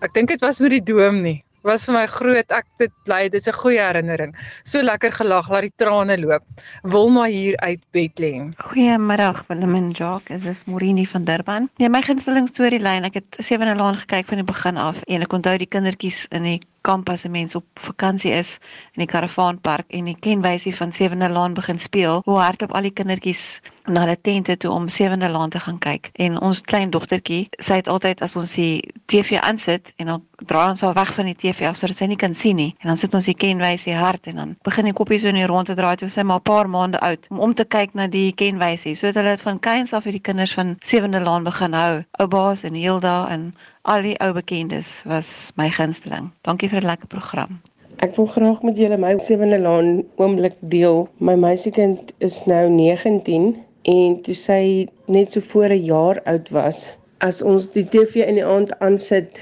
Ek 0.00 0.14
dink 0.14 0.28
dit 0.28 0.40
was 0.40 0.60
met 0.60 0.70
die 0.70 0.82
doom 0.82 1.20
nie. 1.22 1.43
Was 1.64 1.86
vir 1.88 1.94
my 1.96 2.04
groot. 2.12 2.50
Ek 2.52 2.66
dit 2.76 2.92
bly, 3.08 3.22
dit 3.32 3.40
is 3.40 3.48
'n 3.48 3.56
goeie 3.56 3.80
herinnering. 3.80 4.34
So 4.64 4.82
lekker 4.82 5.12
gelag, 5.16 5.48
laat 5.48 5.64
die 5.64 5.72
trane 5.80 6.18
loop. 6.20 6.44
Wilma 6.82 7.24
hier 7.24 7.56
uit 7.56 7.80
Bethlehem. 7.90 8.52
Goeiemiddag 8.56 9.44
Willem 9.48 9.74
en 9.74 9.90
Jacques, 9.90 10.42
dit 10.42 10.50
is 10.50 10.64
Morini 10.64 11.06
van 11.06 11.24
Durban. 11.24 11.70
Nee, 11.78 11.88
my 11.88 12.02
gunsteling 12.02 12.48
storielyn, 12.48 13.04
ek 13.04 13.14
het 13.14 13.36
Sewende 13.38 13.76
Laan 13.76 13.96
gekyk 13.96 14.26
van 14.26 14.36
die 14.36 14.44
begin 14.44 14.76
af 14.76 15.00
en 15.08 15.22
ek 15.22 15.32
onthou 15.32 15.56
die 15.56 15.66
kindertjies 15.66 16.26
in 16.28 16.42
die 16.42 16.60
kamp 16.84 17.08
as 17.08 17.24
'n 17.24 17.30
mens 17.30 17.54
op 17.54 17.64
vakansie 17.74 18.32
is 18.32 18.58
in 18.94 19.04
die 19.04 19.12
karavaanpark 19.12 19.86
en 19.88 20.04
die 20.04 20.16
kenwysie 20.20 20.76
van 20.76 20.92
Sewende 20.92 21.28
Laan 21.28 21.54
begin 21.54 21.78
speel. 21.78 22.20
Hoe 22.24 22.38
hardloop 22.38 22.74
al 22.74 22.82
die 22.82 22.92
kindertjies 22.92 23.60
na 23.84 24.00
hulle 24.00 24.16
tente 24.20 24.56
toe 24.56 24.70
om 24.70 24.88
Sewende 24.88 25.28
Laan 25.28 25.50
te 25.50 25.60
gaan 25.60 25.78
kyk. 25.78 26.10
En 26.12 26.40
ons 26.40 26.60
klein 26.60 26.90
dogtertjie, 26.90 27.48
sy 27.58 27.80
het 27.80 27.88
altyd 27.88 28.22
as 28.24 28.36
ons 28.36 28.54
die 28.56 28.92
TV 29.12 29.38
aansit 29.40 29.92
en 29.96 30.06
dan 30.06 30.22
draai 30.48 30.70
ons 30.70 30.80
haar 30.80 30.94
weg 30.96 31.12
van 31.14 31.28
die 31.28 31.36
TV 31.36 31.68
af 31.68 31.76
sodat 31.76 31.96
sy 32.00 32.08
nie 32.10 32.20
kan 32.20 32.34
sien 32.34 32.56
nie. 32.56 32.70
En 32.80 32.92
dan 32.92 33.00
sit 33.00 33.14
ons 33.14 33.28
die 33.28 33.36
kenwysie 33.36 33.96
hard 33.96 34.26
en 34.32 34.40
dan 34.40 34.56
begin 34.64 34.88
die 34.88 34.96
koppies 34.96 35.24
so 35.24 35.28
in 35.28 35.40
die 35.40 35.48
rond 35.50 35.68
te 35.68 35.76
draai 35.76 35.96
toe 36.00 36.08
sy 36.08 36.22
maar 36.22 36.40
'n 36.40 36.48
paar 36.48 36.68
maande 36.68 37.00
oud 37.00 37.26
om 37.30 37.40
om 37.40 37.54
te 37.54 37.64
kyk 37.64 37.94
na 37.94 38.06
die 38.06 38.32
kenwysie. 38.32 38.94
So 38.94 39.06
het 39.06 39.14
hulle 39.14 39.36
dit 39.36 39.42
van 39.42 39.60
kleins 39.60 39.92
af 39.92 40.02
vir 40.04 40.12
die 40.12 40.20
kinders 40.20 40.54
van 40.54 40.76
Sewende 40.80 41.20
Laan 41.20 41.44
begin 41.44 41.72
hou. 41.72 42.04
Oubaas 42.18 42.64
en 42.64 42.74
Hilda 42.74 43.28
en 43.28 43.54
al 43.84 44.04
die 44.04 44.16
ou 44.24 44.32
bekendes 44.32 45.02
was 45.04 45.52
my 45.60 45.68
gunsteling. 45.68 46.30
Dankie 46.48 46.68
vir 46.72 46.80
'n 46.80 46.88
lekker 46.88 47.08
program. 47.14 47.60
Ek 48.00 48.16
wil 48.16 48.26
graag 48.26 48.62
met 48.62 48.76
julle 48.80 48.96
my 48.96 49.12
sewende 49.18 49.58
laan 49.58 50.04
oomblik 50.16 50.56
deel. 50.72 51.08
My 51.18 51.34
meisiekind 51.34 52.12
is 52.18 52.44
nou 52.46 52.68
19 52.68 53.56
en 53.82 54.22
toe 54.22 54.34
sy 54.34 54.88
net 55.06 55.32
so 55.32 55.40
voor 55.40 55.68
'n 55.68 55.84
jaar 55.84 56.20
oud 56.24 56.48
was, 56.50 56.94
as 57.20 57.42
ons 57.42 57.70
die 57.70 57.84
TV 57.84 58.24
in 58.24 58.34
die 58.34 58.44
aand 58.44 58.72
aansit 58.80 59.40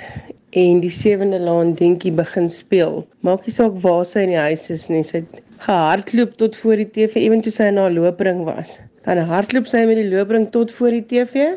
en 0.50 0.80
die 0.80 0.90
sewende 0.90 1.38
laan 1.38 1.74
dingetjie 1.74 2.12
begin 2.12 2.48
speel. 2.50 3.06
Maak 3.20 3.46
nie 3.46 3.54
saak 3.54 3.78
waar 3.82 4.04
sy 4.04 4.20
in 4.26 4.34
die 4.34 4.44
huis 4.48 4.70
is 4.70 4.88
nie, 4.88 5.02
sy 5.02 5.18
het 5.22 5.42
gehardloop 5.58 6.36
tot 6.36 6.56
voor 6.56 6.76
die 6.76 6.90
TV 6.90 7.16
ewen 7.16 7.42
toe 7.42 7.52
sy 7.52 7.70
in 7.70 7.76
haar 7.76 7.94
loopring 7.94 8.44
was. 8.44 8.78
Dan 9.04 9.18
hardloop 9.18 9.66
sy 9.66 9.86
met 9.86 9.96
die 9.96 10.10
loopring 10.10 10.50
tot 10.50 10.72
voor 10.72 10.90
die 10.90 11.06
TV 11.06 11.54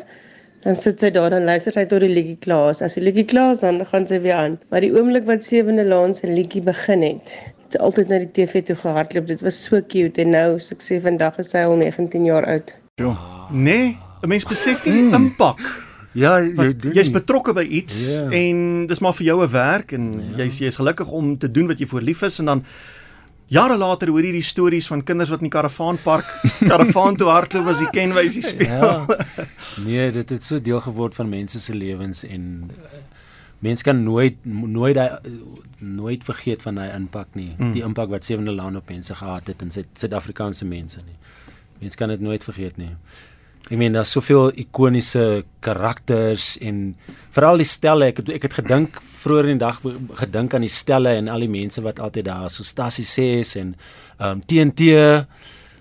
Dan 0.66 0.74
sit 0.82 0.98
sy 0.98 1.12
daar 1.14 1.30
dan 1.30 1.44
luister 1.46 1.70
sy 1.76 1.84
tot 1.86 2.02
die 2.02 2.10
liedjie 2.10 2.38
klaar 2.42 2.72
is. 2.72 2.80
As 2.82 2.96
die 2.98 3.02
liedjie 3.06 3.22
klaar 3.30 3.52
is 3.54 3.60
dan 3.62 3.78
gaan 3.86 4.06
sy 4.10 4.18
weer 4.24 4.34
aan. 4.34 4.56
Maar 4.74 4.82
die 4.82 4.90
oomblik 4.96 5.28
wat 5.28 5.44
Sewende 5.46 5.84
Laan 5.86 6.14
se 6.16 6.26
liedjie 6.26 6.62
begin 6.66 7.04
het, 7.06 7.30
het 7.62 7.76
sy 7.76 7.82
altyd 7.86 8.10
na 8.10 8.18
die 8.24 8.30
TV 8.34 8.64
toe 8.66 8.74
gehardloop. 8.80 9.28
Dit 9.30 9.44
was 9.46 9.60
so 9.62 9.78
cute 9.92 10.18
en 10.24 10.34
nou, 10.34 10.58
so 10.58 10.74
ek 10.74 10.82
sê 10.82 10.98
vandag 11.04 11.38
is 11.38 11.52
sy 11.54 11.62
al 11.62 11.76
19 11.78 12.26
jaar 12.26 12.48
oud. 12.50 12.74
Nee, 13.52 13.94
'n 14.22 14.28
mens 14.28 14.44
besef 14.44 14.82
nie 14.86 14.92
die 15.06 15.14
impak. 15.14 15.62
Ja, 16.16 16.40
jy's 16.40 17.10
betrokke 17.12 17.52
by 17.52 17.62
iets 17.62 18.08
Ja. 18.10 18.30
en 18.30 18.86
dis 18.86 18.98
maar 19.00 19.14
vir 19.14 19.26
jou 19.26 19.42
'n 19.44 19.50
werk 19.52 19.92
en 19.92 20.12
Ja. 20.12 20.36
jy's 20.42 20.58
jy's 20.58 20.76
gelukkig 20.76 21.10
om 21.12 21.38
te 21.38 21.50
doen 21.50 21.66
wat 21.66 21.78
jy 21.78 21.86
voor 21.86 22.00
lief 22.00 22.22
is 22.22 22.38
en 22.38 22.44
dan 22.46 22.64
jare 23.48 23.76
later 23.78 24.08
hoor 24.10 24.24
jy 24.26 24.32
die 24.32 24.42
stories 24.42 24.88
van 24.90 25.02
kinders 25.06 25.30
wat 25.30 25.38
in 25.42 25.46
die 25.50 25.54
karavaanpark 25.54 26.26
karavaan 26.66 27.16
toe 27.16 27.28
hardloop 27.30 27.68
as 27.72 27.78
die 27.78 27.90
kenwysie 27.94 28.42
speel. 28.42 28.66
Ja. 28.68 29.06
Nee, 29.84 30.10
dit 30.10 30.28
het 30.34 30.42
so 30.44 30.58
deel 30.60 30.80
geword 30.80 31.14
van 31.14 31.28
mense 31.30 31.60
se 31.60 31.74
lewens 31.74 32.24
en 32.26 32.70
uh, 32.70 33.02
mense 33.64 33.84
kan 33.86 34.02
nooit 34.02 34.36
nooit 34.44 34.94
daai 34.98 35.10
nooit 35.78 36.24
vergeet 36.24 36.62
van 36.62 36.74
daai 36.80 36.90
impak 36.96 37.28
nie. 37.38 37.52
Mm. 37.58 37.72
Die 37.76 37.82
impak 37.86 38.08
wat 38.10 38.24
Sewende 38.24 38.52
Laan 38.56 38.76
op 38.76 38.88
mense 38.88 39.14
gehad 39.14 39.46
het 39.46 39.62
en 39.62 39.70
Suid- 39.70 39.92
Suid-Afrikaanse 39.94 40.64
mense 40.66 41.00
nie. 41.06 41.16
Mense 41.78 41.96
kan 42.00 42.08
dit 42.08 42.20
nooit 42.20 42.44
vergeet 42.44 42.76
nie. 42.80 42.94
Ek 43.66 43.74
meen 43.80 43.96
daar's 43.96 44.12
soveel 44.14 44.52
ikoniese 44.62 45.42
karakters 45.64 46.52
en 46.62 46.92
veral 47.34 47.58
die 47.58 47.66
stelle. 47.66 48.12
Ek 48.12 48.20
het 48.22 48.28
ek 48.36 48.44
het 48.46 48.58
gedink 48.60 49.00
vroeër 49.02 49.48
in 49.50 49.58
die 49.58 49.64
dag 49.64 49.80
gedink 50.20 50.54
aan 50.54 50.66
die 50.66 50.70
stelle 50.70 51.16
en 51.18 51.30
al 51.32 51.42
die 51.42 51.50
mense 51.50 51.82
wat 51.82 51.98
altyd 51.98 52.28
daar 52.28 52.46
so 52.52 52.66
Stasie 52.66 53.06
6 53.06 53.56
en 53.62 53.74
ehm 54.20 54.36
um, 54.36 54.44
TNT 54.46 54.86
ja. 54.86 55.24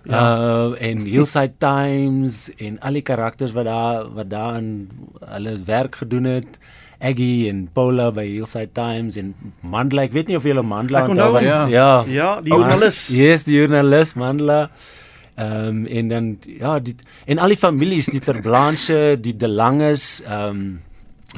uh 0.09 0.73
en 0.81 1.05
Hillside 1.05 1.53
Times 1.61 2.49
en 2.57 2.81
al 2.81 2.97
die 2.97 3.05
karakters 3.05 3.53
wat 3.53 3.69
daar 3.69 4.09
wat 4.17 4.33
daar 4.33 4.57
in 4.57 4.89
hulle 5.21 5.55
werk 5.69 6.01
gedoen 6.01 6.31
het. 6.39 6.59
Aggie 6.99 7.49
en 7.51 7.67
Paula 7.73 8.09
by 8.11 8.25
Hillside 8.25 8.71
Times 8.73 9.17
en 9.19 9.33
Mandla, 9.61 10.07
ek 10.07 10.13
weet 10.15 10.31
nie 10.31 10.37
of 10.39 10.45
jy 10.47 10.55
hulle 10.55 10.65
Mandla 10.65 11.05
onthou 11.05 11.35
hom. 11.35 11.43
ja. 11.69 11.91
Ja, 12.09 12.29
die 12.41 12.53
joernalis. 12.53 13.07
Yes, 13.13 13.45
die 13.45 13.59
joernalis 13.59 14.15
Mandla. 14.17 14.69
Ehm 15.35 15.67
um, 15.67 15.85
en 15.85 16.07
dan 16.07 16.37
ja, 16.59 16.79
die 16.79 16.95
en 17.25 17.37
al 17.37 17.47
die 17.47 17.57
families, 17.57 18.05
die 18.05 18.19
Terblanche, 18.23 19.17
die 19.21 19.35
De 19.37 19.47
Langes, 19.47 20.21
ehm 20.23 20.49
um, 20.49 20.79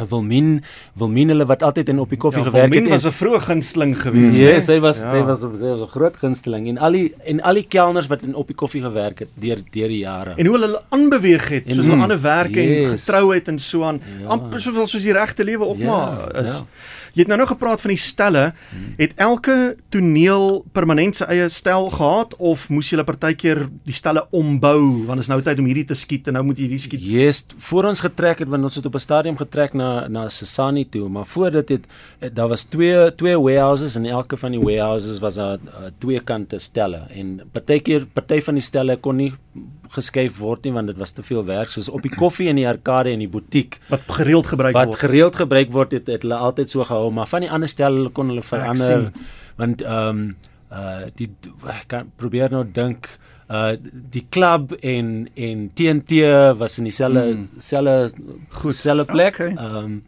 Wilmien, 0.10 0.62
Wilmien 0.94 1.30
hulle 1.34 1.46
wat 1.50 1.64
altyd 1.66 1.88
in 1.90 2.00
op 2.00 2.10
die 2.14 2.18
koffie 2.22 2.44
Ja, 2.44 2.50
gewerk 2.52 2.70
Wilmien 2.70 2.92
het. 2.92 3.02
was 3.02 3.06
'n 3.10 3.16
vroeë 3.24 3.40
gunsteling 3.48 3.96
gewees. 4.02 4.38
Ja, 4.38 4.60
sy 4.60 4.80
was 4.80 5.02
Ja. 5.02 5.10
sy 5.12 5.24
was 5.26 5.40
sy 5.40 5.66
was 5.66 5.82
'n 5.82 5.88
groot 5.88 6.18
gunsteling 6.18 6.68
en 6.68 6.78
al 6.78 6.92
die 6.92 7.14
en 7.26 7.42
al 7.42 7.54
die 7.54 7.66
kelners 7.68 8.08
wat 8.08 8.22
in 8.24 8.36
op 8.36 8.48
die 8.48 8.56
koffie 8.56 8.82
gewerk 8.82 9.20
het 9.20 9.30
deur 9.34 9.58
deur 9.72 9.88
die 9.88 9.98
jare. 10.06 10.34
En 10.38 10.46
hoe 10.46 10.60
hulle 10.60 10.82
aanbeweeg 10.90 11.50
het, 11.50 11.64
soos 11.66 11.86
En- 11.86 11.92
hulle 11.92 12.02
ander 12.04 12.22
werke 12.22 12.60
en 12.62 12.70
Yes. 12.92 13.06
getrouheid 13.06 13.48
en 13.48 13.60
so 13.60 13.84
aan, 13.84 14.00
Ja. 14.22 14.28
amper 14.28 14.62
soos 14.62 14.90
soos 14.92 15.04
die 15.04 15.14
regte 15.14 15.44
lewe 15.44 15.66
ook 15.66 15.78
Ja, 15.80 16.30
is. 16.36 16.58
ja. 16.58 16.66
Jy 17.18 17.24
het 17.26 17.32
nou 17.32 17.40
nog 17.40 17.50
gepraat 17.50 17.82
van 17.82 17.90
die 17.90 17.98
stelle. 17.98 18.42
Het 19.00 19.14
elke 19.16 19.76
toneel 19.90 20.62
permanent 20.72 21.18
sy 21.18 21.26
eie 21.34 21.48
stel 21.50 21.88
gehad 21.90 22.36
of 22.38 22.68
moes 22.70 22.92
jy 22.92 23.02
partykeer 23.08 23.64
die 23.88 23.96
stelle 23.98 24.22
ombou 24.38 25.06
want 25.08 25.24
is 25.24 25.30
nou 25.32 25.40
tyd 25.42 25.58
om 25.58 25.66
hierdie 25.66 25.88
te 25.90 25.98
skiet 25.98 26.30
en 26.30 26.38
nou 26.38 26.44
moet 26.46 26.62
jy 26.62 26.68
hierdie 26.68 26.84
skiet. 26.84 27.02
Yes, 27.02 27.42
voor 27.70 27.90
ons 27.90 28.04
getrek 28.06 28.44
het 28.44 28.52
want 28.54 28.70
ons 28.70 28.78
het 28.78 28.86
op 28.86 28.94
'n 28.94 29.02
stadium 29.02 29.38
getrek 29.38 29.74
na 29.74 30.08
na 30.08 30.28
Sesani 30.30 30.86
toe, 30.86 31.10
maar 31.10 31.26
voor 31.26 31.52
dit 31.52 31.70
het, 31.70 31.86
het 32.20 32.36
daar 32.36 32.50
was 32.50 32.64
twee 32.64 33.16
twee 33.16 33.40
warehouses 33.40 33.96
en 33.96 34.06
elke 34.06 34.38
van 34.38 34.52
die 34.52 34.62
warehouses 34.62 35.20
was 35.20 35.36
daar 35.36 35.58
uh, 35.58 35.90
twee 35.98 36.20
kante 36.20 36.60
stelle 36.60 37.02
en 37.10 37.42
partykeer 37.52 38.06
party 38.14 38.42
van 38.42 38.54
die 38.54 38.64
stelle 38.64 38.98
kon 38.98 39.16
nie 39.16 39.34
geskuif 39.96 40.38
word 40.40 40.64
nie 40.66 40.74
want 40.74 40.88
dit 40.88 40.98
was 40.98 41.12
te 41.12 41.24
veel 41.24 41.46
werk 41.46 41.70
soos 41.70 41.90
op 41.90 42.02
die 42.02 42.12
koffie 42.16 42.48
in 42.50 42.56
die 42.56 42.68
arkade 42.68 43.12
en 43.12 43.20
die 43.20 43.28
butiek 43.32 43.80
wat 43.90 44.02
gereeld 44.20 44.48
gebruik 44.48 44.74
wat 44.74 44.86
word. 44.92 45.00
gereeld 45.00 45.36
gebruik 45.36 45.72
word 45.72 45.92
het, 45.92 46.08
het 46.08 46.22
hulle 46.22 46.36
altyd 46.36 46.70
so 46.70 46.84
gehou 46.84 47.12
maar 47.12 47.28
van 47.28 47.42
die 47.42 47.52
ander 47.52 47.68
stelle 47.70 48.10
kon 48.10 48.28
hulle 48.30 48.44
verander 48.44 48.86
sien. 48.86 49.10
want 49.58 49.82
ehm 49.82 50.10
um, 50.10 50.36
uh 50.72 51.08
die 51.16 51.30
ek 51.72 51.86
kan 51.88 52.12
probeer 52.20 52.52
nou 52.52 52.66
dink 52.66 53.08
uh 53.50 53.76
die 54.12 54.26
klub 54.30 54.74
en 54.82 55.30
en 55.36 55.70
TNT 55.74 56.12
was 56.60 56.78
in 56.78 56.84
dieselfde 56.84 57.24
Mm. 57.36 57.50
selfe 57.58 58.12
goed 58.50 58.76
selfe 58.76 59.06
plek. 59.06 59.34
Okay. 59.40 59.54
Ehm 59.56 59.78
um, 59.78 60.04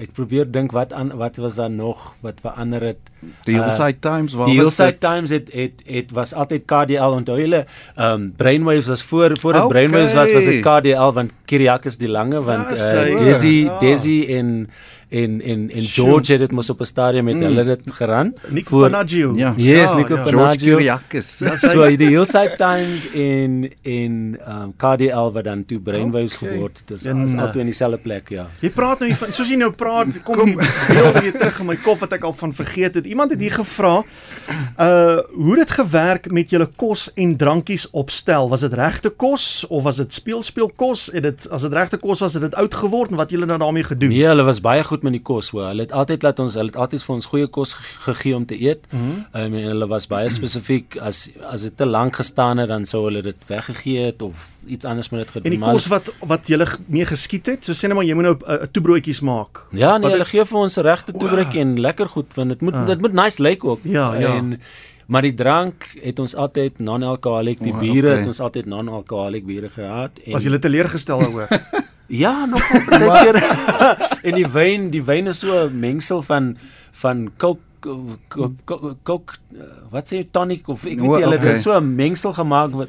ek 0.00 0.14
probeer 0.16 0.48
dink 0.48 0.72
wat 0.72 0.92
aan 0.96 1.12
wat 1.20 1.36
was 1.36 1.58
daar 1.60 1.70
nog 1.70 2.14
wat 2.24 2.40
verander 2.40 2.82
het. 2.90 3.00
Die 3.44 3.56
Hillside 3.58 3.98
Times 4.00 4.32
waar 4.32 4.48
Die 4.48 4.56
was 4.56 4.76
Hillside 4.78 4.96
dit? 4.96 5.00
Times 5.00 5.30
het 5.30 5.52
het 5.52 5.82
het 5.84 6.14
was 6.16 6.32
altyd 6.34 6.64
KDL 6.64 7.16
onthou 7.20 7.36
julle 7.40 7.64
ehm 7.96 8.12
um, 8.12 8.32
Brainwaves 8.36 8.88
was 8.88 9.02
voor 9.02 9.36
voor 9.38 9.52
dit 9.52 9.62
Okay. 9.62 9.68
Brainwaves 9.76 10.14
was 10.14 10.32
was 10.32 10.44
dit 10.44 10.64
KDL 10.64 11.12
want 11.12 11.32
Kiriakis 11.44 11.96
die 12.00 12.08
lange 12.08 12.42
want 12.42 12.78
Ja, 12.78 13.06
uh. 13.06 13.18
Desi 13.18 13.64
Ja. 13.64 13.78
Desi 13.78 14.16
en 14.38 14.70
en 15.10 15.40
en 15.42 15.70
en. 15.70 15.82
George 15.82 16.32
het 16.32 16.40
dit 16.40 16.52
mos 16.52 16.70
op 16.70 16.80
'n 16.80 16.84
stadium 16.84 17.24
met 17.24 17.40
hulle 17.40 17.64
dit 17.64 17.90
geran. 17.92 18.34
Nico 18.48 18.68
voor- 18.68 18.90
Panaggio. 18.90 19.32
Ja. 19.36 19.52
Yes, 19.56 19.92
Nico 19.92 20.14
George 20.14 20.30
Panaggio. 20.36 20.76
Kyriakis. 20.76 21.36
So 21.56 21.96
die 21.96 22.08
Hillside 22.08 22.54
Times 22.56 23.10
en 23.12 23.70
en 23.82 24.38
um, 24.48 24.72
KDL 24.76 25.30
wat 25.32 25.44
dan 25.44 25.64
toe 25.64 25.78
Brainwaves 25.80 26.36
Okay. 26.40 26.54
geword 26.54 26.78
het. 26.78 26.88
Dis 26.88 27.04
is 27.04 27.32
uh, 27.34 27.40
altyd 27.40 27.56
in 27.56 27.66
dieselfde 27.66 27.98
plek, 27.98 28.28
ja. 28.28 28.46
Jy 28.60 28.70
praat 28.70 28.98
nou 28.98 29.10
hier 29.10 29.18
van 29.18 29.32
soos 29.32 29.48
jy 29.48 29.56
nou 29.56 29.72
praat, 29.72 30.06
kom 30.26 30.44
die 30.44 30.54
beeld 30.88 31.20
weer 31.20 31.32
terug 31.32 31.58
in 31.60 31.66
my 31.66 31.76
kop 31.76 31.98
wat 32.00 32.12
ek 32.12 32.22
al 32.24 32.32
van 32.32 32.54
vergeet 32.54 32.94
het. 32.94 33.04
Iemand 33.06 33.30
het 33.30 33.40
hier 33.40 33.52
gevra, 33.52 34.02
uh 34.80 35.18
hoe 35.34 35.50
het 35.58 35.58
dit 35.68 35.70
gewerk 35.70 36.30
met 36.30 36.50
julle 36.50 36.68
kos 36.76 37.12
en 37.14 37.36
drankies 37.36 37.90
opstel? 37.90 38.48
Was 38.48 38.60
dit 38.60 38.72
regte 38.72 39.08
kos 39.10 39.64
of 39.68 39.82
was 39.82 39.96
dit 39.96 40.14
speelspeelkos? 40.14 41.08
Het 41.12 41.22
dit 41.22 41.48
as 41.50 41.62
dit 41.62 41.72
regte 41.72 41.96
kos 41.96 42.20
was, 42.20 42.32
het 42.34 42.42
dit 42.42 42.54
oud 42.54 42.74
geword 42.74 43.10
en 43.10 43.16
wat 43.16 43.30
julle 43.30 43.46
nou 43.46 43.58
daarmee 43.58 43.82
gedoen? 43.84 44.08
Nee, 44.08 44.24
hulle 44.24 44.42
was 44.42 44.60
baie 44.60 44.84
goed 44.84 44.99
met 45.02 45.12
die 45.12 45.22
kos 45.22 45.50
hoor. 45.50 45.66
Hulle 45.68 45.82
het 45.82 45.92
altyd 45.92 46.22
laat 46.22 46.38
ons 46.38 46.54
hulle 46.54 46.66
het 46.66 46.76
altyd 46.76 47.02
vir 47.02 47.14
ons 47.14 47.26
goeie 47.26 47.46
kos 47.46 47.74
ge- 47.74 47.84
gegee 48.12 48.34
om 48.36 48.46
te 48.46 48.60
eet. 48.62 48.86
Mm 48.90 49.00
-hmm. 49.00 49.42
um, 49.42 49.54
en 49.54 49.68
hulle 49.72 49.86
was 49.86 50.06
baie 50.06 50.30
spesifiek 50.30 50.96
as 51.00 51.30
as 51.50 51.62
dit 51.62 51.76
te 51.76 51.86
lank 51.86 52.16
gestaan 52.16 52.58
het 52.58 52.68
dan 52.68 52.84
sou 52.86 53.04
hulle 53.04 53.22
dit 53.22 53.36
weggegee 53.46 54.04
het 54.04 54.22
of 54.22 54.48
iets 54.66 54.84
anders 54.84 55.08
met 55.10 55.20
dit 55.20 55.28
En 55.28 55.32
gedoen. 55.32 55.50
die 55.50 55.58
Maar 55.60 55.72
kos 55.72 55.86
wat 55.86 56.12
wat 56.26 56.40
g- 56.46 56.78
mee 56.86 57.06
geskiet 57.06 57.46
het, 57.46 57.64
so 57.64 57.72
sê 57.72 57.86
net 57.88 57.94
maar 57.94 58.04
jy 58.04 58.14
moet 58.14 58.24
nou 58.24 58.36
uh, 58.48 58.54
toebroodjies 58.72 59.20
maak. 59.20 59.66
Ja, 59.70 59.90
nee, 59.92 60.00
Wat 60.00 60.10
hulle 60.10 60.22
het- 60.24 60.28
gee 60.28 60.44
vir 60.44 60.58
ons 60.58 60.76
regte 60.76 61.12
toebreek 61.12 61.54
en 61.54 61.80
lekker 61.80 62.08
goed 62.08 62.34
want 62.34 62.48
dit 62.48 62.60
moet 62.60 62.74
Ah. 62.74 62.86
dit 62.86 63.00
moet 63.00 63.12
nice 63.12 63.42
lyk 63.42 63.64
ook. 63.64 63.80
Ja, 63.82 64.14
ja. 64.14 64.34
En 64.36 64.60
maar 65.06 65.22
die 65.22 65.34
drank 65.34 65.86
het 66.02 66.18
ons 66.18 66.34
altyd 66.34 66.78
non-alcoholic, 66.78 67.58
die 67.62 67.72
O, 67.72 67.78
biere 67.78 68.06
okay. 68.06 68.18
het 68.18 68.26
ons 68.26 68.40
altyd 68.40 68.66
non-alcoholic 68.66 69.46
biere 69.46 69.68
gehad 69.68 70.10
en 70.24 70.32
Was 70.32 70.42
julle 70.42 70.58
teleurgestel 70.58 71.18
daaroor? 71.18 71.48
Ja, 72.10 72.44
nog 72.46 72.58
'n 72.74 72.86
keer. 73.22 73.38
en 74.26 74.34
die 74.34 74.46
wyn, 74.50 74.90
die 74.90 75.02
wyn 75.02 75.26
is 75.30 75.38
so 75.40 75.66
'n 75.68 75.78
mengsel 75.78 76.22
van 76.22 76.56
van 76.92 77.30
Coke 77.38 77.60
Coke, 77.80 78.52
Coke, 78.64 78.96
Coke 79.02 79.34
wat 79.90 80.10
sê 80.12 80.26
tonic 80.30 80.68
of 80.68 80.84
ek 80.84 80.98
weet 80.98 81.00
nie 81.00 81.22
hulle 81.22 81.38
het 81.38 81.42
okay. 81.54 81.58
so 81.58 81.72
'n 81.78 81.94
mengsel 81.96 82.32
gemaak 82.32 82.70
wat 82.74 82.88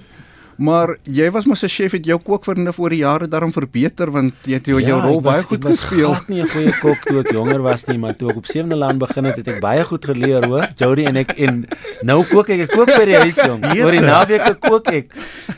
Maar 0.62 0.98
jy 1.10 1.32
was 1.32 1.46
mos 1.46 1.64
'n 1.64 1.68
chef 1.70 1.92
het 1.92 2.06
jou 2.06 2.20
kookvernuf 2.20 2.78
oor 2.80 2.90
die 2.90 3.00
jare 3.02 3.28
daarom 3.28 3.52
verbeter 3.54 4.12
want 4.12 4.34
jy 4.46 4.54
het 4.54 4.66
jou, 4.66 4.80
jou 4.82 4.98
Ja, 4.98 5.06
rol 5.06 5.18
ek 5.18 5.24
was- 5.24 5.34
baie 5.38 5.46
goed 5.48 5.58
ek 5.58 5.64
was 5.64 5.80
gespeel. 5.80 6.14
glad 6.14 6.28
nie 6.30 6.42
'n 6.44 6.48
goeie 6.50 6.72
kok 6.82 7.00
toe 7.08 7.20
ek 7.20 7.32
jonger 7.32 7.62
was 7.64 7.86
nie, 7.88 7.98
maar 7.98 8.16
toe 8.16 8.30
ek 8.30 8.36
op 8.38 8.46
sewende 8.46 8.76
land 8.76 9.00
begin 9.00 9.24
het, 9.26 9.36
het 9.38 9.48
ek 9.48 9.60
baie 9.62 9.84
goed 9.84 10.06
geleer, 10.06 10.46
hoor. 10.46 10.68
Jody 10.76 11.06
en 11.06 11.16
ek 11.16 11.32
en 11.40 11.66
nou 12.04 12.24
kook 12.26 12.50
ek, 12.50 12.60
ek 12.60 12.72
kook 12.72 12.88
by 12.98 13.06
die 13.06 13.16
huis 13.16 13.38
jong. 13.46 13.64
Oor 13.66 13.92
die 13.92 14.02
naweke 14.02 14.56
kook 14.60 14.88
ek 14.92 15.08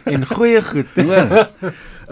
en 0.06 0.26
goeie 0.26 0.62
goed. 0.62 0.88
Hoor. 0.96 1.48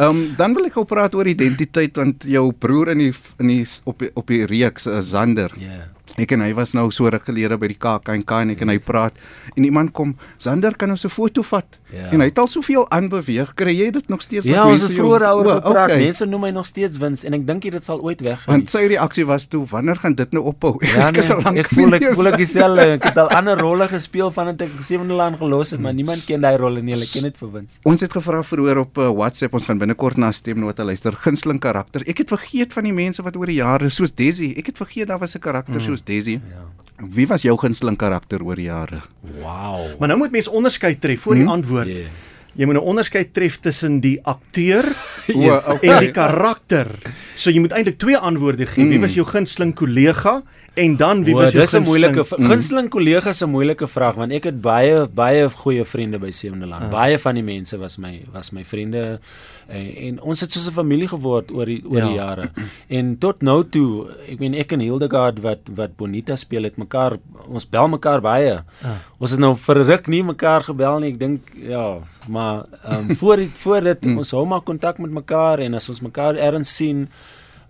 Ehm 0.01 0.17
um, 0.17 0.35
dan 0.35 0.53
wil 0.57 0.65
ek 0.65 0.77
ook 0.81 0.87
praat 0.89 1.13
oor 1.13 1.27
identiteit 1.29 1.97
want 1.99 2.23
jou 2.25 2.47
broer 2.57 2.89
in 2.95 3.03
die 3.03 3.11
in 3.37 3.51
die 3.51 3.65
op 3.85 3.99
die, 4.01 4.09
op 4.17 4.31
die 4.33 4.45
reeks 4.49 4.87
uh, 4.89 4.97
Zander. 5.05 5.53
Ja. 5.61 5.75
Yeah. 5.75 5.89
Ek 6.19 6.33
en 6.33 6.41
hy 6.41 6.49
was 6.57 6.73
nou 6.73 6.87
so 6.91 7.05
ruk 7.07 7.27
gelede 7.29 7.55
by 7.61 7.69
die 7.69 7.77
KAK 7.77 8.09
en 8.09 8.23
ek 8.55 8.63
en 8.65 8.73
hy 8.73 8.79
praat 8.81 9.13
en 9.53 9.63
iemand 9.63 9.93
kom 9.93 10.15
Zander 10.41 10.73
kan 10.73 10.89
ons 10.89 11.05
'n 11.05 11.13
foto 11.13 11.43
vat. 11.43 11.77
Ja. 11.91 12.09
En 12.11 12.23
hy 12.23 12.27
het 12.29 12.39
al 12.39 12.47
soveel 12.47 12.85
aanbeweeg. 12.91 13.53
Kry 13.53 13.73
jy 13.75 13.89
dit 13.91 14.07
nog 14.07 14.21
steeds 14.21 14.45
Ja, 14.47 14.63
ons 14.69 14.81
het 14.81 14.93
vroeër 14.95 15.25
daaroor 15.25 15.49
gepraat. 15.59 15.89
okay. 15.91 15.99
Mense 15.99 16.25
noem 16.25 16.41
my 16.41 16.51
nog 16.55 16.65
steeds 16.65 16.97
Wins 16.97 17.23
en 17.27 17.33
ek 17.33 17.45
dink 17.47 17.67
dit 17.71 17.85
sal 17.85 18.01
ooit 18.01 18.21
weggaan 18.21 18.53
Want 18.55 18.69
sy 18.69 18.85
reaksie 18.91 19.25
was 19.25 19.45
toe 19.51 19.65
wanneer 19.69 19.95
gaan 19.95 20.15
dit 20.15 20.31
nou 20.31 20.43
ophou? 20.53 20.77
Ja, 20.91 21.07
ek 21.09 21.21
is 21.21 21.27
nee, 21.27 21.37
al 21.37 21.43
lank 21.43 21.57
ek 21.57 21.69
voel 21.71 21.97
ek 21.97 22.07
voel 22.15 22.31
ek 22.31 22.37
dieselfde. 22.41 22.87
Ek 22.97 23.05
het 23.09 23.17
al 23.21 23.29
ander 23.37 23.59
rolle 23.59 23.87
gespeel 23.91 24.31
vandat 24.31 24.65
ek 24.67 24.81
sewende 24.83 25.17
land 25.19 25.39
gelos 25.39 25.71
het, 25.71 25.79
maar 25.83 25.95
niemand 25.95 26.23
ken 26.27 26.43
daai 26.43 26.57
rolle 26.59 26.81
nie. 26.81 26.95
Hulle 26.95 27.07
ken 27.11 27.27
dit 27.29 27.37
vir 27.37 27.51
Wins. 27.55 27.79
Ons 27.87 28.03
het 28.05 28.11
gevra 28.11 28.41
vroeër 28.43 28.83
op 28.83 28.97
uh, 28.97 29.09
WhatsApp, 29.15 29.55
ons 29.57 29.65
gaan 29.69 29.79
binnekort 29.81 30.19
na 30.19 30.31
stemnota 30.35 30.83
luister. 30.83 31.15
Gunsteling 31.15 31.59
karakter. 31.63 32.03
Ek 32.07 32.23
het 32.23 32.33
vergeet 32.33 32.75
van 32.75 32.87
die 32.87 32.95
mense 32.95 33.23
wat 33.23 33.39
oor 33.39 33.51
die 33.51 33.59
jare 33.61 33.89
soos 33.89 34.15
Desi. 34.15 34.51
Ek 34.59 34.73
het 34.73 34.81
vergeet 34.81 35.11
daar 35.11 35.19
was 35.19 35.35
'n 35.35 35.43
karakter 35.43 35.79
mm. 35.79 35.87
soos 35.87 36.03
Desi. 36.03 36.39
Ja. 36.39 36.67
Wie 36.97 37.27
was 37.27 37.41
jou 37.41 37.57
gunsteling 37.57 37.97
karakter 37.97 38.43
oor 38.43 38.55
die 38.55 38.65
jare? 38.69 39.01
Wow. 39.41 39.99
Maar 39.99 40.07
nou 40.07 40.17
moet 40.21 40.31
mens 40.31 40.47
onderskeid 40.47 41.01
tref 41.01 41.21
voor 41.21 41.33
die 41.35 41.43
Hmm? 41.43 41.51
antwoord. 41.51 41.87
Yeah. 41.87 42.07
Jy 42.55 42.65
moet 42.65 42.75
'n 42.75 42.79
onderskeid 42.83 43.33
tref 43.33 43.59
tussen 43.59 43.99
die 43.99 44.19
akteur 44.23 44.83
Yes. 45.27 45.67
Okay. 45.67 45.89
en 45.89 45.99
die 45.99 46.11
karakter. 46.11 46.87
So 47.35 47.49
jy 47.49 47.59
moet 47.59 47.71
eintlik 47.71 47.97
twee 47.97 48.17
antwoorde 48.17 48.65
gee. 48.65 48.87
Wie 48.87 48.99
was 48.99 49.13
jou 49.13 49.25
gunsteling 49.25 49.73
kollega 49.75 50.43
en 50.73 50.95
dan 50.95 51.23
wie 51.27 51.33
was 51.35 51.51
jou 51.51 51.59
dis 51.63 51.73
'n 51.75 51.83
moeilike 51.83 52.23
gunsteling 52.23 52.49
gunsteling 52.49 52.89
kollega 52.89 53.29
is 53.29 53.41
'n 53.43 53.49
moeilike 53.49 53.87
vraag 53.87 54.15
want 54.15 54.31
ek 54.31 54.43
het 54.43 54.61
baie 54.61 55.07
baie 55.07 55.49
goeie 55.49 55.83
vriende 55.85 56.19
by 56.19 56.31
Sewende 56.31 56.65
Land. 56.65 56.83
Ah. 56.83 56.89
Baie 56.89 57.19
van 57.19 57.35
die 57.35 57.43
mense 57.43 57.77
was 57.77 57.97
my 57.97 58.21
was 58.33 58.51
my 58.51 58.63
vriende 58.63 59.19
en, 59.67 59.95
en 59.95 60.21
ons 60.21 60.39
het 60.39 60.51
soos 60.51 60.67
'n 60.67 60.71
familie 60.73 61.07
geword 61.07 61.51
oor 61.51 61.65
die 61.65 61.83
oor 61.85 61.97
Ja. 61.97 62.05
die 62.07 62.15
jare. 62.15 62.51
En 62.87 63.17
tot 63.17 63.41
nou 63.41 63.63
toe, 63.69 64.07
ek 64.29 64.39
meen 64.39 64.53
ek 64.53 64.71
en 64.71 64.79
Hildegard 64.79 65.39
wat 65.41 65.59
wat 65.75 65.95
Bonita 65.97 66.35
speel 66.35 66.63
het 66.63 66.77
mekaar 66.77 67.17
ons 67.49 67.69
bel 67.69 67.87
mekaar 67.87 68.21
baie. 68.21 68.63
Ons 69.19 69.31
het 69.31 69.39
nou 69.39 69.55
vir 69.55 69.75
ruk 69.85 70.07
nie 70.07 70.23
mekaar 70.23 70.63
gebel 70.63 70.99
nie. 70.99 71.11
Ek 71.11 71.19
dink 71.19 71.41
ja, 71.55 71.97
maar 72.29 72.63
um, 72.89 73.15
voor 73.15 73.35
die, 73.35 73.51
voor 73.53 73.81
dit 73.81 74.05
ons 74.05 74.31
hou 74.31 74.45
maar 74.45 74.61
kontak 74.61 74.97
met 74.99 75.11
mekaar 75.11 75.59
en 75.59 75.73
as 75.73 75.89
ons 75.89 76.01
mekaar 76.01 76.35
ergens 76.35 76.75
sien 76.75 77.09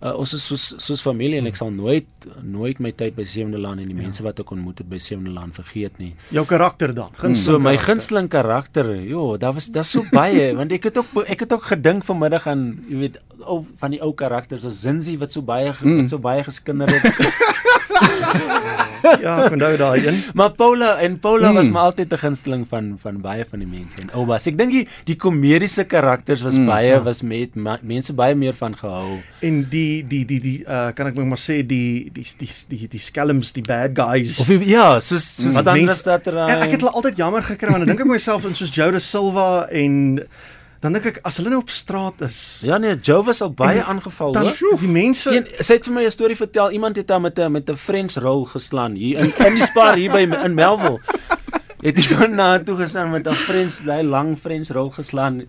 Uh, 0.02 0.16
ons 0.18 0.32
is 0.34 0.42
soos 0.42 0.62
soos 0.82 1.02
familie 1.04 1.38
en 1.38 1.46
ek 1.46 1.54
sal 1.54 1.68
nooit 1.70 2.24
nooit 2.42 2.80
my 2.82 2.90
tyd 2.90 3.14
by 3.14 3.22
Sewende 3.22 3.60
Land 3.62 3.84
en 3.84 3.86
die 3.86 3.94
ja. 3.94 4.02
mense 4.02 4.24
wat 4.26 4.40
ek 4.42 4.50
ontmoet 4.50 4.82
het 4.82 4.88
by 4.90 4.98
Sewende 4.98 5.30
Land 5.30 5.54
vergeet 5.54 6.00
nie. 6.02 6.10
jou 6.34 6.42
karakter 6.50 6.90
dan? 6.96 7.12
So 7.14 7.22
Gunsteling 7.22 7.62
my 7.62 7.76
karakter. 7.76 7.86
gunsteling 7.86 8.28
karakter, 8.32 8.90
jo, 9.06 9.36
daar 9.38 9.54
was 9.54 9.70
daar's 9.70 9.94
so 9.94 10.02
baie 10.10 10.50
want 10.58 10.74
ek 10.74 10.90
het 10.90 10.98
ook 10.98 11.22
ek 11.22 11.46
het 11.46 11.54
ook 11.54 11.70
gedink 11.70 12.02
vanmiddag 12.08 12.50
aan 12.50 12.64
jy 12.90 13.04
weet 13.04 13.20
ou 13.46 13.62
van 13.78 13.94
die 13.94 14.02
ou 14.02 14.10
karakters, 14.14 14.66
as 14.66 14.82
Zinzi 14.82 15.16
wat 15.22 15.30
so 15.34 15.42
baie 15.42 15.70
ge- 15.70 15.96
wat 16.00 16.10
so 16.10 16.18
baie 16.22 16.42
geskinder 16.46 16.90
het. 16.90 17.06
Ja, 19.02 19.32
ek 19.46 19.56
onthou 19.56 19.72
daai 19.76 20.06
een. 20.06 20.18
maar 20.38 20.52
Paula 20.54 20.92
en 21.02 21.16
Paula 21.18 21.50
mm. 21.50 21.58
was 21.58 21.70
my 21.74 21.82
altyd 21.90 22.12
'n 22.14 22.22
gunsteling 22.22 22.62
van 22.68 22.94
van 23.02 23.20
baie 23.20 23.44
van 23.44 23.58
die 23.58 23.68
mense 23.68 23.98
en 23.98 24.12
oupas. 24.14 24.46
Ek 24.46 24.58
dink 24.58 24.70
die, 24.70 24.84
die 25.10 25.16
komediese 25.16 25.84
karakters 25.84 26.42
was 26.46 26.58
mm. 26.58 26.66
baie 26.70 27.00
was 27.02 27.22
met 27.22 27.54
ma, 27.54 27.78
mense 27.82 28.14
baie 28.14 28.34
meer 28.34 28.54
van 28.54 28.76
gehou. 28.78 29.18
En 29.40 29.66
die 29.70 29.91
die 30.08 30.22
die 30.28 30.40
die 30.40 30.58
uh 30.64 30.88
kan 30.96 31.10
ek 31.10 31.18
maar 31.20 31.40
sê 31.42 31.58
die 31.66 32.08
die 32.16 32.24
die 32.40 32.48
die, 32.72 32.88
die 32.94 33.02
skelms, 33.02 33.52
die 33.56 33.64
bad 33.66 33.92
guys. 33.98 34.38
Of 34.40 34.48
ja, 34.64 34.86
soos 35.00 35.26
soos 35.36 35.52
Wat 35.58 35.64
Sandra 35.68 35.74
mense- 35.76 36.00
Stattery. 36.00 36.46
En 36.48 36.62
ek 36.64 36.70
het 36.76 36.80
hulle 36.80 36.94
altyd 36.98 37.20
jammer 37.20 37.44
gekry 37.44 37.68
want 37.74 37.84
dan 37.84 37.92
dink 37.92 38.00
ek 38.06 38.10
myself 38.14 38.46
in 38.48 38.54
soos 38.58 38.72
Jode 38.76 39.00
Silva 39.00 39.66
en 39.82 39.98
dan 40.82 40.92
dink 40.96 41.04
ek 41.12 41.18
as 41.28 41.36
hulle 41.38 41.50
nou 41.52 41.60
op 41.62 41.70
straat 41.70 42.24
is. 42.26 42.38
Ja 42.66 42.78
nee, 42.78 42.96
Joe 42.96 43.22
was 43.22 43.42
al 43.44 43.52
baie 43.54 43.82
aangeval 43.84 44.32
Dan 44.32 44.48
hoor. 44.48 44.78
die 44.80 44.88
mense 44.88 45.30
Een, 45.30 45.46
sy 45.60 45.74
het 45.78 45.84
vir 45.86 45.94
my 45.94 46.04
'n 46.06 46.10
storie 46.10 46.36
vertel. 46.36 46.72
Iemand 46.72 46.96
het 46.96 47.08
haar 47.10 47.20
met 47.20 47.38
'n 47.38 47.52
met 47.52 47.68
'n 47.70 47.76
French 47.76 48.14
roll 48.18 48.44
geslaan 48.46 48.94
hier 48.94 49.18
in 49.18 49.32
in 49.46 49.54
die 49.54 49.62
spar 49.62 49.94
hier 49.96 50.10
by 50.10 50.24
in 50.44 50.54
Melville. 50.54 50.98
Het 51.82 51.98
van 52.06 52.34
na 52.34 52.58
toe 52.62 52.76
gestaan 52.78 53.10
met 53.10 53.26
'n 53.28 53.34
French, 53.34 53.82
daai 53.86 54.02
lang 54.02 54.38
French 54.38 54.68
roll 54.70 54.90
geslaan. 54.90 55.42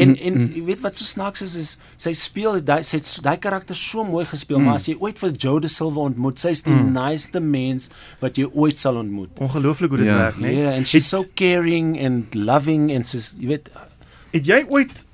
En 0.00 0.16
en 0.16 0.38
jy 0.54 0.62
weet 0.64 0.80
wat 0.84 0.96
so 0.96 1.04
snaaks 1.04 1.42
is 1.42 1.54
is 1.56 1.70
sy 1.96 2.12
speel 2.16 2.60
daai 2.64 2.82
sy 2.82 2.96
het 2.96 3.10
daai 3.22 3.36
karakter 3.38 3.76
so 3.76 4.04
mooi 4.04 4.24
gespeel, 4.24 4.58
maar 4.64 4.74
as 4.80 4.86
jy 4.88 4.96
ooit 4.98 5.18
vir 5.18 5.30
Joe 5.36 5.60
de 5.60 5.68
Silva 5.68 6.00
ontmoet, 6.00 6.38
sy's 6.38 6.62
die 6.62 6.72
mm. 6.74 6.92
niceste 6.96 7.40
mens 7.40 7.90
wat 8.20 8.36
jy 8.40 8.46
ooit 8.52 8.78
sal 8.78 8.96
ontmoet. 8.96 9.30
ongelooflik 9.38 9.90
hoe 9.90 9.98
dit 9.98 10.06
Ja. 10.06 10.16
werk, 10.16 10.36
Ja, 10.40 10.46
né? 10.46 10.52
yeah, 10.54 10.76
and 10.76 10.88
she's 10.88 11.08
so 11.08 11.24
caring 11.34 11.98
and 12.00 12.34
loving 12.34 12.90
and 12.92 13.06
so's 13.06 13.34
jy 13.38 13.46
weet 13.46 13.68
Het 14.32 14.46
jy 14.46 14.64
ooit 14.70 15.04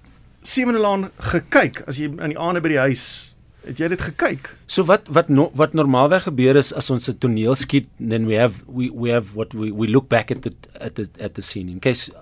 Sewende 0.43 0.79
Laan 0.81 1.11
gekyk 1.19 1.83
as 1.89 1.97
jy 1.99 2.11
aan 2.19 2.31
die 2.31 2.39
aande 2.39 2.61
by 2.61 2.69
die 2.69 2.79
huis 2.79 3.33
het 3.67 3.79
jy 3.81 3.89
dit 3.89 4.01
gekyk? 4.01 4.53
So 4.71 4.85
wat 4.87 5.09
wat 5.11 5.29
no, 5.29 5.51
wat 5.59 5.73
normaalweg 5.75 6.23
gebeur 6.29 6.55
is 6.57 6.73
as 6.73 6.91
ons 6.91 7.09
'n 7.11 7.19
toneel 7.19 7.55
skiet 7.59 7.89
then 7.99 8.27
we 8.27 8.35
have 8.39 8.63
we 8.69 8.91
we 8.95 9.11
have 9.11 9.35
what 9.35 9.53
we 9.55 9.73
we 9.73 9.89
look 9.89 10.09
back 10.09 10.31
at 10.31 10.43
the 10.43 10.53
at 10.79 10.95
the 10.95 11.09
at 11.19 11.35
the 11.35 11.43
scene 11.43 11.69
in 11.69 11.81
case 11.81 12.13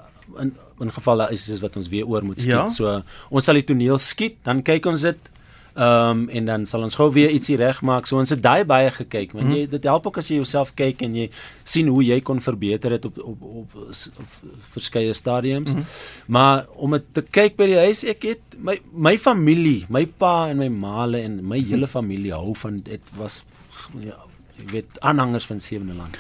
in 0.41 0.55
in 0.81 0.93
geval 0.93 1.17
daar 1.17 1.33
is 1.33 1.49
is 1.49 1.61
wat 1.61 1.77
ons 1.77 1.89
weer 1.89 2.07
oor 2.07 2.25
moet 2.25 2.41
skiet. 2.41 2.55
Ja. 2.55 2.69
So 2.69 3.03
ons 3.31 3.45
sal 3.45 3.55
die 3.55 3.65
toneel 3.65 3.99
skiet, 3.99 4.37
dan 4.43 4.63
kyk 4.63 4.87
ons 4.87 5.07
dit 5.07 5.33
Ehm 5.75 6.11
um, 6.11 6.29
en 6.29 6.45
dan 6.45 6.67
sal 6.67 6.83
ons 6.87 6.95
gou 6.95 7.09
weer 7.11 7.33
ietsie 7.35 7.57
regmaak. 7.59 8.07
So 8.07 8.19
ons 8.23 8.31
het 8.31 8.39
daai 8.43 8.63
baie 8.65 8.93
gekyk 8.95 9.33
want 9.35 9.51
jy 9.51 9.65
dit 9.67 9.87
help 9.91 10.05
ook 10.07 10.21
as 10.21 10.29
jy 10.31 10.37
jouself 10.39 10.71
kyk 10.79 11.01
en 11.03 11.17
jy 11.19 11.25
sien 11.67 11.91
hoe 11.91 12.05
jy 12.07 12.21
kon 12.23 12.39
verbeter 12.39 12.95
het 12.95 13.09
op 13.09 13.19
op 13.19 13.43
op, 13.43 13.75
op 13.75 14.37
verskeie 14.71 15.13
stadiums. 15.13 15.75
Mm 15.75 15.81
-hmm. 15.81 15.89
Maar 16.27 16.67
om 16.77 16.95
dit 16.95 17.09
te 17.13 17.23
kyk 17.23 17.57
by 17.57 17.67
die 17.67 17.81
huis, 17.89 18.05
ek 18.05 18.23
het 18.23 18.57
my 18.59 18.79
my 18.93 19.19
familie, 19.19 19.85
my 19.89 20.07
pa 20.07 20.47
en 20.49 20.63
my 20.63 20.69
maale 20.69 21.25
en 21.27 21.43
my 21.43 21.59
hele 21.59 21.91
familie 21.91 22.33
hou 22.33 22.55
van 22.55 22.77
dit 22.77 23.03
was 23.19 23.43
ja, 23.99 24.15
jy 24.57 24.71
weet 24.71 25.01
aanhangers 25.01 25.47
van 25.47 25.61
Sewende 25.61 25.95
Land. 25.95 26.17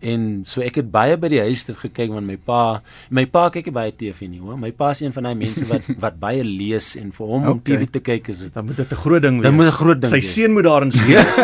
En 0.00 0.42
so 0.46 0.62
ek 0.62 0.78
het 0.78 0.90
baie 0.90 1.16
by 1.18 1.28
die 1.32 1.40
huis 1.42 1.64
dit 1.66 1.76
gekyk 1.76 2.12
want 2.14 2.26
my 2.26 2.36
pa, 2.38 2.80
my 3.10 3.26
pa 3.26 3.48
kyk 3.50 3.66
nie 3.66 3.74
baie 3.74 3.90
TV 3.90 4.28
nie, 4.30 4.38
hoor. 4.38 4.58
My 4.60 4.70
pa 4.70 4.90
is 4.94 5.02
een 5.02 5.12
van 5.12 5.26
daai 5.26 5.34
mense 5.34 5.66
wat 5.66 5.82
wat 6.04 6.18
baie 6.22 6.44
lees 6.46 6.96
en 7.00 7.10
vir 7.12 7.26
hom 7.26 7.42
okay. 7.42 7.52
om. 7.52 7.62
TV 7.66 7.90
te 7.90 8.02
kyk 8.04 8.28
is 8.30 8.46
dit 8.46 8.54
Dan 8.54 8.64
moet 8.66 8.76
dit 8.76 8.92
'n 8.92 9.02
groot 9.02 9.22
ding 9.22 9.36
wees. 9.40 9.46
Dan 9.48 9.54
moet 9.54 9.66
'n 9.66 9.78
groot 9.82 10.00
ding 10.00 10.10
Sy 10.10 10.20
wees. 10.22 10.32
seun 10.34 10.52
moet 10.52 10.64
daarin 10.64 10.92
speel. 10.92 11.24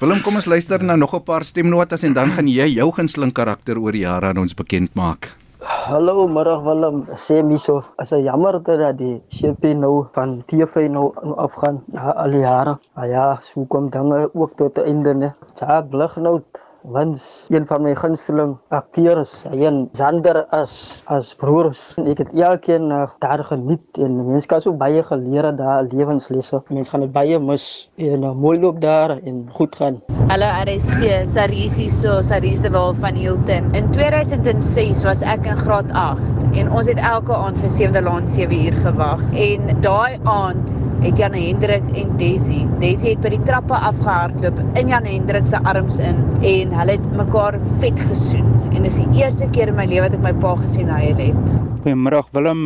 Willem, 0.00 0.22
kom 0.24 0.34
ons 0.34 0.46
luister 0.48 0.82
na 0.82 0.96
nog 0.96 1.14
'n 1.14 1.22
paar 1.22 1.44
stemnotas 1.44 2.02
en 2.02 2.12
dan 2.12 2.30
gaan 2.32 2.48
jy 2.48 2.66
jou 2.66 2.90
gunsteling 2.92 3.32
karakter 3.32 3.78
oor 3.78 3.92
die 3.92 4.00
jare 4.08 4.26
aan 4.32 4.38
ons 4.38 4.54
bekend 4.54 4.94
maak. 4.94 5.39
Hallo, 5.70 6.26
middag 6.26 6.64
Willem. 6.66 6.96
Sê 7.14 7.36
my 7.48 7.56
so, 7.64 7.74
as 8.02 8.10
'n 8.12 8.24
jammer 8.26 8.58
dat 8.58 8.98
die 8.98 9.22
CP 9.30 9.62
nou 9.82 10.06
van 10.14 10.42
TV 10.48 10.74
nou 10.90 11.14
nou 11.22 11.36
afgaan 11.46 11.76
na 11.94 12.10
al 12.22 12.30
die 12.34 12.40
jare. 12.42 12.74
Ah 12.98 13.06
ja, 13.06 13.38
so 13.48 13.64
kom 13.70 13.86
dinge 13.88 14.18
ook 14.34 14.56
tot 14.56 14.78
einde 14.78 15.14
ne. 15.14 15.28
Saak 15.54 15.92
lig 16.00 16.16
nou 16.16 16.42
want 16.82 17.46
een 17.48 17.66
van 17.66 17.82
my 17.82 17.94
gunsteling 17.94 18.56
akteurs, 18.68 19.44
en 19.50 19.88
Zander 19.92 20.46
as 20.50 21.02
as 21.04 21.34
broers. 21.34 21.94
Ek 22.00 22.22
het 22.24 22.32
elkeen 22.32 22.90
uh, 22.90 23.06
daar 23.18 23.44
geniet 23.44 24.00
en 24.00 24.16
mense 24.30 24.48
kan 24.48 24.60
so 24.60 24.72
baie 24.72 25.02
geleer 25.02 25.50
daar 25.56 25.84
lewenslesse. 25.90 26.62
Mense 26.68 26.90
gaan 26.90 27.04
dit 27.04 27.12
baie 27.12 27.38
mis 27.38 27.66
en 27.96 28.24
uh, 28.24 28.32
mooi 28.32 28.58
loop 28.60 28.80
daar 28.80 29.18
en 29.18 29.46
goed 29.52 29.76
gaan. 29.76 30.00
Hallo 30.30 30.48
RSG, 30.64 31.26
Saris 31.28 31.76
hier 31.76 31.90
so, 31.90 32.20
Saris 32.22 32.60
de 32.60 32.70
Waal 32.70 32.94
van 32.94 33.14
Hilton. 33.14 33.72
In 33.74 33.90
2006 33.90 35.04
was 35.04 35.22
ek 35.22 35.46
in 35.46 35.58
graad 35.58 35.90
8 35.92 36.56
en 36.56 36.70
ons 36.72 36.88
het 36.88 37.00
elke 37.00 37.34
aand 37.36 37.58
vir 37.60 37.74
7de 37.76 38.04
laan 38.06 38.26
7 38.26 38.64
uur 38.64 38.78
gewag. 38.86 39.24
En 39.34 39.82
daai 39.84 40.18
aand 40.24 40.78
het 41.00 41.16
Jan 41.16 41.32
Hendrik 41.32 41.84
en 41.96 42.16
Desi. 42.20 42.60
Desi 42.80 43.14
het 43.14 43.22
by 43.24 43.32
die 43.32 43.42
trappe 43.48 43.76
afgehardloop 43.76 44.58
in 44.78 44.90
Jan 44.92 45.06
Hendrik 45.08 45.46
se 45.48 45.60
arms 45.64 45.98
in 45.98 46.20
en 46.44 46.69
hulle 46.74 46.96
het 46.96 47.06
mekaar 47.18 47.58
vet 47.82 48.00
gesoen. 48.08 48.46
En 48.74 48.84
dis 48.86 48.98
die 49.00 49.22
eerste 49.22 49.48
keer 49.54 49.72
in 49.72 49.78
my 49.78 49.86
lewe 49.90 50.06
wat 50.06 50.16
ek 50.16 50.22
my 50.24 50.32
pa 50.42 50.54
gesien 50.60 50.90
huil 50.92 51.18
het. 51.18 51.54
Goeiemiddag 51.82 52.28
Willem, 52.36 52.62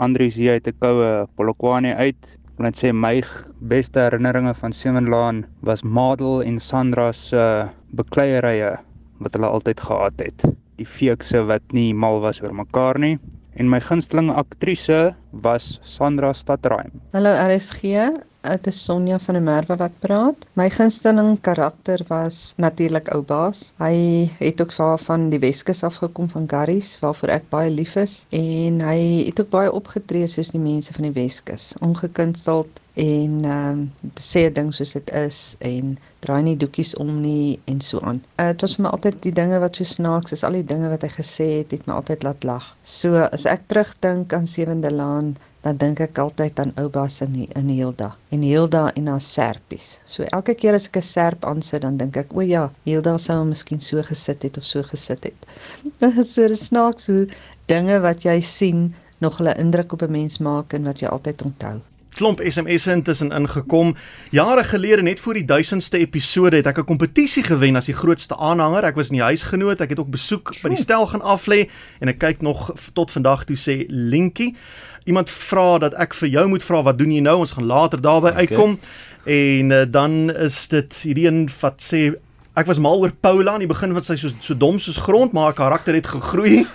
Andries 0.00 0.36
hier 0.38 0.58
uit 0.58 0.68
'n 0.68 0.76
koue 0.78 1.26
Polokwane 1.36 1.94
uit. 1.96 2.20
Ek 2.36 2.56
wil 2.56 2.66
net 2.66 2.78
sê 2.78 2.92
my 2.92 3.22
beste 3.60 3.98
herinneringe 4.00 4.54
van 4.54 4.72
Sewenlaan 4.72 5.44
was 5.62 5.82
Madel 5.82 6.42
en 6.42 6.60
Sandra 6.60 7.12
se 7.12 7.68
bekleierye 7.92 8.78
wat 9.18 9.32
hulle 9.32 9.46
altyd 9.46 9.80
gehad 9.80 10.18
het. 10.18 10.44
Die 10.76 10.86
feekse 10.86 11.44
wat 11.44 11.62
nie 11.72 11.92
mal 11.94 12.20
was 12.20 12.42
oor 12.42 12.54
mekaar 12.54 12.98
nie. 12.98 13.18
En 13.56 13.68
my 13.68 13.80
gunsteling 13.80 14.30
aktrise 14.30 15.14
was 15.32 15.80
Sandra 15.82 16.32
Stadreim. 16.32 16.90
Hallo 17.12 17.30
RSG. 17.30 17.82
Dit 18.40 18.66
is 18.66 18.84
Sonja 18.84 19.18
van 19.20 19.36
der 19.36 19.42
Merwe 19.42 19.74
wat 19.76 19.98
praat. 20.00 20.46
My 20.56 20.70
gunsteling 20.72 21.40
karakter 21.44 22.00
was 22.08 22.54
natuurlik 22.56 23.10
ou 23.12 23.20
baas. 23.20 23.74
Hy 23.76 24.30
het 24.38 24.62
ook 24.64 24.72
van 25.04 25.28
die 25.28 25.38
Weskus 25.38 25.84
afgekom 25.84 26.28
van 26.28 26.48
Garries 26.48 26.94
waarvoor 27.02 27.28
ek 27.28 27.50
baie 27.52 27.70
lief 27.70 27.96
is 28.00 28.24
en 28.30 28.80
hy 28.80 29.26
het 29.26 29.40
ook 29.40 29.50
baie 29.52 29.72
opgetree 29.72 30.26
soos 30.26 30.54
die 30.56 30.62
mense 30.62 30.96
van 30.96 31.10
die 31.10 31.12
Weskus. 31.20 31.74
Ongekunsteld 31.84 32.80
en 32.94 33.44
ehm 33.44 33.84
um, 33.84 33.92
sê 34.16 34.48
'n 34.48 34.56
ding 34.56 34.72
soos 34.74 34.96
dit 34.96 35.12
is 35.20 35.56
en 35.58 35.98
draai 36.24 36.42
nie 36.42 36.56
doekies 36.56 36.94
om 36.96 37.20
nie 37.20 37.60
en 37.64 37.80
so 37.80 38.00
aan. 38.00 38.24
Uh, 38.40 38.46
dit 38.46 38.60
was 38.60 38.74
vir 38.76 38.84
my 38.84 38.90
altyd 38.96 39.22
die 39.22 39.36
dinge 39.36 39.60
wat 39.60 39.76
so 39.76 39.84
snaaks 39.84 40.32
is, 40.32 40.44
al 40.44 40.56
die 40.56 40.64
dinge 40.64 40.88
wat 40.88 41.02
hy 41.02 41.12
gesê 41.12 41.48
het, 41.58 41.76
het 41.76 41.86
my 41.86 41.94
altyd 42.00 42.22
laat 42.22 42.44
lag. 42.44 42.72
So 42.82 43.20
as 43.20 43.44
ek 43.44 43.68
terugdink 43.68 44.32
aan 44.32 44.46
Sewende 44.46 44.90
Laan, 44.90 45.36
dan 45.64 45.76
dink 45.76 46.00
ek 46.00 46.18
altyd 46.18 46.60
aan 46.62 46.72
Oubaas 46.80 47.20
in 47.24 47.34
in 47.58 47.68
Hilda 47.68 48.10
en 48.36 48.42
Hilda 48.42 48.82
en 49.00 49.10
haar 49.12 49.20
serpies. 49.20 49.88
So 50.04 50.24
elke 50.38 50.54
keer 50.54 50.78
as 50.78 50.88
ek 50.88 50.96
'n 50.96 51.08
serp 51.10 51.44
aansit, 51.44 51.82
dan 51.82 51.96
dink 51.96 52.16
ek, 52.16 52.32
o 52.34 52.40
ja, 52.40 52.70
Hilda 52.84 53.18
sou 53.18 53.38
hom 53.38 53.52
miskien 53.52 53.80
so 53.80 54.02
gesit 54.02 54.42
het 54.42 54.56
of 54.56 54.64
so 54.64 54.82
gesit 54.82 55.24
het. 55.24 55.38
Dit 55.98 56.18
is 56.18 56.32
so 56.36 56.48
snaaks 56.54 57.06
hoe 57.06 57.26
dinge 57.66 58.00
wat 58.00 58.24
jy 58.24 58.40
sien 58.40 58.94
nog 59.20 59.38
hulle 59.38 59.54
indruk 59.58 59.92
op 59.92 60.02
'n 60.02 60.12
mens 60.12 60.38
maak 60.38 60.72
en 60.72 60.84
wat 60.84 61.00
jy 61.00 61.08
altyd 61.08 61.42
onthou 61.42 61.80
klomp 62.14 62.40
SMS'e 62.44 62.92
intussen 62.92 63.30
ingekom. 63.32 63.94
Jare 64.30 64.64
gelede 64.64 65.02
net 65.02 65.20
voor 65.20 65.34
die 65.34 65.46
1000ste 65.46 65.98
episode 65.98 66.56
het 66.56 66.66
ek 66.66 66.78
'n 66.78 66.84
kompetisie 66.84 67.42
gewen 67.42 67.76
as 67.76 67.86
die 67.86 67.94
grootste 67.94 68.36
aanhanger. 68.36 68.84
Ek 68.84 68.94
was 68.94 69.10
in 69.10 69.16
die 69.16 69.24
huisgenoot, 69.24 69.80
ek 69.80 69.88
het 69.88 69.98
ook 69.98 70.10
besoek 70.10 70.62
by 70.62 70.68
die 70.68 70.78
stel 70.78 71.06
gaan 71.06 71.22
aflê 71.22 71.70
en 72.00 72.08
ek 72.08 72.18
kyk 72.18 72.42
nog 72.42 72.72
tot 72.92 73.10
vandag 73.10 73.44
toe 73.44 73.56
sê 73.56 73.84
Linkie. 73.88 74.56
Iemand 75.04 75.30
vra 75.30 75.78
dat 75.78 75.94
ek 75.94 76.14
vir 76.14 76.28
jou 76.28 76.46
moet 76.48 76.64
vra 76.64 76.82
wat 76.82 76.98
doen 76.98 77.12
jy 77.12 77.22
nou? 77.24 77.38
Ons 77.44 77.52
gaan 77.52 77.66
later 77.66 78.00
daarby 78.00 78.32
okay. 78.32 78.46
uitkom. 78.46 78.78
En 79.24 79.70
uh, 79.70 79.84
dan 79.88 80.30
is 80.30 80.68
dit 80.68 81.02
hierdie 81.02 81.26
een 81.26 81.48
wat 81.60 81.82
sê 81.84 82.10
ek 82.58 82.66
was 82.66 82.80
mal 82.82 83.00
oor 83.00 83.12
Paula 83.20 83.54
aan 83.54 83.64
die 83.64 83.70
begin 83.70 83.94
wat 83.96 84.04
sy 84.08 84.16
so 84.20 84.32
so 84.42 84.56
dom 84.58 84.80
soos 84.82 84.98
grond 85.00 85.32
maar 85.32 85.50
haar 85.50 85.60
karakter 85.60 85.94
het 85.94 86.06
gegroei. 86.06 86.64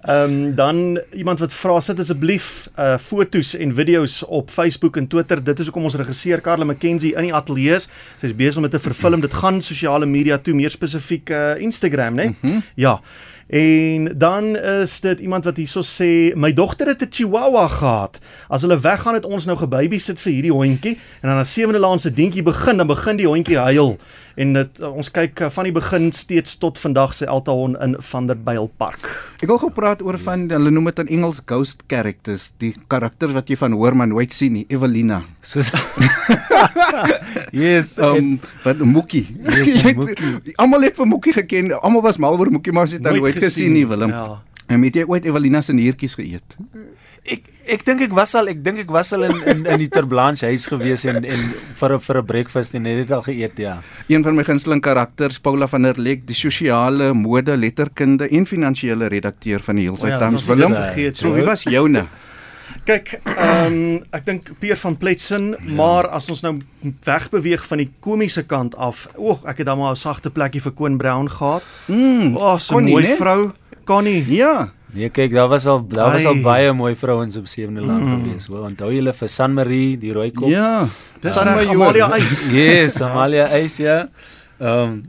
Ehm 0.00 0.30
um, 0.32 0.54
dan 0.54 1.00
iemand 1.12 1.38
wat 1.38 1.52
vra 1.52 1.80
sit 1.80 1.98
asseblief 2.00 2.70
uh 2.78 2.96
fotos 2.98 3.52
en 3.56 3.74
video's 3.74 4.22
op 4.26 4.50
Facebook 4.50 4.96
en 4.96 5.06
Twitter. 5.06 5.44
Dit 5.44 5.58
is 5.58 5.64
hoekom 5.68 5.84
ons 5.84 5.94
regisseur 5.94 6.40
Karla 6.40 6.64
McKenzie 6.64 7.12
in 7.14 7.28
die 7.28 7.34
ateljee 7.34 7.74
is. 7.74 7.90
Sy's 8.20 8.32
besig 8.34 8.56
om 8.56 8.62
dit 8.62 8.70
te 8.70 8.80
vervilm. 8.80 9.20
Dit 9.20 9.34
gaan 9.34 9.60
sosiale 9.62 10.06
media 10.06 10.38
toe, 10.38 10.54
meer 10.54 10.72
spesifiek 10.72 11.28
uh 11.28 11.60
Instagram, 11.60 12.14
né? 12.14 12.22
Nee? 12.22 12.36
Mm 12.40 12.50
-hmm. 12.50 12.62
Ja. 12.74 13.00
En 13.50 14.12
dan 14.18 14.58
is 14.58 15.00
dit 15.00 15.20
iemand 15.20 15.44
wat 15.44 15.56
hierso 15.56 15.82
sê 15.82 16.36
my 16.38 16.52
dogter 16.54 16.86
het 16.86 17.02
'n 17.02 17.10
chihuahua 17.10 17.68
gehad. 17.68 18.18
As 18.48 18.62
hulle 18.62 18.80
weggaan 18.80 19.14
het 19.14 19.24
ons 19.24 19.44
nou 19.44 19.58
gebabysit 19.58 20.20
vir 20.20 20.32
hierdie 20.32 20.52
hondjie 20.52 20.98
en 21.20 21.28
dan 21.28 21.38
as 21.38 21.52
sewende 21.52 21.78
laan 21.78 21.98
se 21.98 22.12
dientjie 22.12 22.42
begin 22.42 22.76
dan 22.76 22.86
begin 22.86 23.16
die 23.16 23.26
hondjie 23.26 23.58
huil. 23.58 23.98
En 24.40 24.54
dit 24.56 24.78
ons 24.88 25.08
kyk 25.12 25.42
van 25.52 25.66
die 25.68 25.72
begin 25.76 26.06
steeds 26.16 26.54
tot 26.62 26.78
vandag 26.80 27.12
se 27.16 27.26
Eltahon 27.28 27.74
in 27.84 27.96
Vanderbijl 28.00 28.70
Park. 28.80 29.04
Ek 29.44 29.50
wil 29.50 29.60
gepraat 29.60 30.00
oor 30.04 30.16
van 30.22 30.46
hulle 30.48 30.72
noem 30.72 30.88
dit 30.88 31.02
in 31.04 31.10
Engels 31.18 31.42
ghost 31.44 31.82
characters, 31.92 32.46
die 32.62 32.70
karakters 32.88 33.34
wat 33.36 33.52
jy 33.52 33.58
van 33.60 33.76
hoor 33.76 33.96
maar 33.96 34.08
nooit 34.08 34.32
sien 34.32 34.56
nie, 34.56 34.64
Evelina. 34.72 35.20
Soos 35.44 35.68
Yes, 37.62 37.98
um, 38.06 38.38
wat 38.64 38.80
Mookie. 38.80 39.26
Yes, 39.44 39.84
Mookie. 39.98 40.54
Almal 40.56 40.88
het 40.88 40.96
vir 40.96 41.10
Mookie 41.10 41.36
geken. 41.36 41.74
Almal 41.80 42.06
was 42.08 42.20
mal 42.22 42.38
oor 42.40 42.52
Mookie, 42.54 42.72
maar 42.72 42.88
sy 42.88 42.96
het 42.96 43.10
nooit, 43.10 43.20
nooit 43.26 43.42
gesien 43.44 43.76
nie, 43.76 43.84
Willem. 43.90 44.14
Ja. 44.14 44.40
En 44.70 44.86
het 44.86 44.96
jy 44.96 45.04
ooit 45.04 45.26
Evelina 45.28 45.60
se 45.66 45.76
niertjies 45.76 46.16
geëet? 46.16 46.56
Ek 47.24 47.42
ek 47.70 47.84
dink 47.86 48.00
ek 48.02 48.14
was 48.16 48.34
al 48.34 48.48
ek 48.48 48.62
dink 48.64 48.80
ek 48.82 48.90
was 48.90 49.12
al 49.12 49.24
in 49.28 49.36
in 49.46 49.66
in 49.66 49.78
die 49.78 49.88
Terblanche 49.92 50.46
huis 50.46 50.66
gewees 50.66 51.04
en 51.04 51.24
en 51.24 51.42
vir 51.80 51.94
'n 51.94 52.00
vir 52.00 52.16
'n 52.18 52.26
breakfast 52.26 52.74
en 52.74 52.84
het 52.84 52.96
dit 53.06 53.12
al 53.12 53.22
geëet 53.22 53.58
ja. 53.58 53.82
Een 54.08 54.22
van 54.22 54.34
my 54.34 54.44
gunsteling 54.44 54.80
karakters 54.80 55.38
Paula 55.38 55.66
van 55.66 55.82
der 55.82 55.98
Lek, 55.98 56.26
die 56.26 56.34
sosiale 56.34 57.12
mode 57.12 57.56
letterkunde 57.56 58.28
en 58.28 58.46
finansiële 58.46 59.06
redakteur 59.08 59.60
van 59.60 59.76
die 59.76 59.84
Hillside 59.86 60.14
oh 60.14 60.18
ja, 60.18 60.18
Times. 60.18 60.46
Willem, 60.46 61.14
so 61.14 61.34
wie 61.34 61.44
was 61.44 61.62
joune? 61.62 62.06
Kyk, 62.88 63.20
ehm 63.24 63.66
um, 63.66 64.02
ek 64.10 64.24
dink 64.24 64.50
Pier 64.58 64.78
van 64.80 64.96
Pletsen, 64.96 65.50
ja. 65.52 65.74
maar 65.76 66.08
as 66.08 66.30
ons 66.32 66.40
nou 66.42 66.54
wegbeweeg 67.04 67.66
van 67.66 67.78
die 67.82 67.90
komiese 68.00 68.46
kant 68.48 68.74
af, 68.76 69.08
oek, 69.18 69.44
ek 69.44 69.62
het 69.62 69.66
dan 69.66 69.78
maar 69.78 69.92
'n 69.92 70.00
sagte 70.00 70.30
plekkie 70.30 70.62
vir 70.62 70.72
Koen 70.72 70.96
Brown 70.96 71.28
gehad. 71.28 71.62
Mm, 71.86 72.36
oh, 72.36 72.58
so 72.58 72.78
'n 72.78 72.88
mooi 72.88 73.04
nee? 73.04 73.16
vrou. 73.16 73.52
Connie. 73.84 74.24
Ja. 74.32 74.72
Nee, 74.92 75.10
kyk, 75.14 75.30
daar 75.34 75.48
was 75.48 75.66
al 75.70 75.84
daar 75.86 76.12
was 76.12 76.26
al 76.26 76.40
baie 76.42 76.72
mooi 76.74 76.94
vrouens 76.98 77.36
op 77.38 77.46
Sewende 77.46 77.84
Land 77.84 78.04
mm. 78.04 78.24
gewees. 78.24 78.46
Hoor, 78.50 78.66
onthou 78.66 78.90
julle 78.94 79.12
vir 79.14 79.30
San 79.30 79.54
Marie, 79.54 79.94
die 80.00 80.12
rooi 80.12 80.30
kop? 80.34 80.50
Ja. 80.50 80.88
Dis 81.22 81.38
Amalia 81.38 82.10
Eis. 82.16 82.44
yes, 82.50 83.00
Amalia 83.00 83.48
Eis, 83.54 83.78
ja. 83.82 84.02
Ehm 84.58 84.82
um, 84.82 85.00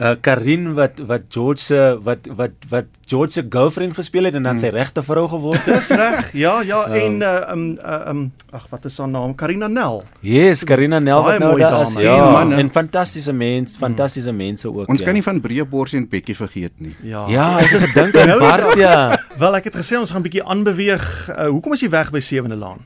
uh 0.00 0.14
Karin 0.24 0.72
wat 0.74 1.00
wat 1.06 1.28
George 1.28 1.60
se 1.60 1.98
wat 2.02 2.28
wat 2.36 2.52
wat 2.68 2.86
George 3.06 3.32
se 3.32 3.42
girlfriend 3.48 3.94
gespeel 3.94 4.24
het 4.24 4.34
en 4.34 4.42
dan 4.42 4.56
hmm. 4.56 4.62
sy 4.62 4.70
regte 4.72 5.02
vrou 5.04 5.26
geword 5.28 5.60
het. 5.64 5.74
Dis 5.74 5.90
reg. 6.00 6.30
Ja, 6.32 6.60
ja 6.64 6.86
um, 6.88 6.94
en 6.94 7.20
uh 7.20 7.52
um 7.52 7.64
uh, 7.76 8.08
um 8.08 8.22
ag 8.50 8.64
wat 8.70 8.84
is 8.88 8.96
haar 8.98 9.08
naam? 9.08 9.34
Karina 9.34 9.68
Nel. 9.68 10.02
Yes, 10.20 10.64
Karina 10.64 10.98
Nel 10.98 11.22
wat 11.22 11.38
nou 11.38 11.58
daar 11.58 11.82
is. 11.82 11.92
Ja, 12.00 12.30
man, 12.30 12.52
en 12.52 12.70
fantastiese 12.70 13.32
mens, 13.32 13.76
fantastiese 13.76 14.32
mense 14.32 14.72
ook. 14.72 14.88
Ons 14.88 15.04
ja. 15.04 15.04
kan 15.04 15.14
nie 15.14 15.22
van 15.22 15.40
Breë 15.40 15.68
Bors 15.68 15.92
en 15.92 16.08
Bekkie 16.08 16.36
vergeet 16.36 16.80
nie. 16.80 16.94
Ja. 17.02 17.26
Ja, 17.28 17.50
ek 17.60 17.76
het 17.76 17.90
gedink 17.90 18.16
aan 18.24 18.38
Bart 18.40 18.78
ja. 18.80 18.96
Wel 19.38 19.60
ek 19.60 19.68
het 19.68 19.76
gesê 19.82 20.00
ons 20.00 20.10
gaan 20.10 20.24
'n 20.24 20.28
bietjie 20.30 20.44
aanbeweeg. 20.44 21.04
Uh, 21.28 21.50
hoekom 21.52 21.76
is 21.76 21.84
jy 21.84 21.92
weg 21.92 22.10
by 22.10 22.24
Sewende 22.24 22.56
Laan? 22.56 22.80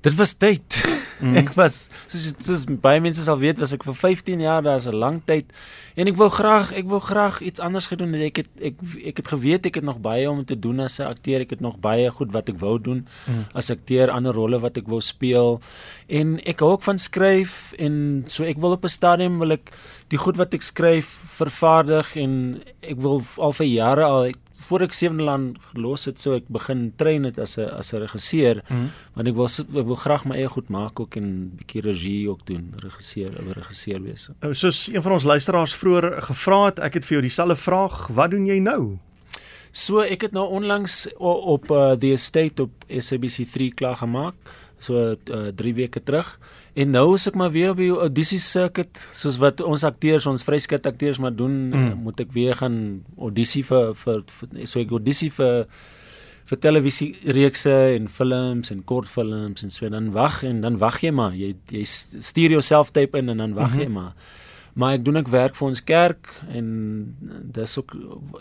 Dit 0.00 0.14
was 0.14 0.32
tyd. 0.32 0.80
Mm. 1.20 1.36
Ek 1.36 1.50
was 1.52 1.90
soos 2.08 2.30
soos 2.40 2.62
baie 2.80 3.00
mense 3.04 3.20
sal 3.20 3.36
weet, 3.36 3.58
was 3.60 3.74
ek 3.76 3.82
vir 3.84 3.92
15 3.92 4.40
jaar 4.40 4.62
daar, 4.64 4.78
is 4.80 4.86
'n 4.88 4.96
lang 4.96 5.20
tyd. 5.28 5.52
En 5.92 6.08
ek 6.08 6.16
wou 6.16 6.30
graag, 6.32 6.72
ek 6.72 6.86
wou 6.88 7.00
graag 7.00 7.40
iets 7.44 7.60
anders 7.60 7.86
gedoen. 7.92 8.14
Ek 8.14 8.36
het 8.40 8.48
ek 8.56 8.80
ek 9.04 9.16
het 9.20 9.28
geweet 9.28 9.66
ek 9.66 9.74
het 9.74 9.84
nog 9.84 10.00
baie 10.00 10.30
om 10.30 10.44
te 10.44 10.56
doen 10.56 10.80
as 10.80 10.98
'n 10.98 11.12
akteur. 11.12 11.40
Ek 11.40 11.50
het 11.50 11.60
nog 11.60 11.76
baie 11.78 12.08
goed 12.10 12.32
wat 12.32 12.48
ek 12.48 12.58
wou 12.58 12.80
doen 12.80 13.06
mm. 13.28 13.44
as 13.52 13.70
akteur, 13.70 14.10
ander 14.10 14.32
rolle 14.32 14.58
wat 14.60 14.76
ek 14.76 14.88
wou 14.88 15.00
speel. 15.00 15.60
En 16.08 16.40
ek 16.46 16.60
hou 16.60 16.72
ook 16.72 16.82
van 16.82 16.98
skryf 16.98 17.72
en 17.78 18.24
so 18.26 18.44
ek 18.44 18.56
wil 18.56 18.72
op 18.72 18.84
'n 18.84 18.88
stadium 18.88 19.38
wil 19.38 19.52
ek 19.52 19.70
die 20.08 20.18
goed 20.18 20.36
wat 20.36 20.54
ek 20.54 20.62
skryf 20.62 21.06
vervaardig 21.36 22.16
en 22.16 22.62
ek 22.80 22.96
wil 22.96 23.22
al 23.36 23.52
vir 23.52 23.66
jare 23.66 24.04
al 24.04 24.32
voor 24.68 24.84
ek 24.86 24.92
Sewenland 24.92 25.58
gelos 25.72 26.04
het, 26.08 26.20
sou 26.20 26.36
ek 26.36 26.48
begin 26.52 26.92
train 27.00 27.24
het 27.24 27.38
as 27.38 27.56
'n 27.58 27.68
as 27.78 27.92
'n 27.92 28.02
regisseur, 28.04 28.62
mm 28.68 28.76
-hmm. 28.76 28.90
want 29.14 29.28
ek 29.28 29.34
wil 29.34 29.48
ek 29.80 29.86
wil 29.86 29.94
graag 29.94 30.24
my 30.24 30.36
eie 30.36 30.48
goed 30.48 30.68
maak 30.68 31.00
ook 31.00 31.16
en 31.16 31.52
bietjie 31.56 31.82
regie 31.82 32.30
ook 32.30 32.46
doen, 32.46 32.74
regisseur, 32.76 33.30
'n 33.30 33.52
regisseur 33.52 34.02
wees. 34.02 34.30
Oh, 34.42 34.52
soos 34.52 34.88
een 34.92 35.02
van 35.02 35.12
ons 35.12 35.24
luisteraars 35.24 35.74
vroeër 35.74 36.22
gevra 36.22 36.64
het, 36.64 36.78
ek 36.78 36.94
het 36.94 37.04
vir 37.04 37.12
jou 37.12 37.22
dieselfde 37.22 37.56
vraag, 37.56 38.06
wat 38.06 38.30
doen 38.30 38.46
jy 38.46 38.58
nou? 38.58 38.98
So 39.70 40.00
ek 40.00 40.20
het 40.20 40.32
nou 40.32 40.48
onlangs 40.50 41.06
op, 41.16 41.44
op 41.46 41.70
uh, 41.70 41.92
the 41.92 42.12
estate 42.12 42.62
op 42.62 42.70
SABC3 42.88 43.74
klaar 43.74 43.96
gemaak, 43.96 44.34
so 44.78 45.14
3 45.24 45.54
uh, 45.70 45.74
weke 45.74 46.02
terug. 46.02 46.38
En 46.74 46.90
nou 46.90 47.14
is 47.14 47.26
ek 47.26 47.34
maar 47.38 47.50
weer 47.50 47.74
by 47.74 47.88
audisie 48.06 48.38
circuit 48.38 49.00
soos 49.12 49.40
wat 49.42 49.60
ons 49.60 49.84
akteurs 49.84 50.26
ons 50.30 50.44
vryskut 50.46 50.86
akteurs 50.86 51.18
maar 51.18 51.34
doen 51.34 51.56
mm. 51.70 52.02
moet 52.04 52.20
ek 52.22 52.34
weer 52.36 52.54
gaan 52.54 52.76
audisie 53.18 53.64
vir 53.66 53.90
vir, 54.04 54.22
vir 54.38 54.68
so 54.70 54.82
ek 54.82 54.94
audisie 54.94 55.30
vir 55.34 55.66
vir 56.50 56.58
televisie 56.62 57.10
reekse 57.36 57.74
en 57.96 58.06
films 58.10 58.70
en 58.74 58.84
kortfilms 58.86 59.66
en 59.66 59.74
so 59.74 59.86
en 59.86 59.96
dan 59.98 60.12
wag 60.14 60.42
en 60.46 60.62
dan 60.64 60.78
wag 60.82 61.00
jy 61.02 61.12
maar 61.14 61.34
jy 61.38 61.52
jy 61.70 61.84
stuur 61.86 62.56
jouself 62.58 62.94
tape 62.94 63.18
in 63.18 63.34
en 63.34 63.42
dan 63.42 63.54
wag 63.58 63.74
mm 63.74 63.78
-hmm. 63.78 63.82
jy 63.82 63.88
maar 63.88 64.14
maar 64.80 64.96
ek 64.96 65.02
doen 65.04 65.20
ek 65.20 65.28
werk 65.28 65.56
vir 65.58 65.66
ons 65.66 65.82
kerk 65.84 66.30
en 66.56 66.68
dis 67.52 67.72
ook 67.76 67.92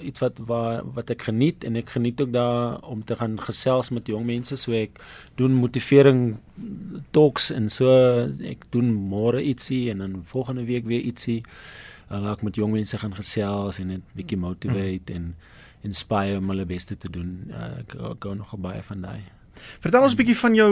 iets 0.08 0.22
wat 0.24 0.38
waar 0.48 0.86
wat 0.96 1.12
ek 1.12 1.26
geniet 1.28 1.66
en 1.68 1.76
ek 1.80 1.92
geniet 1.98 2.22
ook 2.24 2.32
daar 2.32 2.80
om 2.88 3.02
te 3.04 3.18
gaan 3.20 3.36
gesels 3.44 3.92
met 3.92 4.08
jong 4.08 4.24
mense. 4.30 4.56
So 4.56 4.72
ek 4.78 5.02
doen 5.40 5.58
motivering 5.60 6.38
talks 7.16 7.50
en 7.52 7.68
so 7.74 7.92
ek 8.48 8.70
doen 8.72 8.94
môre 9.12 9.44
ietsie 9.44 9.90
en 9.92 10.06
dan 10.06 10.16
volgende 10.32 10.64
week 10.70 10.88
weer 10.88 11.04
ietsie. 11.04 11.42
Uh, 12.10 12.22
waar 12.24 12.38
ek 12.38 12.48
met 12.48 12.58
jong 12.58 12.72
mense 12.74 12.98
gaan 12.98 13.14
gesels 13.20 13.82
en 13.84 13.92
net 13.98 14.16
bietjie 14.18 14.40
motivate 14.40 15.14
en 15.20 15.34
inspire 15.86 16.40
om 16.40 16.50
hulle 16.54 16.66
beste 16.66 16.96
te 16.98 17.12
doen. 17.12 17.52
Uh, 17.52 17.84
ek 17.84 18.00
gou 18.24 18.34
nog 18.40 18.56
baie 18.64 18.82
van 18.88 19.04
daai. 19.10 19.22
Vertel 19.84 20.08
ons 20.08 20.16
'n 20.16 20.22
bietjie 20.24 20.40
van 20.40 20.56
jou 20.56 20.72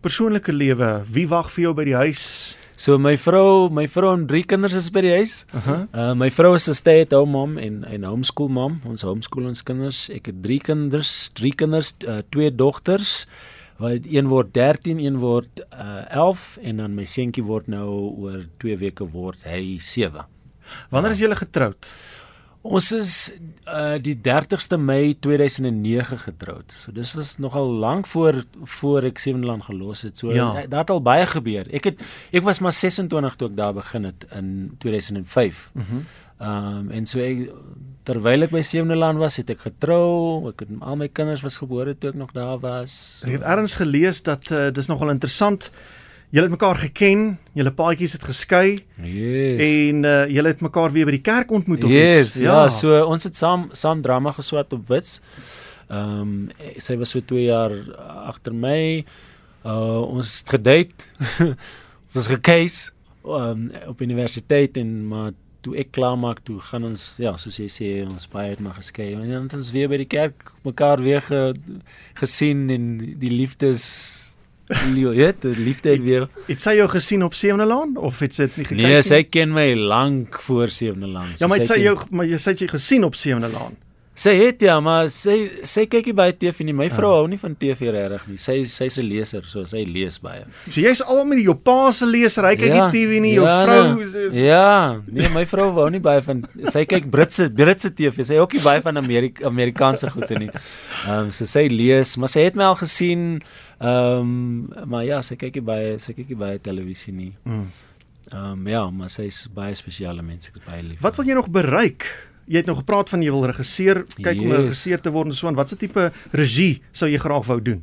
persoonlike 0.00 0.52
lewe. 0.52 1.02
Wie 1.10 1.28
wag 1.28 1.50
vir 1.50 1.62
jou 1.66 1.74
by 1.74 1.84
die 1.84 1.98
huis 1.98 2.56
So 2.80 2.96
my 2.96 3.12
vrou, 3.20 3.68
my 3.68 3.84
vrou 3.92 4.14
en 4.16 4.22
drie 4.24 4.40
kinders 4.48 4.72
is 4.78 4.86
by 4.88 5.02
die 5.04 5.12
huis. 5.12 5.44
Uh, 5.52 5.66
-huh. 5.66 5.80
uh 5.92 6.14
my 6.16 6.30
vrou 6.30 6.54
is 6.54 6.68
'n 6.68 6.74
stay-at-home 6.74 7.30
mom 7.30 7.58
en 7.58 7.84
'n 7.84 8.04
homeschool 8.04 8.48
mom. 8.48 8.80
Ons 8.84 9.02
homeschool 9.02 9.46
ons 9.46 9.62
kinders. 9.62 10.08
Ek 10.08 10.26
het 10.26 10.42
drie 10.42 10.60
kinders, 10.60 11.30
drie 11.34 11.54
kinders, 11.54 11.94
uh, 12.08 12.18
twee 12.30 12.54
dogters. 12.54 13.26
Wat 13.76 14.00
een 14.04 14.26
word 14.28 14.54
13, 14.54 14.98
een 14.98 15.18
word 15.18 15.60
uh 15.72 16.08
11 16.08 16.56
en 16.62 16.76
dan 16.76 16.94
my 16.94 17.04
seentjie 17.04 17.44
word 17.44 17.66
nou 17.66 17.88
oor 18.16 18.46
2 18.56 18.76
weke 18.76 19.04
word 19.04 19.42
hy 19.44 19.76
7. 19.78 20.24
Wanneer 20.90 21.10
is 21.10 21.18
julle 21.18 21.36
getroud? 21.36 21.86
Ons 22.62 22.92
is 22.92 23.32
uh 23.74 23.98
die 24.02 24.16
30ste 24.16 24.78
Mei 24.78 25.14
2009 25.18 26.18
getroud. 26.18 26.72
So 26.72 26.92
dis 26.92 27.14
was 27.14 27.36
nogal 27.38 27.70
lank 27.82 28.06
voor 28.06 28.42
voor 28.62 29.02
ek 29.10 29.18
Sewenland 29.18 29.64
gelos 29.64 30.02
het. 30.02 30.18
So 30.18 30.32
Ja. 30.32 30.60
ja. 30.60 30.66
daar 30.66 30.80
het 30.80 30.90
al 30.90 31.02
baie 31.02 31.26
gebeur. 31.26 31.66
Ek 31.72 31.84
het 31.84 32.02
ek 32.30 32.42
was 32.42 32.58
maar 32.58 32.72
26 32.72 33.36
toe 33.36 33.48
ek 33.48 33.56
daar 33.56 33.74
begin 33.74 34.04
het 34.04 34.26
in 34.30 34.74
2005. 34.78 35.70
Mhm. 35.72 35.84
Ehm 36.40 36.76
um, 36.76 36.90
en 36.90 37.06
so 37.06 37.20
ek 37.20 37.50
terwyl 38.02 38.42
ek 38.42 38.50
by 38.50 38.62
Sewenland 38.64 39.18
was, 39.18 39.36
het 39.36 39.50
ek 39.50 39.60
getrou. 39.60 40.48
Ek 40.48 40.64
het 40.64 40.68
al 40.80 40.96
my 40.96 41.08
kinders 41.08 41.42
was 41.44 41.58
gebore 41.60 41.98
toe 41.98 42.10
ek 42.10 42.16
nog 42.16 42.32
daar 42.32 42.58
was. 42.62 43.22
Ek 43.26 43.32
het 43.38 43.42
ergens 43.42 43.74
gelees 43.74 44.22
dat 44.22 44.50
uh, 44.50 44.70
dis 44.72 44.88
nogal 44.88 45.10
interessant. 45.10 45.70
Julle 46.30 46.46
het 46.46 46.54
mekaar 46.54 46.78
geken, 46.78 47.38
julle 47.58 47.72
paadjies 47.74 48.12
het 48.14 48.22
geskei 48.22 48.78
Yes. 49.02 49.62
en 49.66 50.04
uh, 50.06 50.28
julle 50.30 50.52
het 50.52 50.60
mekaar 50.62 50.92
weer 50.94 51.08
by 51.08 51.16
die 51.16 51.24
kerk 51.26 51.50
ontmoet 51.50 51.84
of 51.84 51.90
yes, 51.90 52.20
iets. 52.20 52.36
Ja, 52.44 52.68
so 52.70 53.00
ons 53.02 53.26
het 53.26 53.36
saam 53.36 53.66
saam 53.72 54.02
drama 54.04 54.30
geswat 54.36 54.72
op 54.76 54.86
Wits. 54.88 55.18
Ehm 55.90 56.20
um, 56.20 56.32
sy 56.78 56.94
was 57.00 57.10
so 57.16 57.20
2 57.20 57.48
jaar 57.48 57.74
agter 58.30 58.54
my. 58.54 59.04
Uh 59.66 60.06
ons 60.06 60.38
het 60.38 60.54
gedate. 60.54 61.10
ons 62.06 62.14
was 62.14 62.30
gekeis 62.30 62.78
um, 63.26 63.66
op 63.86 64.00
universiteit 64.00 64.76
en 64.76 65.06
maar 65.08 65.32
toe 65.60 65.76
ek 65.82 65.90
klaar 65.92 66.16
maak 66.18 66.40
toe 66.46 66.58
gaan 66.70 66.86
ons 66.88 67.16
ja, 67.20 67.34
soos 67.36 67.58
jy 67.60 67.68
sê, 67.68 67.88
ons 68.06 68.28
baie 68.32 68.54
het 68.54 68.62
maar 68.64 68.78
geskei 68.78 69.10
en 69.12 69.26
dan 69.26 69.48
het 69.48 69.56
ons 69.58 69.72
weer 69.74 69.90
by 69.92 69.98
die 70.00 70.08
kerk 70.08 70.54
mekaar 70.64 71.02
weer 71.04 71.20
ge, 71.26 71.52
gesien 72.20 72.68
en 72.72 72.86
die 73.20 73.32
liefdes 73.32 74.29
die 74.94 75.06
weet, 75.08 75.42
die 75.42 75.54
liefde 75.64 75.90
het 75.90 76.02
weer 76.04 76.28
Het 76.46 76.60
sy 76.62 76.76
jou 76.78 76.88
gesien 76.88 77.22
op 77.26 77.34
Sewende 77.34 77.66
Laan 77.66 77.96
of 77.96 78.18
het 78.22 78.34
sy 78.34 78.46
dit 78.48 78.56
nie 78.56 78.64
gekyk 78.70 78.86
Nee, 78.86 79.02
sy 79.02 79.22
ken 79.26 79.52
my 79.52 79.74
lank 79.74 80.40
voor 80.46 80.68
Sewende 80.70 81.06
Laan. 81.10 81.30
Ja, 81.38 81.46
maar 81.50 81.58
het 81.58 81.66
sy 81.66 81.74
ken- 81.80 81.82
jou 81.90 81.96
maar 82.10 82.26
jy 82.26 82.38
sê 82.38 82.54
jy 82.58 82.68
gesien 82.68 83.04
op 83.04 83.14
Sewende 83.18 83.48
Laan. 83.50 83.76
Sy 84.20 84.34
het 84.36 84.60
ja, 84.60 84.74
maar 84.84 85.06
sy 85.08 85.48
sy 85.64 85.86
kyk 85.88 86.10
nie 86.10 86.12
baie 86.18 86.32
TV 86.36 86.60
nie. 86.66 86.74
My 86.76 86.84
Ja. 86.90 86.94
vrou 86.94 87.10
hou 87.14 87.28
nie 87.30 87.38
van 87.40 87.54
TV 87.56 87.88
regtig 87.94 88.26
nie. 88.28 88.36
Sy 88.36 88.64
sy's 88.68 88.98
'n 88.98 89.06
leser, 89.08 89.42
so 89.48 89.64
sy 89.64 89.84
lees 89.86 90.18
baie. 90.20 90.42
So 90.70 90.80
jy's 90.82 91.00
al 91.00 91.24
met 91.24 91.38
jou 91.42 91.54
pa 91.54 91.90
se 91.92 92.04
leser, 92.04 92.44
hy 92.44 92.56
kyk 92.56 92.72
nie 92.74 92.90
TV 92.92 93.20
nie, 93.22 93.32
jou 93.34 93.44
ja, 93.46 93.64
vrou 93.64 93.94
nee. 93.96 94.06
se 94.06 94.28
Ja, 94.32 95.00
nee, 95.10 95.28
my 95.30 95.46
vrou 95.46 95.70
wou 95.72 95.88
nie 95.90 96.00
baie 96.00 96.20
van 96.20 96.44
sy 96.70 96.84
kyk 96.84 97.08
Britse 97.10 97.48
Britse 97.48 97.90
TV. 97.94 98.22
Sy 98.24 98.34
hou 98.34 98.42
ook 98.42 98.52
nie 98.52 98.62
baie 98.62 98.82
van 98.82 98.96
Amerika 98.98 99.46
Amerikaanse 99.46 100.10
goede 100.10 100.38
nie. 100.38 100.50
Ehm 101.06 101.18
um, 101.24 101.30
so 101.32 101.44
sy 101.46 101.68
lees, 101.68 102.16
maar 102.18 102.28
sy 102.28 102.40
het 102.40 102.54
my 102.56 102.64
al 102.64 102.76
gesien. 102.76 103.40
Ehm 103.80 104.20
um, 104.20 104.88
maar 104.90 105.04
ja, 105.08 105.22
sy 105.24 105.38
kyk 105.40 105.62
baie 105.64 105.94
sy 106.02 106.12
kyk 106.12 106.34
baie 106.38 106.58
televisie 106.60 107.14
nie. 107.16 107.30
Mm. 107.48 107.66
Ehm 108.30 108.50
um, 108.52 108.66
ja, 108.68 108.82
maar 108.92 109.08
sy's 109.12 109.46
baie 109.56 109.74
spesiale 109.78 110.22
mens, 110.22 110.50
ek's 110.52 110.60
baie 110.66 110.82
lief. 110.84 111.00
Wat 111.00 111.16
wil 111.16 111.26
jy 111.30 111.34
nog 111.38 111.48
bereik? 111.50 112.04
Jy 112.50 112.60
het 112.60 112.66
nog 112.68 112.80
gepraat 112.82 113.08
van 113.08 113.22
jy 113.22 113.30
wil 113.30 113.46
regisseur, 113.46 114.02
kyk 114.18 114.40
om 114.42 114.48
Yes. 114.52 114.62
regisseur 114.64 115.00
te 115.00 115.10
word 115.14 115.30
en 115.30 115.36
so 115.38 115.46
aan. 115.48 115.54
Watse 115.56 115.76
tipe 115.78 116.10
regie 116.32 116.82
sou 116.92 117.08
jy 117.08 117.18
graag 117.22 117.46
wou 117.46 117.60
doen? 117.62 117.82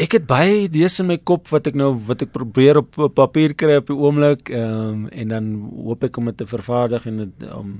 Ek 0.00 0.14
het 0.16 0.24
baie 0.26 0.62
idees 0.64 0.94
in 1.02 1.06
my 1.10 1.18
kop 1.20 1.50
wat 1.52 1.66
ek 1.68 1.74
nou 1.76 1.90
wat 2.08 2.22
ek 2.24 2.30
probeer 2.32 2.78
op, 2.80 2.96
op 2.96 3.12
papier 3.14 3.52
kry 3.52 3.76
op 3.76 3.90
die 3.90 3.96
oomblik 3.96 4.48
ehm 4.48 5.04
um, 5.04 5.08
en 5.12 5.28
dan 5.28 5.50
hoop 5.84 6.04
ek 6.08 6.16
om 6.16 6.30
dit 6.30 6.36
te 6.40 6.46
vervaardig 6.48 7.06
en 7.06 7.18
dit 7.26 7.44
om 7.52 7.74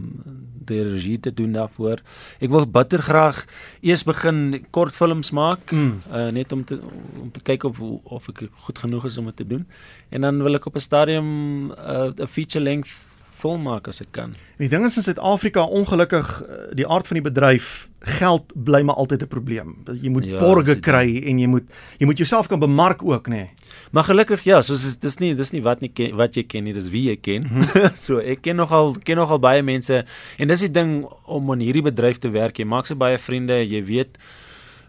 die 0.68 0.82
regie 0.84 1.18
te 1.18 1.32
doen 1.34 1.56
daarvoor. 1.56 2.02
Ek 2.38 2.52
wil 2.52 2.66
bitter 2.68 3.02
graag 3.02 3.40
eers 3.80 4.04
begin 4.04 4.64
kortfilms 4.70 5.32
maak 5.32 5.72
Mm. 5.72 6.02
uh, 6.12 6.28
net 6.28 6.52
om 6.52 6.64
te 6.64 6.78
om 7.22 7.30
te 7.32 7.40
kyk 7.40 7.64
of 7.64 7.80
of 7.80 8.28
ek 8.28 8.44
goed 8.66 8.78
genoeg 8.78 9.08
is 9.08 9.18
om 9.18 9.26
dit 9.26 9.36
te 9.36 9.46
doen. 9.46 9.66
En 10.10 10.20
dan 10.20 10.42
wil 10.42 10.54
ek 10.54 10.66
op 10.66 10.76
'n 10.76 10.80
stadium 10.84 11.70
uh, 11.70 12.12
'n 12.12 12.26
feature 12.26 12.64
length 12.64 13.11
film 13.42 13.64
maak 13.66 13.88
as 13.90 14.00
ek 14.04 14.12
kan. 14.14 14.30
En 14.56 14.62
die 14.64 14.70
ding 14.72 14.84
is 14.86 14.96
in 15.00 15.04
Suid-Afrika 15.06 15.64
ongelukkig 15.66 16.28
eh, 16.42 16.60
die 16.78 16.86
aard 16.86 17.08
van 17.10 17.18
die 17.18 17.24
bedryf 17.26 17.88
geld 18.18 18.50
bly 18.66 18.80
maar 18.86 18.98
altyd 18.98 19.22
'n 19.22 19.30
probleem. 19.30 19.74
Jy 20.02 20.10
moet 20.10 20.24
Ja, 20.26 20.38
borge 20.42 20.74
kry 20.80 21.22
en 21.26 21.38
jy 21.38 21.46
moet 21.46 21.66
jy 21.98 22.06
moet 22.06 22.18
jouself 22.18 22.48
kan 22.48 22.58
bemark 22.60 23.02
ook, 23.02 23.28
nê. 23.28 23.30
Nee. 23.46 23.50
Maar 23.92 24.04
gelukkig 24.04 24.44
ja, 24.44 24.60
soos 24.62 24.84
is- 24.84 24.98
dis 24.98 25.18
nie 25.20 25.34
dis 25.34 25.52
nie 25.52 25.62
wat 25.62 25.80
nie 25.80 25.90
ken, 25.92 26.16
wat 26.16 26.34
jy 26.36 26.42
ken 26.42 26.64
nie, 26.64 26.72
dis 26.72 26.90
wie 26.90 27.08
jy 27.10 27.16
ken. 27.16 27.44
so 27.94 28.18
ek 28.18 28.42
ken 28.42 28.56
nogal 28.56 28.94
ken 29.04 29.16
nogal 29.16 29.38
baie 29.38 29.62
mense 29.62 30.04
en 30.38 30.48
dis 30.48 30.60
die 30.60 30.70
ding 30.72 31.06
om 31.26 31.52
in 31.52 31.60
hierdie 31.60 31.82
bedryf 31.82 32.18
te 32.18 32.30
werk. 32.30 32.58
Jy 32.58 32.64
maak 32.66 32.86
so 32.86 32.94
baie 32.94 33.18
vriende, 33.18 33.60
jy 33.66 33.82
weet 33.84 34.18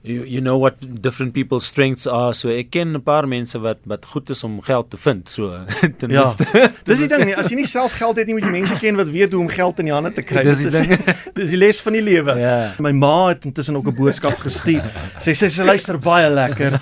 you, 0.03 0.23
you 0.25 0.41
know 0.41 0.57
what 0.59 0.75
different 1.01 1.33
people's 1.33 1.65
strengths 1.65 2.05
are. 2.07 2.33
So 2.33 2.49
ek 2.49 2.71
ken 2.71 2.91
'n 2.93 3.01
paar 3.01 3.27
mense 3.27 3.59
wat 3.59 3.79
wat 3.87 4.05
goed 4.05 4.29
is 4.29 4.43
om 4.43 4.61
geld 4.61 4.89
te 4.89 4.97
vind. 4.97 5.29
So 5.29 5.49
ten 5.99 6.09
Ja. 6.11 6.21
minste. 6.23 6.45
Dis 6.83 6.99
die 6.99 7.07
ding 7.07 7.23
nie, 7.25 7.35
as 7.37 7.49
jy 7.49 7.55
nie 7.55 7.65
self 7.65 7.93
geld 7.97 8.17
het 8.17 8.27
nie, 8.27 8.33
moet 8.35 8.43
jy 8.43 8.51
mense 8.51 8.75
ken 8.79 8.95
wat 8.99 9.07
weet 9.07 9.31
hoe 9.31 9.41
om 9.41 9.47
geld 9.49 9.79
in 9.79 9.85
die 9.85 9.93
hande 9.93 10.11
te 10.13 10.21
kry. 10.21 10.43
Dis 10.43 10.59
die 10.59 10.69
ding. 10.69 10.91
dis 11.39 11.49
die 11.49 11.57
les 11.57 11.81
van 11.81 11.93
die 11.93 12.01
lewe. 12.03 12.35
Ja. 12.39 12.73
My 12.79 12.91
ma 12.91 13.27
het 13.29 13.45
intussen 13.45 13.75
ook 13.79 13.87
'n 13.87 13.95
boodskap 13.95 14.37
gestuur. 14.43 14.83
Sy 15.19 15.31
sê 15.31 15.47
sy 15.49 15.63
luister 15.63 15.97
baie 15.99 16.29
lekker. 16.29 16.79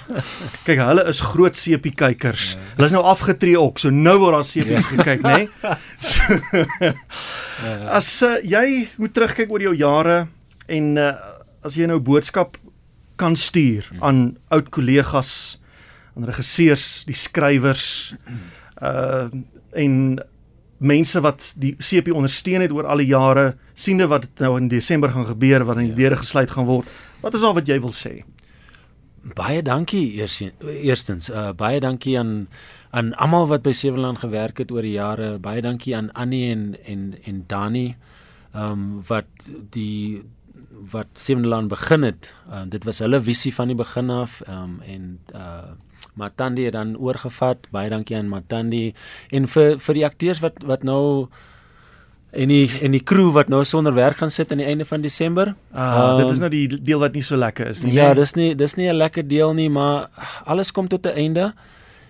Kyk, 0.66 0.80
hulle 0.80 1.06
is 1.08 1.20
groot 1.22 1.56
sepie 1.56 1.94
kykers. 1.94 2.58
Hulle 2.76 2.86
is 2.88 2.92
nou 2.94 3.04
afgetree 3.04 3.60
ook, 3.60 3.78
so 3.80 3.90
nou 3.90 4.18
word 4.20 4.34
daar 4.34 4.44
sepies 4.44 4.86
Ja. 4.90 4.98
gekyk, 4.98 5.22
nê? 5.22 5.50
So, 6.02 6.24
as 7.92 8.08
uh, 8.26 8.38
jy 8.44 8.88
moet 8.98 9.14
terugkyk 9.14 9.52
oor 9.54 9.62
jou 9.62 9.74
jare 9.78 10.28
en 10.72 10.98
uh, 10.98 11.12
as 11.64 11.76
jy 11.78 11.86
nou 11.90 12.00
boodskap 12.00 12.58
kan 13.22 13.38
stuur 13.38 13.88
aan 14.02 14.34
oud 14.54 14.72
kollegas, 14.74 15.62
aan 16.16 16.28
regisseurs, 16.30 17.04
die 17.10 17.18
skrywers, 17.18 17.88
uh 18.82 19.30
en 19.72 20.20
mense 20.82 21.22
wat 21.24 21.46
die 21.62 21.76
CP 21.80 22.10
ondersteun 22.12 22.66
het 22.66 22.74
oor 22.76 22.90
al 22.90 23.00
die 23.00 23.12
jare, 23.14 23.54
siende 23.78 24.10
wat 24.12 24.26
nou 24.42 24.58
in 24.60 24.68
Desember 24.68 25.14
gaan 25.14 25.30
gebeur, 25.30 25.64
wat 25.64 25.78
in 25.80 25.92
die 25.92 25.96
deure 25.96 26.18
gesluit 26.20 26.52
gaan 26.52 26.68
word. 26.68 26.90
Wat 27.22 27.38
is 27.38 27.46
al 27.46 27.56
wat 27.56 27.70
jy 27.70 27.78
wil 27.80 27.94
sê? 27.96 28.18
Baie 29.38 29.62
dankie 29.64 30.18
eers 30.18 30.42
eerstens 30.66 31.30
uh, 31.30 31.52
baie 31.56 31.80
dankie 31.80 32.18
aan 32.20 32.50
aan 32.92 33.14
almal 33.24 33.48
wat 33.48 33.64
by 33.64 33.72
Seweland 33.72 34.20
gewerk 34.20 34.60
het 34.60 34.74
oor 34.76 34.84
die 34.84 34.98
jare. 34.98 35.38
Baie 35.40 35.62
dankie 35.64 35.96
aan 35.96 36.12
Annie 36.12 36.50
en 36.52 36.76
en 36.84 37.14
en 37.24 37.44
Dani 37.48 37.88
ehm 38.52 38.72
um, 38.72 39.04
wat 39.08 39.52
die 39.72 40.24
wat 40.92 41.08
Seweland 41.14 41.68
begin 41.68 42.04
het. 42.04 42.34
Uh, 42.50 42.66
dit 42.68 42.84
was 42.84 43.00
hulle 43.00 43.22
visie 43.22 43.54
van 43.54 43.68
die 43.68 43.78
begin 43.78 44.10
af 44.10 44.42
um, 44.50 44.80
en 44.82 45.20
uh 45.36 45.72
Matandi 46.14 46.66
het 46.68 46.74
dan 46.74 46.98
oorgevat. 46.98 47.70
Baie 47.72 47.90
dankie 47.90 48.18
aan 48.18 48.28
Matandi 48.28 48.94
en 49.32 49.48
vir 49.48 49.78
vir 49.80 49.96
die 49.96 50.06
akteurs 50.06 50.42
wat 50.44 50.60
wat 50.68 50.84
nou 50.84 51.30
en 52.32 52.52
die 52.52 52.68
en 52.82 52.92
die 52.96 53.04
crew 53.04 53.32
wat 53.36 53.52
nou 53.52 53.64
sonder 53.68 53.94
werk 53.96 54.20
gaan 54.20 54.32
sit 54.32 54.52
aan 54.52 54.60
die 54.64 54.68
einde 54.68 54.86
van 54.86 55.02
Desember. 55.02 55.54
Uh, 55.76 56.18
dit 56.18 56.26
is 56.26 56.32
Ehm, 56.32 56.40
nou 56.40 56.50
die 56.50 56.82
deel 56.84 57.00
wat 57.00 57.14
nie 57.14 57.24
so 57.24 57.36
lekker 57.36 57.68
is 57.68 57.84
nie. 57.84 57.94
Ja, 57.94 58.12
né? 58.12 58.16
dis 58.16 58.34
nie 58.36 58.56
dis 58.56 58.76
nie 58.76 58.90
'n 58.90 58.96
lekker 58.96 59.28
deel 59.28 59.54
nie, 59.54 59.70
maar 59.70 60.10
alles 60.46 60.72
kom 60.72 60.88
tot 60.88 61.06
'n 61.06 61.16
einde. 61.16 61.54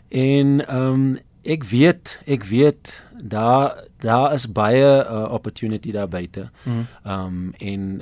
En 0.10 0.68
ehm 0.68 0.94
um, 0.94 1.20
ek 1.44 1.64
weet, 1.64 2.22
ek 2.26 2.44
weet 2.44 3.06
daar 3.24 3.78
daar 4.00 4.34
is 4.34 4.52
baie 4.52 5.06
uh, 5.06 5.34
opportunity 5.34 5.92
daar 5.92 6.08
buite. 6.08 6.50
Ehm 6.66 7.16
um, 7.18 7.54
en 7.58 8.02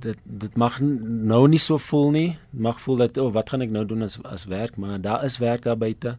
dit 0.00 0.18
dit 0.24 0.56
mag 0.56 0.80
nou 0.80 1.48
nie 1.48 1.60
so 1.62 1.78
voel 1.78 2.10
nie. 2.10 2.28
Mag 2.50 2.80
voel 2.80 2.96
dat 3.04 3.18
oh, 3.18 3.30
wat 3.32 3.50
gaan 3.50 3.64
ek 3.64 3.72
nou 3.74 3.84
doen 3.88 4.02
as 4.06 4.18
as 4.28 4.46
werk, 4.50 4.76
maar 4.76 5.00
daar 5.00 5.24
is 5.24 5.38
werk 5.42 5.64
daar 5.66 5.78
buite. 5.78 6.16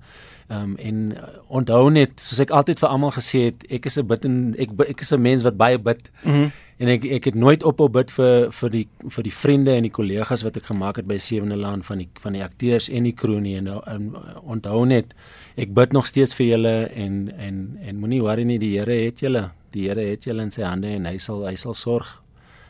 Ehm 0.48 0.62
um, 0.62 0.78
en 0.78 1.12
uh, 1.12 1.28
onthou 1.48 1.90
net, 1.94 2.16
soos 2.20 2.42
ek 2.46 2.54
altyd 2.56 2.82
vir 2.82 2.90
almal 2.90 3.14
gesê 3.16 3.44
het, 3.50 3.68
ek 3.70 3.86
is 3.86 4.00
'n 4.00 4.08
bid 4.08 4.26
en 4.26 4.40
ek 4.58 4.74
ek 4.88 5.06
is 5.06 5.14
'n 5.14 5.22
mens 5.22 5.44
wat 5.44 5.58
baie 5.58 5.80
bid. 5.80 6.12
Mhm. 6.24 6.50
En 6.80 6.88
ek 6.88 7.06
ek 7.06 7.26
het 7.26 7.36
nooit 7.36 7.64
ophou 7.64 7.90
bid 7.90 8.12
vir 8.12 8.52
vir 8.52 8.70
die 8.70 8.88
vir 9.08 9.24
die 9.24 9.34
vriende 9.34 9.72
en 9.76 9.84
die 9.84 9.92
kollegas 9.92 10.44
wat 10.44 10.58
ek 10.58 10.66
gemaak 10.72 10.96
het 10.96 11.08
by 11.08 11.18
Sewende 11.18 11.58
Laan 11.58 11.84
van 11.84 11.98
die 11.98 12.10
van 12.20 12.34
die 12.34 12.44
akteurs 12.44 12.90
en 12.90 13.04
die 13.04 13.14
crew 13.14 13.40
nie 13.40 13.58
en, 13.58 13.68
en 13.68 14.16
onthou 14.44 14.86
net 14.86 15.14
ek 15.58 15.74
bid 15.74 15.92
nog 15.92 16.08
steeds 16.08 16.34
vir 16.36 16.48
julle 16.48 16.88
en 16.96 17.34
en 17.38 17.78
en 17.82 18.00
moenie 18.00 18.22
worry 18.22 18.44
nie 18.44 18.60
die 18.60 18.78
Here 18.78 19.06
het 19.06 19.20
julle 19.20 19.52
die 19.72 19.90
Here 19.90 20.02
het 20.02 20.24
julle 20.24 20.42
in 20.42 20.52
sy 20.52 20.64
hande 20.64 20.88
en 20.88 21.06
hy 21.06 21.18
sal 21.18 21.46
hy 21.46 21.56
sal 21.56 21.74
sorg. 21.74 22.22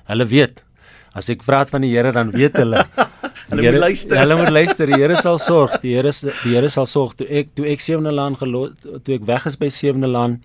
Hulle 0.10 0.26
weet. 0.26 0.66
As 1.14 1.30
ek 1.30 1.44
praat 1.46 1.70
van 1.70 1.82
die 1.82 1.92
Here 1.96 2.12
dan 2.12 2.32
weet 2.32 2.54
hulle. 2.58 2.86
Hulle 3.50 3.62
Die 3.62 3.66
Here- 3.66 3.72
moet 3.72 3.80
luister. 3.90 4.18
Hulle 4.18 4.36
moet 4.38 4.50
luister. 4.50 4.86
Die 4.88 4.94
Here 5.02 5.16
sal 5.16 5.38
sorg. 5.40 5.80
Die 5.82 5.96
Here 5.96 6.12
die 6.44 6.54
Here 6.54 6.70
sal 6.70 6.86
sorg. 6.86 7.16
Toe 7.18 7.28
ek 7.28 7.48
toe 7.56 7.66
ek 7.66 7.80
Sewende 7.82 8.12
Laan 8.12 8.36
gelo 8.38 8.70
toe 9.04 9.16
ek 9.16 9.26
weg 9.26 9.46
is 9.46 9.58
by 9.58 9.70
Sewende 9.70 10.08
Laan 10.08 10.42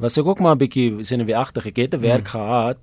was 0.00 0.16
ek 0.16 0.24
ook 0.26 0.40
maar 0.40 0.54
'n 0.56 0.58
bietjie 0.58 1.04
senuweeagtig. 1.04 1.66
Ek 1.66 1.76
het 1.76 1.94
'n 1.94 2.00
werk 2.00 2.28
Hmm. 2.32 2.40
mm. 2.40 2.46
gehad, 2.48 2.78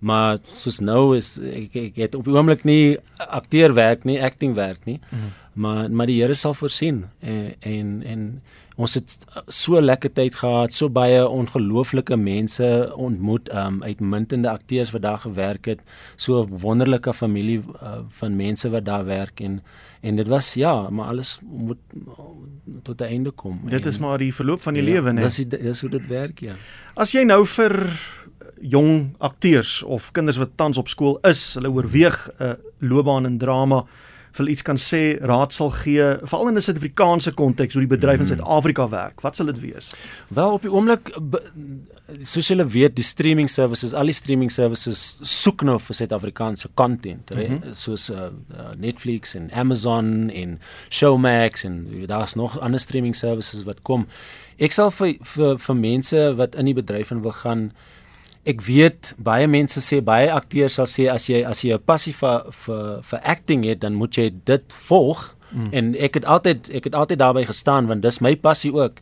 maar 0.00 0.38
soos 0.44 0.80
nou 0.80 1.16
is 1.16 1.38
ek 1.40 1.74
ek 1.76 1.96
het 1.96 2.14
op 2.14 2.24
die 2.24 2.34
oomblik 2.34 2.64
nie 2.64 2.98
akteerwerk 3.16 4.04
nie, 4.04 4.20
acting 4.22 4.54
werk 4.54 4.84
nie. 4.84 5.00
Mhm. 5.10 5.20
Mm. 5.22 5.32
Maar 5.54 5.90
maar 5.90 6.06
die 6.06 6.20
Here 6.22 6.34
sal 6.34 6.54
voorsien 6.54 7.04
en 7.20 7.54
en 7.60 8.02
en 8.06 8.42
ons 8.78 8.94
het 8.94 9.14
so 9.50 9.80
lekker 9.82 10.12
tyd 10.14 10.36
gehad, 10.38 10.74
so 10.74 10.86
baie 10.92 11.24
ongelooflike 11.26 12.16
mense 12.16 12.66
ontmoet, 12.94 13.50
um 13.50 13.80
uitmuntende 13.82 14.50
akteurs 14.50 14.92
wat 14.94 15.02
daar 15.02 15.18
gewerk 15.24 15.66
het, 15.66 15.80
so 16.16 16.42
'n 16.42 16.58
wonderlike 16.62 17.12
familie 17.12 17.58
uh, 17.82 17.98
van 18.20 18.36
mense 18.36 18.70
wat 18.70 18.84
daar 18.84 19.04
werk 19.04 19.40
en 19.40 19.62
en 20.00 20.16
dit 20.16 20.28
was 20.28 20.54
ja, 20.54 20.90
maar 20.90 21.06
alles 21.06 21.40
moet 21.42 21.78
tot 22.82 23.00
'n 23.00 23.04
einde 23.04 23.30
kom. 23.30 23.60
Dit 23.64 23.86
is 23.86 23.96
en, 23.96 24.00
maar 24.00 24.18
die 24.18 24.34
verloop 24.34 24.62
van 24.62 24.74
die 24.74 24.82
ja, 24.82 24.90
lewe, 24.90 25.12
né? 25.12 25.20
Dis 25.20 25.36
dis 25.36 25.80
hoe 25.80 25.90
dit 25.90 26.06
werk, 26.06 26.38
ja. 26.38 26.54
As 26.94 27.12
jy 27.12 27.24
nou 27.24 27.46
vir 27.46 28.00
jong 28.60 29.14
akteurs 29.18 29.82
of 29.82 30.12
kinders 30.12 30.36
wat 30.36 30.50
tans 30.54 30.78
op 30.78 30.88
skool 30.88 31.18
is, 31.22 31.54
hulle 31.54 31.70
oorweeg 31.70 32.30
'n 32.38 32.42
uh, 32.42 32.52
loopbaan 32.78 33.26
in 33.26 33.38
drama 33.38 33.84
wil 34.38 34.46
iets 34.48 34.62
kan 34.62 34.76
sê, 34.76 35.18
raad 35.20 35.52
sal 35.52 35.70
gee, 35.70 36.16
veral 36.22 36.48
in 36.48 36.56
'n 36.56 36.60
Suid-Afrikaanse 36.62 37.32
konteks 37.34 37.74
hoe 37.74 37.86
die 37.86 37.96
bedryf 37.96 38.20
in 38.20 38.26
Hmm. 38.26 38.36
Suid-Afrika 38.36 38.88
werk. 38.88 39.20
Wat 39.20 39.36
sal 39.36 39.46
dit 39.46 39.60
wees? 39.60 39.90
Wel 40.28 40.52
op 40.52 40.62
die 40.62 40.70
oomblik 40.72 41.10
soos 42.22 42.48
julle 42.48 42.66
weet, 42.66 42.94
die 42.96 43.04
streaming 43.04 43.50
services, 43.50 43.92
al 43.92 44.04
die 44.08 44.12
streaming 44.16 44.50
services 44.52 45.18
soek 45.22 45.62
nou 45.62 45.78
vir 45.78 45.94
Suid-Afrikaanse 45.94 46.68
content, 46.74 47.30
mm 47.34 47.38
Mhm. 47.40 47.52
-hmm. 47.62 47.74
soos 47.74 48.10
uh, 48.10 48.16
uh, 48.16 48.70
Netflix 48.78 49.34
en 49.34 49.50
Amazon 49.52 50.30
en 50.30 50.60
Showmax 50.90 51.64
en 51.64 51.86
daar's 52.06 52.34
nog 52.34 52.58
ander 52.60 52.80
streaming 52.80 53.16
services 53.16 53.62
wat 53.64 53.82
kom. 53.82 54.06
Ek 54.58 54.72
sal 54.72 54.90
vir 54.90 55.14
vir 55.22 55.58
vir 55.58 55.76
mense 55.76 56.34
wat 56.36 56.54
in 56.54 56.64
die 56.64 56.74
bedryf 56.74 57.10
in 57.10 57.22
wil 57.22 57.32
gaan 57.32 57.72
Ek 58.48 58.62
weet 58.64 59.14
baie 59.20 59.46
mense 59.46 59.80
sê 59.84 60.00
baie 60.04 60.30
akteurs 60.32 60.78
sal 60.78 60.88
sê 60.88 61.08
as 61.12 61.26
jy 61.28 61.42
as 61.44 61.60
jy 61.64 61.74
'n 61.74 61.84
passie 61.84 62.14
vir 62.14 62.44
vir 62.64 63.02
vir 63.02 63.20
acting 63.24 63.64
het 63.64 63.80
dan 63.80 63.94
moet 63.94 64.16
jy 64.16 64.30
dit 64.44 64.72
volg 64.88 65.34
Mm. 65.50 65.68
en 65.72 65.94
ek 65.96 66.14
het 66.14 66.24
altyd 66.28 66.68
ek 66.76 66.84
het 66.84 66.94
altyd 66.94 67.18
daarbey 67.18 67.46
gestaan 67.48 67.86
want 67.88 68.02
dis 68.02 68.20
my 68.20 68.36
passie 68.36 68.72
ook. 68.72 69.00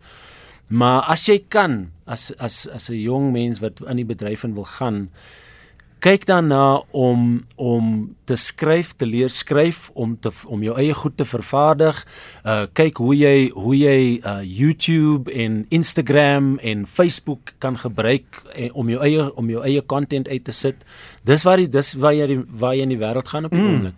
Maar 0.68 1.03
as 1.11 1.26
jy 1.26 1.40
kan 1.49 1.90
as 2.07 2.32
as 2.38 2.68
as 2.70 2.88
'n 2.90 2.94
jong 3.03 3.32
mens 3.32 3.59
wat 3.59 3.80
in 3.86 3.97
die 3.97 4.05
bedryf 4.07 4.44
in 4.44 4.55
wil 4.55 4.64
gaan 4.64 5.11
kyk 5.99 6.26
daarna 6.28 6.82
om 6.90 7.44
om 7.57 8.16
te 8.24 8.36
skryf, 8.36 8.92
te 8.97 9.07
leer 9.07 9.30
skryf, 9.32 9.90
om 9.94 10.16
te 10.20 10.30
om 10.47 10.62
jou 10.62 10.76
eie 10.78 10.94
goed 10.94 11.16
te 11.16 11.24
vervaardig. 11.24 12.07
Uh 12.44 12.66
kyk 12.72 12.97
hoe 13.03 13.16
jy 13.16 13.51
hoe 13.55 13.76
jy 13.76 14.20
uh 14.20 14.40
YouTube 14.44 15.32
en 15.32 15.64
Instagram 15.68 16.59
en 16.59 16.86
Facebook 16.86 17.55
kan 17.59 17.78
gebruik 17.78 18.42
en, 18.55 18.72
om 18.72 18.88
jou 18.88 19.03
eie 19.03 19.34
om 19.34 19.51
jou 19.51 19.64
eie 19.64 19.82
content 19.86 20.28
uit 20.28 20.44
te 20.44 20.53
sit. 20.53 20.84
Dis 21.24 21.42
waar 21.42 21.57
die 21.57 21.68
dis 21.68 21.94
waar 21.94 22.14
jy 22.14 22.26
die, 22.26 22.40
waar 22.49 22.74
jy 22.76 22.82
in 22.82 22.94
die 22.94 23.03
wêreld 23.03 23.28
gaan 23.28 23.44
op 23.44 23.51
die 23.51 23.61
Mm. 23.61 23.72
oomblik. 23.74 23.94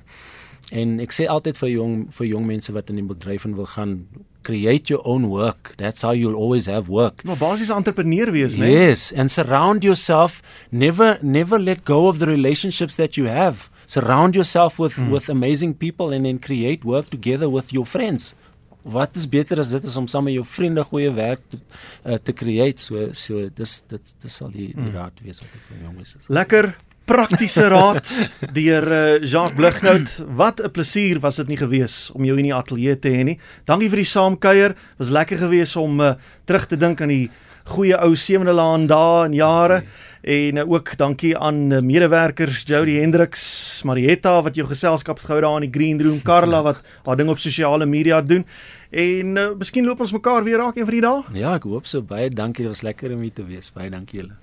En 0.71 1.01
ek 1.01 1.13
sê 1.13 1.27
altyd 1.27 1.57
vir 1.57 1.69
jong 1.69 2.07
vir 2.13 2.27
jong 2.27 2.47
mense 2.47 2.73
wat 2.73 2.91
in 2.91 2.97
die 3.01 3.05
bedryf 3.09 3.45
wil 3.49 3.67
gaan, 3.67 4.07
create 4.49 4.89
your 4.93 5.03
own 5.13 5.23
work. 5.29 5.73
That's 5.77 6.03
how 6.07 6.13
you'll 6.21 6.41
always 6.45 6.67
have 6.67 6.85
work. 6.91 7.23
Maar 7.25 7.37
basies 7.37 7.69
'n 7.71 7.75
entrepreneur 7.81 8.31
wees, 8.31 8.57
né? 8.57 8.67
Yes, 8.71 9.13
and 9.15 9.31
surround 9.31 9.83
yourself. 9.83 10.41
Never, 10.71 11.19
never 11.23 11.59
let 11.61 11.79
go 11.85 12.07
of 12.09 12.19
the 12.19 12.27
relationships 12.27 12.95
that 12.97 13.15
you 13.15 13.29
have. 13.29 13.57
Surround 13.87 14.35
yourself 14.35 14.79
with 14.79 14.95
Hmm. 14.97 15.11
with 15.13 15.29
amazing 15.29 15.77
people, 15.77 16.15
and 16.15 16.25
then 16.25 16.39
create 16.39 16.79
work 16.85 17.07
together 17.09 17.49
with 17.51 17.71
your 17.73 17.87
friends. 17.87 18.35
Wat 18.83 19.17
is 19.17 19.27
beter 19.29 19.59
as 19.59 19.71
dit 19.71 19.85
is 19.85 19.97
om 19.97 20.07
saam 20.07 20.25
met 20.25 20.33
jou 20.35 20.45
vriende 20.47 20.85
goeie 20.85 21.11
werk 21.15 21.41
te, 21.49 21.57
uh, 22.07 22.15
te 22.23 22.33
create? 22.33 22.81
So, 22.83 23.09
so 23.13 23.49
dis 23.55 23.83
dit 23.89 24.15
dis 24.23 24.35
sal 24.37 24.51
die 24.51 24.73
die 24.75 24.83
Hmm. 24.85 24.95
raad 24.95 25.13
wees 25.25 25.41
wat 25.41 25.49
ek 25.55 25.61
vir 25.69 25.79
jonges 25.89 26.15
is. 26.19 26.27
Lekker 26.29 26.77
praktiese 27.09 27.69
raad 27.73 28.09
deur 28.53 28.85
uh, 28.85 29.01
Jacques 29.25 29.57
Blighnout. 29.57 30.11
Wat 30.37 30.61
'n 30.61 30.71
plesier 30.71 31.21
was 31.21 31.37
dit 31.37 31.49
nie 31.49 31.57
gewees 31.57 32.11
om 32.15 32.25
jou 32.25 32.37
in 32.37 32.51
die 32.51 32.55
ateljee 32.55 32.99
te 32.99 33.09
hê 33.09 33.25
nie. 33.25 33.39
Dankie 33.65 33.89
vir 33.89 34.03
die 34.05 34.13
saamkuier. 34.13 34.75
Was 34.99 35.11
lekker 35.11 35.39
gewees 35.39 35.77
om 35.77 36.01
uh, 36.01 36.15
terug 36.45 36.67
te 36.67 36.77
dink 36.77 37.01
aan 37.01 37.09
die 37.09 37.31
goeie 37.69 37.97
ou 37.97 38.15
Sewende 38.17 38.53
Laan 38.53 38.87
dae 38.87 39.25
en 39.27 39.35
jare. 39.35 39.83
En 40.23 40.57
uh, 40.57 40.71
ook 40.71 40.97
dankie 40.97 41.37
aan 41.39 41.71
uh, 41.73 41.81
medewerkers 41.81 42.65
Jody 42.69 42.99
Hendriks, 43.01 43.83
Marietta 43.85 44.43
wat 44.43 44.55
jou 44.55 44.67
geselskap 44.69 45.21
gehou 45.25 45.41
daar 45.41 45.63
in 45.63 45.71
die 45.71 45.75
Green 45.79 46.03
Room, 46.03 46.21
Karla 46.23 46.63
wat 46.63 46.83
haar 47.07 47.17
ding 47.17 47.31
op 47.31 47.39
sosiale 47.39 47.87
media 47.87 48.21
doen. 48.21 48.45
En 48.91 49.37
uh, 49.37 49.53
miskien 49.59 49.85
loop 49.85 50.01
ons 50.01 50.13
mekaar 50.13 50.45
weer 50.45 50.61
raak 50.61 50.77
een 50.77 50.85
van 50.85 50.99
die 50.99 51.07
dae. 51.07 51.41
Ja, 51.41 51.55
ek 51.55 51.69
hoop 51.69 51.87
so 51.87 52.03
baie. 52.03 52.29
Dankie, 52.31 52.65
dit 52.67 52.77
was 52.77 52.85
lekker 52.85 53.17
om 53.17 53.25
hier 53.25 53.33
te 53.33 53.47
wees. 53.49 53.73
Baie 53.73 53.91
dankie 53.93 54.23
julle. 54.23 54.39